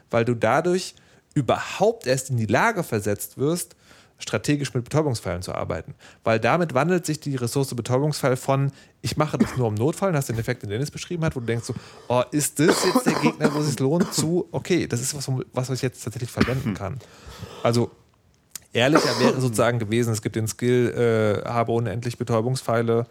[0.09, 0.95] weil du dadurch
[1.35, 3.77] überhaupt erst in die Lage versetzt wirst,
[4.17, 5.95] strategisch mit Betäubungsfallen zu arbeiten.
[6.23, 8.71] Weil damit wandelt sich die Ressource Betäubungsfall von,
[9.01, 11.39] ich mache das nur im Notfall, und hast den Effekt, den Dennis beschrieben hat, wo
[11.39, 11.75] du denkst so,
[12.07, 15.29] oh, ist das jetzt der Gegner, wo es sich lohnt, zu, okay, das ist was,
[15.53, 16.99] was ich jetzt tatsächlich verwenden kann.
[17.63, 17.91] Also
[18.73, 23.05] ehrlicher wäre sozusagen gewesen, es gibt den Skill, äh, habe unendlich Betäubungspfeile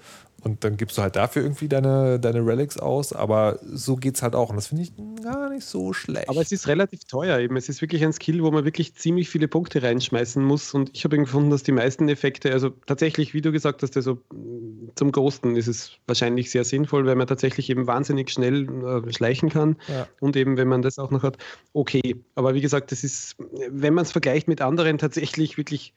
[0.44, 4.34] und dann gibst du halt dafür irgendwie deine, deine Relics aus, aber so geht's halt
[4.34, 4.92] auch und das finde ich
[5.22, 6.28] gar nicht so schlecht.
[6.28, 7.56] Aber es ist relativ teuer eben.
[7.56, 10.74] Es ist wirklich ein Skill, wo man wirklich ziemlich viele Punkte reinschmeißen muss.
[10.74, 13.96] Und ich habe eben gefunden, dass die meisten Effekte, also tatsächlich, wie du gesagt hast,
[13.96, 18.68] also mm, zum Ghosten ist es wahrscheinlich sehr sinnvoll, weil man tatsächlich eben wahnsinnig schnell
[18.84, 19.76] äh, schleichen kann.
[19.86, 20.08] Ja.
[20.20, 21.38] Und eben, wenn man das auch noch hat,
[21.72, 22.16] okay.
[22.34, 23.36] Aber wie gesagt, das ist,
[23.70, 25.94] wenn man es vergleicht mit anderen tatsächlich wirklich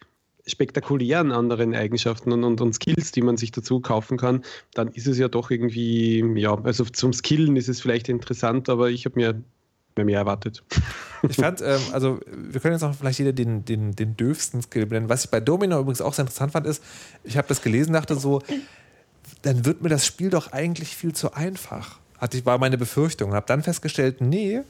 [0.48, 4.44] spektakulären anderen Eigenschaften und, und, und Skills, die man sich dazu kaufen kann,
[4.74, 8.90] dann ist es ja doch irgendwie, ja, also zum Skillen ist es vielleicht interessant, aber
[8.90, 9.42] ich habe mir
[10.04, 10.64] mehr, erwartet.
[11.28, 14.86] Ich fand, ähm, also wir können jetzt auch vielleicht jeder den, den, den döfsten Skill
[14.86, 15.10] benennen.
[15.10, 16.84] Was ich bei Domino übrigens auch sehr interessant fand, ist,
[17.24, 18.44] ich habe das gelesen, dachte so,
[19.42, 21.98] dann wird mir das Spiel doch eigentlich viel zu einfach.
[22.20, 23.34] Hatte ich, war meine Befürchtung.
[23.34, 24.62] Habe dann festgestellt, nee,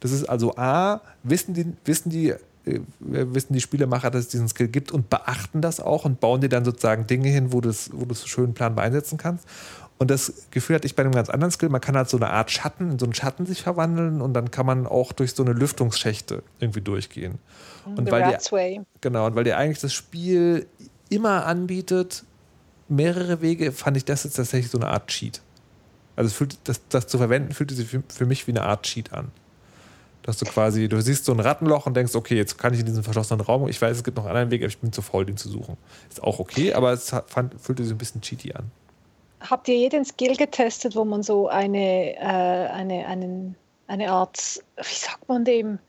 [0.00, 2.34] das ist also A, wissen die, wissen die,
[3.00, 6.48] wissen die Spielemacher, dass es diesen Skill gibt und beachten das auch und bauen dir
[6.48, 9.46] dann sozusagen Dinge hin, wo du es wo du es schön planbar einsetzen kannst.
[9.98, 12.30] Und das Gefühl hatte ich bei einem ganz anderen Skill, man kann halt so eine
[12.30, 15.44] Art Schatten, in so einen Schatten sich verwandeln und dann kann man auch durch so
[15.44, 17.38] eine Lüftungsschächte irgendwie durchgehen.
[17.84, 20.66] Und The weil Rat's dir, genau, und weil dir eigentlich das Spiel
[21.08, 22.24] immer anbietet,
[22.88, 25.40] mehrere Wege, fand ich das jetzt tatsächlich so eine Art Cheat.
[26.16, 29.12] Also fühlt, das, das zu verwenden, fühlte sich für, für mich wie eine Art Cheat
[29.12, 29.30] an.
[30.22, 32.86] Dass du quasi, du siehst so ein Rattenloch und denkst, okay, jetzt kann ich in
[32.86, 33.68] diesen verschlossenen Raum.
[33.68, 35.48] Ich weiß, es gibt noch einen anderen Weg, aber ich bin zu faul, den zu
[35.48, 35.76] suchen.
[36.08, 38.70] Ist auch okay, aber es fand, fühlte sich ein bisschen cheaty an.
[39.40, 43.56] Habt ihr jeden Skill getestet, wo man so eine, äh, eine, einen,
[43.88, 45.80] eine Art, wie sagt man dem,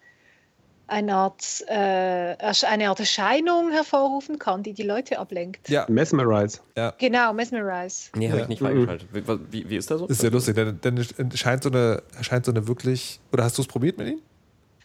[0.87, 2.35] eine Art, äh,
[2.67, 5.69] eine Art Erscheinung hervorrufen kann, die die Leute ablenkt?
[5.69, 6.59] Ja, Mesmerize.
[6.99, 8.09] Genau, Mesmerize.
[8.15, 8.43] Nee, habe Ja.
[8.43, 8.65] ich nicht Mhm.
[8.87, 9.07] freigeschaltet.
[9.51, 10.07] Wie, wie, ist der so?
[10.07, 11.03] ist sehr lustig, denn, denn
[11.35, 13.19] scheint so eine, scheint so eine wirklich.
[13.31, 14.19] Oder hast du es probiert mit ihm?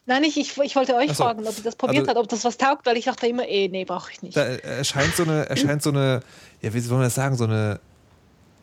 [0.06, 1.24] Nein, ich, ich, ich wollte euch so.
[1.24, 3.46] fragen, ob ihr das probiert Also- habt, ob das was taugt, weil ich dachte immer,
[3.46, 4.36] eh, nee, brauche ich nicht.
[4.36, 6.20] Da erscheint so eine, erscheint so eine,
[6.62, 7.78] ja, wie soll man das sagen, so eine,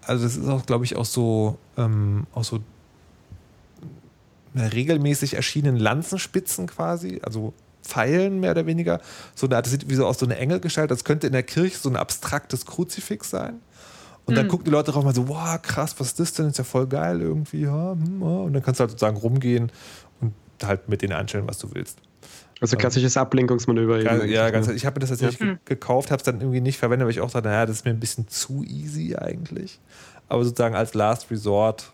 [0.08, 2.60] also das ist auch, glaube ich, auch so, ähm, auch so
[4.60, 7.54] regelmäßig erschienenen Lanzenspitzen quasi, also
[7.84, 9.00] Pfeilen mehr oder weniger.
[9.36, 11.44] So eine Art, das sieht wie so aus so eine Engelgestalt, das könnte in der
[11.44, 13.62] Kirche so ein abstraktes Kruzifix sein.
[14.26, 14.50] Und dann Mhm.
[14.50, 16.48] gucken die Leute drauf mal so, wow, krass, was ist das denn?
[16.48, 17.62] Ist ja voll geil irgendwie.
[17.62, 18.28] Ja, hm, ja.
[18.28, 19.72] Und dann kannst du halt sozusagen rumgehen
[20.20, 20.34] und
[20.64, 22.00] halt mit denen einstellen, was du willst.
[22.60, 24.02] Also klassisches Ablenkungsmanöver.
[24.02, 24.32] Ja, eben.
[24.32, 25.46] ja, ganz, ich habe mir das tatsächlich Ja.
[25.48, 27.86] ge- gekauft, habe es dann irgendwie nicht verwendet, weil ich auch dachte, naja, das ist
[27.86, 29.80] mir ein bisschen zu easy eigentlich.
[30.28, 31.92] Aber sozusagen als Last Resort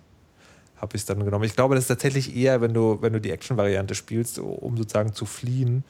[0.81, 1.45] habe ich es dann genommen.
[1.45, 5.13] Ich glaube, das ist tatsächlich eher, wenn du, wenn du die Action-Variante spielst, um sozusagen
[5.13, 5.83] zu fliehen,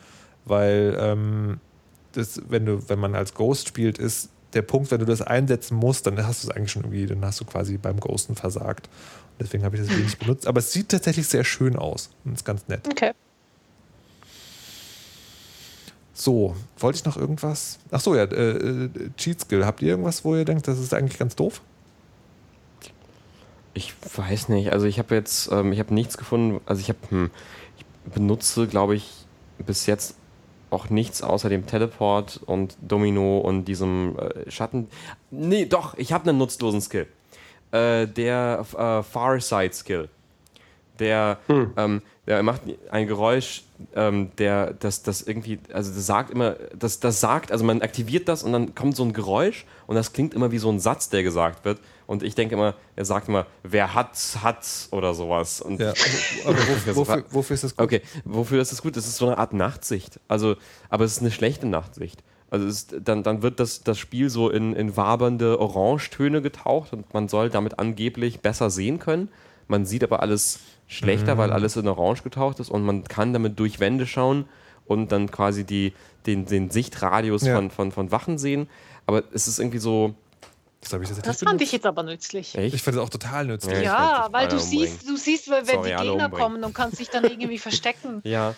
[0.44, 1.60] weil ähm,
[2.12, 5.78] das, wenn du, wenn man als Ghost spielt, ist der Punkt, wenn du das einsetzen
[5.78, 8.88] musst, dann hast du es eigentlich schon irgendwie, dann hast du quasi beim Ghosten versagt.
[8.88, 10.46] Und deswegen habe ich das wenig benutzt.
[10.46, 12.86] Aber es sieht tatsächlich sehr schön aus und ist ganz nett.
[12.90, 13.14] Okay.
[16.14, 17.80] So, wollte ich noch irgendwas?
[17.92, 19.66] Ach so, ja, äh, äh, Cheat Skill.
[19.66, 21.62] Habt ihr irgendwas, wo ihr denkt, das ist eigentlich ganz doof?
[23.74, 24.72] Ich weiß nicht.
[24.72, 26.62] Also ich habe jetzt, ähm, ich habe nichts gefunden.
[26.66, 27.32] Also ich habe, hm,
[27.78, 29.26] ich benutze, glaube ich,
[29.60, 30.16] bis jetzt
[30.70, 34.88] auch nichts außer dem Teleport und Domino und diesem äh, Schatten.
[35.30, 37.08] Nee, doch, ich habe einen nutzlosen Skill.
[37.72, 40.10] Äh, der äh, Farside Skill.
[41.00, 41.40] Der,
[41.78, 42.62] ähm, der macht
[42.92, 43.64] ein Geräusch,
[43.96, 48.28] ähm, der das, das irgendwie, also das sagt immer, das, das sagt, also man aktiviert
[48.28, 51.10] das und dann kommt so ein Geräusch und das klingt immer wie so ein Satz,
[51.10, 51.80] der gesagt wird.
[52.08, 55.62] Und ich denke immer, er sagt immer, wer hat's, hat's oder sowas.
[55.62, 55.94] Und Ja,
[56.46, 57.86] aber wofür, wofür, wofür ist das gut?
[57.86, 58.98] Okay, wofür ist das gut?
[58.98, 60.20] Das ist so eine Art Nachtsicht.
[60.28, 60.56] Also,
[60.90, 62.22] aber es ist eine schlechte Nachtsicht.
[62.50, 67.14] Also ist, dann, dann wird das, das Spiel so in, in wabernde Orangetöne getaucht und
[67.14, 69.30] man soll damit angeblich besser sehen können.
[69.70, 70.60] Man sieht aber alles
[70.92, 71.40] schlechter, Mhm.
[71.40, 74.46] weil alles in Orange getaucht ist und man kann damit durch Wände schauen
[74.86, 75.94] und dann quasi die,
[76.26, 77.56] den, den Sichtradius Ja.
[77.56, 78.68] von, von, von Wachen sehen.
[79.08, 80.14] Aber es ist irgendwie so.
[80.82, 82.56] Das ich Das fand ich jetzt aber nützlich.
[82.58, 82.74] Echt?
[82.74, 83.76] Ich fand es auch total nützlich.
[83.76, 84.88] Ja, Ja, weil du umbringen.
[84.88, 88.22] siehst, du siehst, wenn Sorry, die Gegner kommen und kannst dich dann irgendwie verstecken.
[88.24, 88.56] Ja.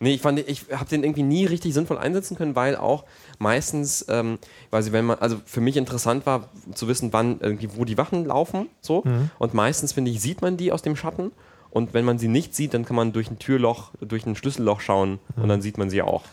[0.00, 3.04] Nee, ich fand, ich habe den irgendwie nie richtig sinnvoll einsetzen können, weil auch
[3.40, 4.38] meistens, ähm,
[4.70, 8.24] quasi wenn man, also für mich interessant war zu wissen, wann irgendwie, wo die Wachen
[8.24, 9.02] laufen, so.
[9.04, 9.30] Mhm.
[9.40, 11.32] Und meistens, finde ich, sieht man die aus dem Schatten.
[11.70, 14.80] Und wenn man sie nicht sieht, dann kann man durch ein Türloch, durch ein Schlüsselloch
[14.80, 16.24] schauen und dann sieht man sie auch.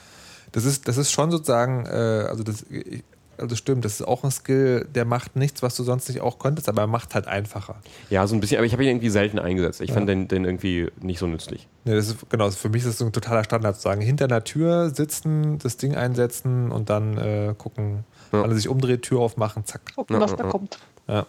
[0.54, 1.90] Das ist, das ist schon sozusagen, äh,
[2.30, 2.66] also das,
[3.38, 6.40] also stimmt, das ist auch ein Skill, der macht nichts, was du sonst nicht auch
[6.40, 7.76] könntest, aber er macht halt einfacher.
[8.10, 9.82] Ja, so ein bisschen, aber ich habe ihn irgendwie selten eingesetzt.
[9.82, 11.68] Ich fand den, den irgendwie nicht so nützlich.
[11.84, 14.24] Ja, das ist, genau, für mich ist das so ein totaler Standard zu sagen, hinter
[14.26, 18.44] einer Tür sitzen, das Ding einsetzen und dann äh, gucken, Ja.
[18.44, 19.94] er sich umdreht, Tür aufmachen, zack.
[19.96, 20.80] Gucken, was da kommt.
[21.10, 21.26] Ja.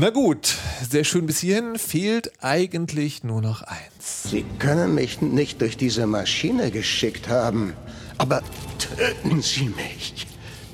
[0.00, 0.56] Na gut,
[0.88, 1.78] sehr schön bis hierhin.
[1.78, 4.22] Fehlt eigentlich nur noch eins.
[4.22, 7.74] Sie können mich nicht durch diese Maschine geschickt haben,
[8.16, 8.40] aber
[8.78, 10.26] töten Sie mich.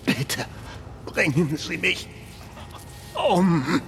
[0.04, 0.46] Bitte
[1.06, 2.08] bringen Sie mich
[3.28, 3.82] um.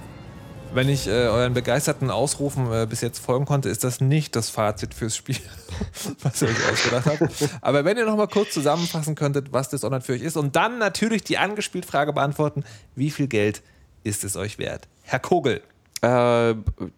[0.73, 4.49] Wenn ich äh, euren begeisterten Ausrufen äh, bis jetzt folgen konnte, ist das nicht das
[4.49, 5.37] Fazit fürs Spiel,
[6.21, 7.49] was ihr euch ausgedacht habt.
[7.61, 10.79] Aber wenn ihr noch mal kurz zusammenfassen könntet, was Dishonored für euch ist und dann
[10.79, 12.65] natürlich die angespielt Frage beantworten,
[12.97, 13.61] wie viel Geld
[14.03, 14.87] ist es euch wert?
[15.03, 15.61] Herr Kogel,
[16.01, 16.53] Äh,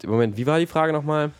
[0.05, 1.31] Moment, wie war die Frage nochmal?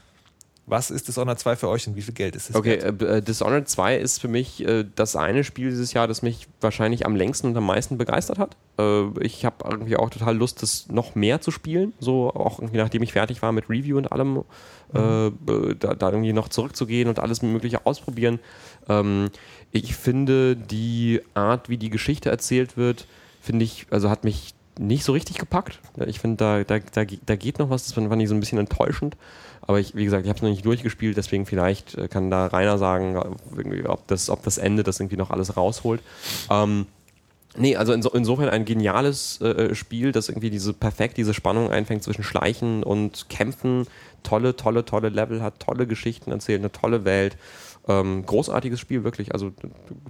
[0.68, 3.22] was ist Dishonored 2 für euch und wie viel Geld ist es Okay, äh, äh,
[3.22, 7.16] Dishonored 2 ist für mich äh, das eine Spiel dieses Jahr, das mich wahrscheinlich am
[7.16, 8.56] längsten und am meisten begeistert hat.
[8.80, 11.92] Äh, ich habe irgendwie auch total Lust, das noch mehr zu spielen.
[12.00, 14.46] So auch irgendwie nachdem ich fertig war mit Review und allem,
[14.94, 15.32] äh, äh,
[15.78, 18.40] da, da irgendwie noch zurückzugehen und alles Mögliche ausprobieren.
[18.88, 19.30] Ähm,
[19.72, 23.08] ich finde die Art, wie die Geschichte erzählt wird,
[23.42, 25.80] finde ich, also hat mich nicht so richtig gepackt.
[26.06, 28.60] Ich finde, da, da, da, da geht noch was, das fand ich so ein bisschen
[28.60, 29.18] enttäuschend.
[29.62, 32.48] Aber ich, wie gesagt, ich habe es noch nicht durchgespielt, deswegen vielleicht äh, kann da
[32.48, 36.02] Rainer sagen, äh, ob, das, ob das Ende das irgendwie noch alles rausholt.
[36.50, 36.88] Ähm,
[37.56, 42.04] nee, also inso, insofern ein geniales äh, Spiel, das irgendwie diese perfekt diese Spannung einfängt
[42.04, 43.88] zwischen Schleichen und Kämpfen.
[44.24, 47.38] Tolle, tolle, tolle Level hat, tolle Geschichten erzählt, eine tolle Welt.
[47.88, 49.34] Ähm, großartiges Spiel, wirklich.
[49.34, 49.52] Also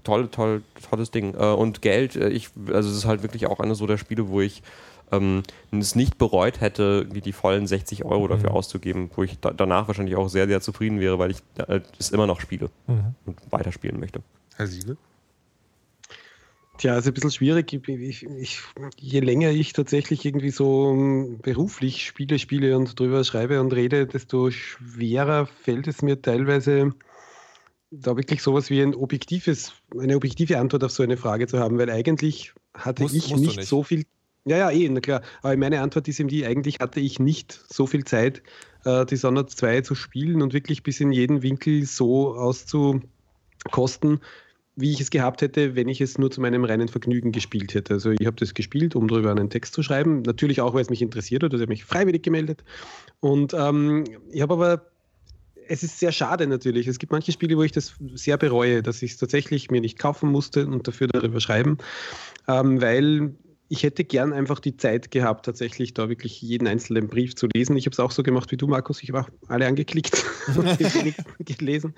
[0.03, 1.34] toll, toll, tolles Ding.
[1.35, 4.27] Äh, und Geld, äh, ich, also es ist halt wirklich auch eines so der Spiele,
[4.27, 4.61] wo ich
[5.11, 9.88] ähm, es nicht bereut hätte, die vollen 60 Euro dafür auszugeben, wo ich da, danach
[9.88, 11.38] wahrscheinlich auch sehr, sehr zufrieden wäre, weil ich
[11.68, 13.15] äh, es immer noch spiele Mhm.
[13.26, 14.22] und weiterspielen möchte.
[14.56, 14.98] Herr Siegel?
[16.77, 17.72] Tja, ist ein bisschen schwierig.
[17.73, 18.61] Ich, ich, ich,
[18.98, 24.07] je länger ich tatsächlich irgendwie so ähm, beruflich Spiele spiele und drüber schreibe und rede,
[24.07, 26.93] desto schwerer fällt es mir teilweise,
[27.91, 31.77] da wirklich sowas wie ein objektives, eine objektive Antwort auf so eine Frage zu haben,
[31.77, 33.68] weil eigentlich hatte Musst- ich nicht, nicht.
[33.68, 34.05] so viel
[34.45, 35.22] Ja, ja, eh, na klar.
[35.43, 38.41] Aber meine Antwort ist eben die, eigentlich hatte ich nicht so viel Zeit,
[38.85, 44.19] äh, Dishonored 2 zu spielen und wirklich bis in jeden Winkel so auszukosten,
[44.76, 47.93] wie ich es gehabt hätte, wenn ich es nur zu meinem reinen Vergnügen gespielt hätte.
[47.95, 50.22] Also ich habe das gespielt, um darüber einen Text zu schreiben.
[50.23, 51.51] Natürlich auch, weil es mich interessiert hat.
[51.51, 52.63] Also ich habe mich freiwillig gemeldet.
[53.19, 54.90] Und ähm, ich habe aber
[55.72, 56.88] es ist sehr schade natürlich.
[56.88, 59.98] Es gibt manche Spiele, wo ich das sehr bereue, dass ich es tatsächlich mir nicht
[59.98, 61.77] kaufen musste und dafür darüber schreiben,
[62.49, 63.34] ähm, weil
[63.69, 67.77] ich hätte gern einfach die Zeit gehabt, tatsächlich da wirklich jeden einzelnen Brief zu lesen.
[67.77, 69.02] Ich habe es auch so gemacht wie du, Markus.
[69.02, 70.26] Ich habe alle angeklickt
[70.57, 70.77] und
[71.45, 71.95] gelesen.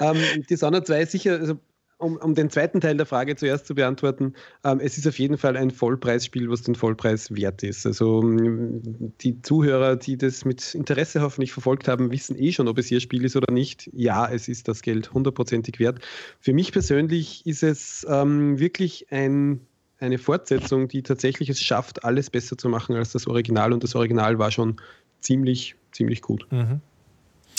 [0.00, 0.16] Ähm,
[0.50, 1.60] Dishonored 2 ist sicher, also
[1.98, 4.34] um, um, den zweiten Teil der Frage zuerst zu beantworten,
[4.64, 7.84] ähm, es ist auf jeden Fall ein Vollpreisspiel, was den Vollpreis wert ist.
[7.86, 12.78] Also ähm, die Zuhörer, die das mit Interesse hoffentlich verfolgt haben, wissen eh schon, ob
[12.78, 13.90] es ihr Spiel ist oder nicht.
[13.92, 16.00] Ja, es ist das Geld hundertprozentig wert.
[16.40, 19.60] Für mich persönlich ist es ähm, wirklich ein,
[19.98, 23.72] eine Fortsetzung, die tatsächlich es schafft, alles besser zu machen als das Original.
[23.72, 24.80] Und das Original war schon
[25.20, 26.46] ziemlich, ziemlich gut.
[26.50, 26.80] Mhm.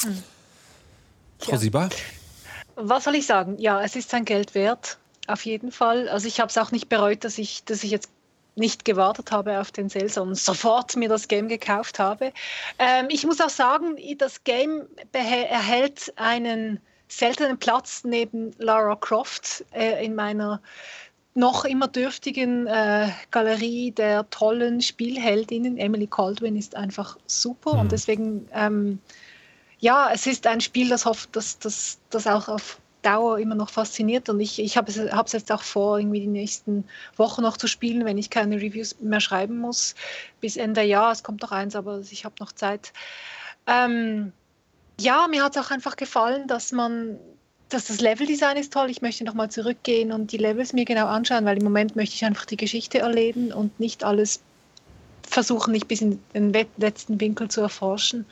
[0.01, 0.23] Hm.
[1.39, 1.89] Frau Sieber?
[2.81, 3.57] Was soll ich sagen?
[3.59, 4.97] Ja, es ist sein Geld wert,
[5.27, 6.07] auf jeden Fall.
[6.07, 8.09] Also ich habe es auch nicht bereut, dass ich, dass ich jetzt
[8.55, 12.31] nicht gewartet habe auf den Sale, sondern sofort mir das Game gekauft habe.
[12.77, 16.79] Ähm, ich muss auch sagen, das Game erhält einen
[17.09, 20.61] seltenen Platz neben Lara Croft äh, in meiner
[21.35, 25.77] noch immer dürftigen äh, Galerie der tollen Spielheldinnen.
[25.77, 27.79] Emily Caldwin ist einfach super mhm.
[27.81, 28.99] und deswegen ähm,
[29.79, 34.27] ja, es ist ein Spiel, das, hofft, das, das, auch auf Dauer immer noch fasziniert
[34.27, 36.83] und ich, ich habe es, es jetzt auch vor, irgendwie die nächsten
[37.15, 39.95] Wochen noch zu spielen, wenn ich keine Reviews mehr schreiben muss.
[40.41, 42.91] Bis Ende Jahr, es kommt noch eins, aber ich habe noch Zeit.
[43.67, 44.33] Ähm,
[44.99, 47.17] ja, mir hat es auch einfach gefallen, dass man,
[47.69, 48.89] dass das Leveldesign ist toll.
[48.89, 52.25] Ich möchte nochmal zurückgehen und die Levels mir genau anschauen, weil im Moment möchte ich
[52.25, 54.41] einfach die Geschichte erleben und nicht alles
[55.25, 58.25] versuchen, nicht bis in den letzten Winkel zu erforschen.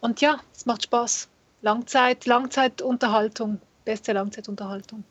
[0.00, 1.28] Und ja, es macht Spaß.
[1.62, 5.04] Langzeit, Langzeitunterhaltung, beste Langzeitunterhaltung.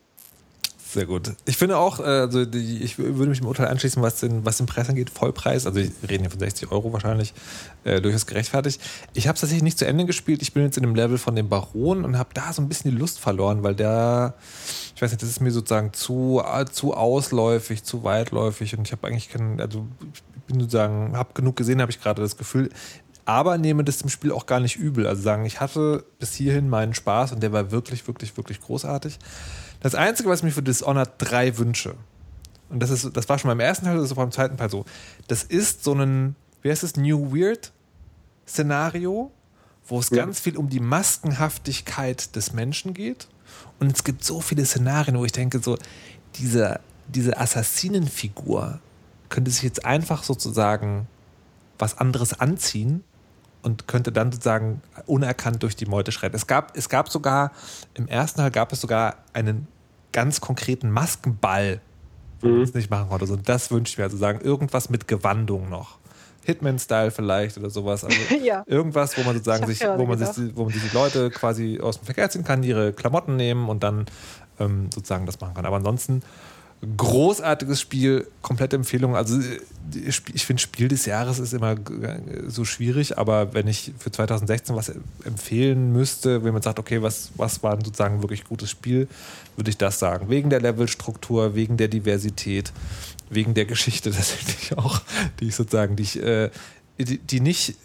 [0.91, 1.33] Sehr gut.
[1.45, 4.65] Ich finde auch, also die, ich würde mich dem Urteil anschließen, was den, was den
[4.65, 7.35] Preis angeht, Vollpreis, also wir reden hier von 60 Euro wahrscheinlich,
[7.83, 8.81] äh, durchaus gerechtfertigt.
[9.13, 10.41] Ich habe es tatsächlich nicht zu Ende gespielt.
[10.41, 12.89] Ich bin jetzt in dem Level von dem Baron und habe da so ein bisschen
[12.89, 14.33] die Lust verloren, weil der,
[14.95, 16.41] ich weiß nicht, das ist mir sozusagen zu,
[16.71, 19.85] zu ausläufig, zu weitläufig und ich habe eigentlich keinen, also
[20.15, 22.71] ich bin sozusagen, habe genug gesehen, habe ich gerade das Gefühl,
[23.29, 25.05] aber nehme das dem Spiel auch gar nicht übel.
[25.05, 29.19] Also sagen, ich hatte bis hierhin meinen Spaß und der war wirklich, wirklich, wirklich großartig.
[29.81, 31.93] Das Einzige, was ich mir für Dishonored 3 wünsche,
[32.69, 34.71] und das, ist, das war schon beim ersten Teil, das ist auch beim zweiten Teil
[34.71, 34.83] so,
[35.27, 37.71] das ist so ein, wie heißt es, New Weird
[38.47, 39.31] Szenario,
[39.87, 40.17] wo es ja.
[40.17, 43.27] ganz viel um die Maskenhaftigkeit des Menschen geht.
[43.79, 45.77] Und es gibt so viele Szenarien, wo ich denke, so,
[46.35, 48.79] diese, diese Assassinenfigur
[49.29, 51.07] könnte sich jetzt einfach sozusagen
[51.77, 53.03] was anderes anziehen
[53.61, 56.35] und könnte dann sozusagen unerkannt durch die Meute schreiten.
[56.35, 57.51] Es gab, es gab sogar,
[57.93, 59.67] im ersten Teil gab es sogar einen
[60.11, 61.81] ganz konkreten Maskenball,
[62.41, 62.53] wo mhm.
[62.53, 63.23] man es nicht machen konnte.
[63.23, 65.99] Also das wünsche ich mir, also sagen, irgendwas mit Gewandung noch.
[66.43, 68.03] Hitman-Style vielleicht oder sowas.
[68.03, 68.63] Also ja.
[68.65, 71.99] irgendwas, wo man sozusagen sich, wo man sich, wo man sich die Leute quasi aus
[71.99, 74.05] dem Verkehr ziehen kann, ihre Klamotten nehmen und dann
[74.59, 75.65] ähm, sozusagen das machen kann.
[75.65, 76.21] Aber ansonsten
[76.97, 79.15] großartiges Spiel, komplette Empfehlung.
[79.15, 79.39] Also
[79.93, 81.75] ich finde, Spiel des Jahres ist immer
[82.47, 84.91] so schwierig, aber wenn ich für 2016 was
[85.25, 89.07] empfehlen müsste, wenn man sagt, okay, was, was war sozusagen wirklich gutes Spiel,
[89.55, 90.29] würde ich das sagen.
[90.29, 92.71] Wegen der Levelstruktur, wegen der Diversität,
[93.29, 95.01] wegen der Geschichte tatsächlich auch,
[95.39, 96.49] die ich sozusagen, die ich, äh,
[96.97, 97.75] die, die nicht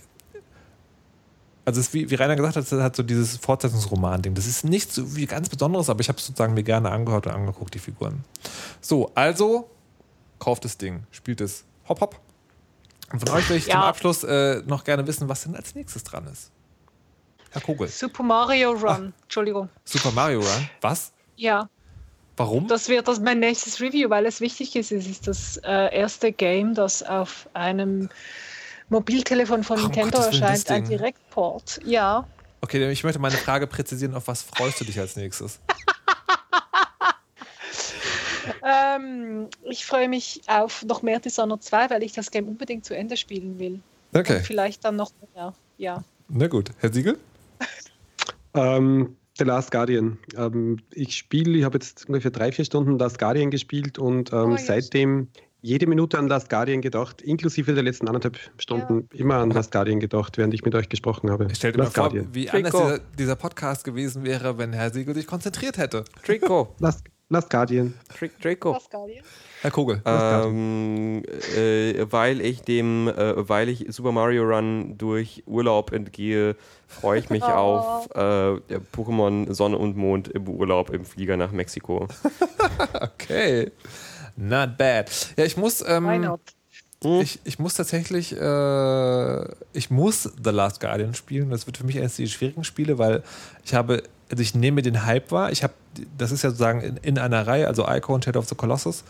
[1.64, 4.34] also es, wie, wie Rainer gesagt hat, es hat so dieses Fortsetzungsroman-Ding.
[4.34, 7.26] Das ist nichts so wie ganz Besonderes, aber ich habe es sozusagen mir gerne angehört
[7.26, 8.24] und angeguckt, die Figuren.
[8.80, 9.70] So, also
[10.38, 12.20] kauft das Ding, spielt es hopp hopp.
[13.12, 13.74] Und von euch will ich ja.
[13.74, 16.50] zum Abschluss äh, noch gerne wissen, was denn als nächstes dran ist.
[17.50, 17.88] Herr Kogel.
[17.88, 19.12] Super Mario Run.
[19.16, 19.68] Ach, Entschuldigung.
[19.84, 20.68] Super Mario Run?
[20.80, 21.12] Was?
[21.36, 21.68] Ja.
[22.36, 22.66] Warum?
[22.66, 24.90] Das wird das mein nächstes Review, weil es wichtig ist.
[24.90, 28.08] Es ist das äh, erste Game, das auf einem
[28.88, 31.80] Mobiltelefon von Ach, Nintendo um erscheint, ein Direktport.
[31.84, 32.26] Ja.
[32.60, 34.14] Okay, ich möchte meine Frage präzisieren.
[34.14, 35.60] Auf was freust du dich als nächstes?
[38.64, 42.96] ähm, ich freue mich auf noch mehr Dishonored 2, weil ich das Game unbedingt zu
[42.96, 43.80] Ende spielen will.
[44.14, 44.36] Okay.
[44.36, 45.52] Und vielleicht dann noch mehr.
[45.76, 46.04] Ja.
[46.28, 46.70] Na gut.
[46.78, 47.18] Herr Siegel?
[48.54, 50.18] ähm, The Last Guardian.
[50.36, 54.52] Ähm, ich spiele, ich habe jetzt ungefähr drei, vier Stunden Last Guardian gespielt und ähm,
[54.52, 55.28] oh, seitdem
[55.64, 59.20] jede Minute an Last Guardian gedacht, inklusive der letzten anderthalb Stunden ja.
[59.20, 61.48] immer an Last Guardian gedacht, während ich mit euch gesprochen habe.
[61.50, 65.26] Ich stelle mir vor, wie anders dieser, dieser, Podcast gewesen wäre, wenn Herr Siegel sich
[65.26, 66.04] konzentriert hätte.
[66.22, 66.74] Trikot.
[66.80, 67.94] Last, Last Guardian.
[68.42, 68.78] Draco.
[69.62, 70.02] Herr Kogel.
[70.04, 71.22] Ähm,
[71.56, 77.30] äh, weil ich dem, äh, weil ich Super Mario Run durch Urlaub entgehe, freue ich
[77.30, 77.46] mich Oh.
[77.46, 82.08] auf äh, Pokémon Sonne und Mond im Urlaub im Flieger nach Mexiko.
[83.00, 83.70] Okay.
[84.36, 85.10] Not bad.
[85.36, 85.80] Ja, ich muss.
[85.80, 86.40] Why Ähm, not?
[87.22, 88.32] ich, ich muss tatsächlich.
[88.32, 91.50] Äh, ich muss The Last Guardian spielen.
[91.50, 93.22] Das wird für mich eines der schwierigen Spiele, weil
[93.64, 94.02] ich habe.
[94.30, 95.52] Also ich nehme den Hype wahr.
[95.52, 95.74] Ich habe.
[96.18, 99.04] Das ist ja sozusagen in, in einer Reihe, also Ico und Shadow of the Colossus.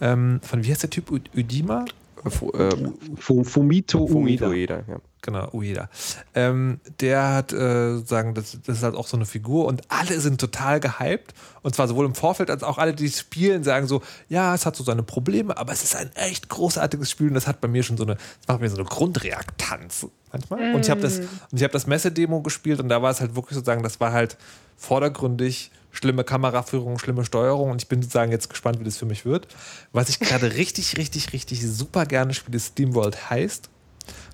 [0.00, 1.10] Ähm, von wie heißt der Typ?
[1.10, 1.84] Udima?
[2.28, 2.70] Fu- äh,
[3.16, 4.48] Fu- Fumito Fumito Ueda.
[4.76, 5.00] Ueda, ja.
[5.22, 5.90] Genau, Ueda.
[6.34, 10.18] Ähm, der hat, äh, sagen, das, das ist halt auch so eine Figur und alle
[10.20, 11.34] sind total gehypt.
[11.62, 14.76] Und zwar sowohl im Vorfeld als auch alle, die spielen, sagen so, ja, es hat
[14.76, 17.82] so seine Probleme, aber es ist ein echt großartiges Spiel und das hat bei mir
[17.82, 20.74] schon so eine, das macht mir so eine Grundreaktanz manchmal.
[20.74, 23.34] Und ich habe das, und ich habe das Messe-Demo gespielt und da war es halt
[23.34, 24.38] wirklich sozusagen, das war halt
[24.78, 29.24] vordergründig schlimme Kameraführung, schlimme Steuerung und ich bin sozusagen jetzt gespannt, wie das für mich
[29.24, 29.48] wird.
[29.92, 33.70] Was ich gerade richtig, richtig, richtig super gerne spiele, ist SteamWorld Heist.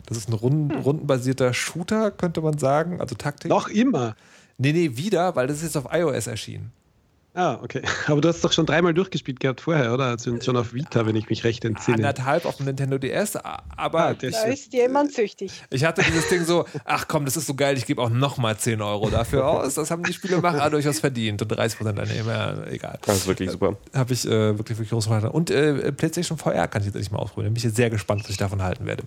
[0.07, 3.51] Das ist ein runden, rundenbasierter Shooter, könnte man sagen, also Taktik.
[3.51, 4.17] Noch immer.
[4.59, 6.73] Nee, nee, wieder, weil das ist jetzt auf iOS erschienen.
[7.37, 7.83] Ah, okay.
[8.07, 10.05] Aber du hast doch schon dreimal durchgespielt gehabt vorher, oder?
[10.07, 11.97] Also schon auf Vita, wenn ich mich recht entsinne.
[11.99, 15.53] Anderthalb auf dem Nintendo DS, aber Ah, Da ist jemand süchtig.
[15.69, 18.57] ich hatte dieses Ding so, ach komm, das ist so geil, ich gebe auch nochmal
[18.57, 19.75] 10 Euro dafür aus.
[19.75, 22.99] Das haben die Spielemacher durchaus verdient und 30 Prozent daneben, ja, egal.
[23.05, 23.77] Das ist wirklich super.
[23.95, 25.29] Habe ich äh, wirklich, wirklich groß verhalten.
[25.29, 27.47] Und äh, PlayStation VR kann ich jetzt endlich mal ausprobieren.
[27.47, 29.03] Da bin ich jetzt sehr gespannt, was ich davon halten werde.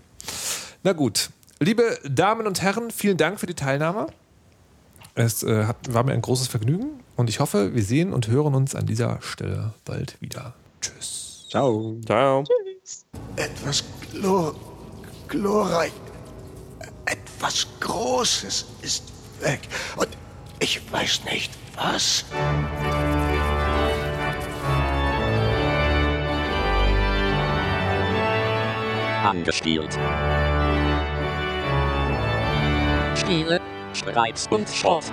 [0.83, 1.31] Na gut.
[1.59, 4.07] Liebe Damen und Herren, vielen Dank für die Teilnahme.
[5.19, 8.55] Es äh, hat, war mir ein großes Vergnügen und ich hoffe, wir sehen und hören
[8.55, 10.53] uns an dieser Stelle bald wieder.
[10.79, 11.45] Tschüss.
[11.49, 11.97] Ciao.
[12.05, 12.45] Ciao.
[13.35, 14.55] Etwas Chlor
[15.27, 15.91] glorreich.
[17.05, 19.59] Etwas Großes ist weg.
[19.97, 20.07] Und
[20.61, 22.23] ich weiß nicht was.
[29.25, 29.99] Angestielt.
[33.15, 33.59] Spiele,
[33.93, 35.11] Streits und Sport.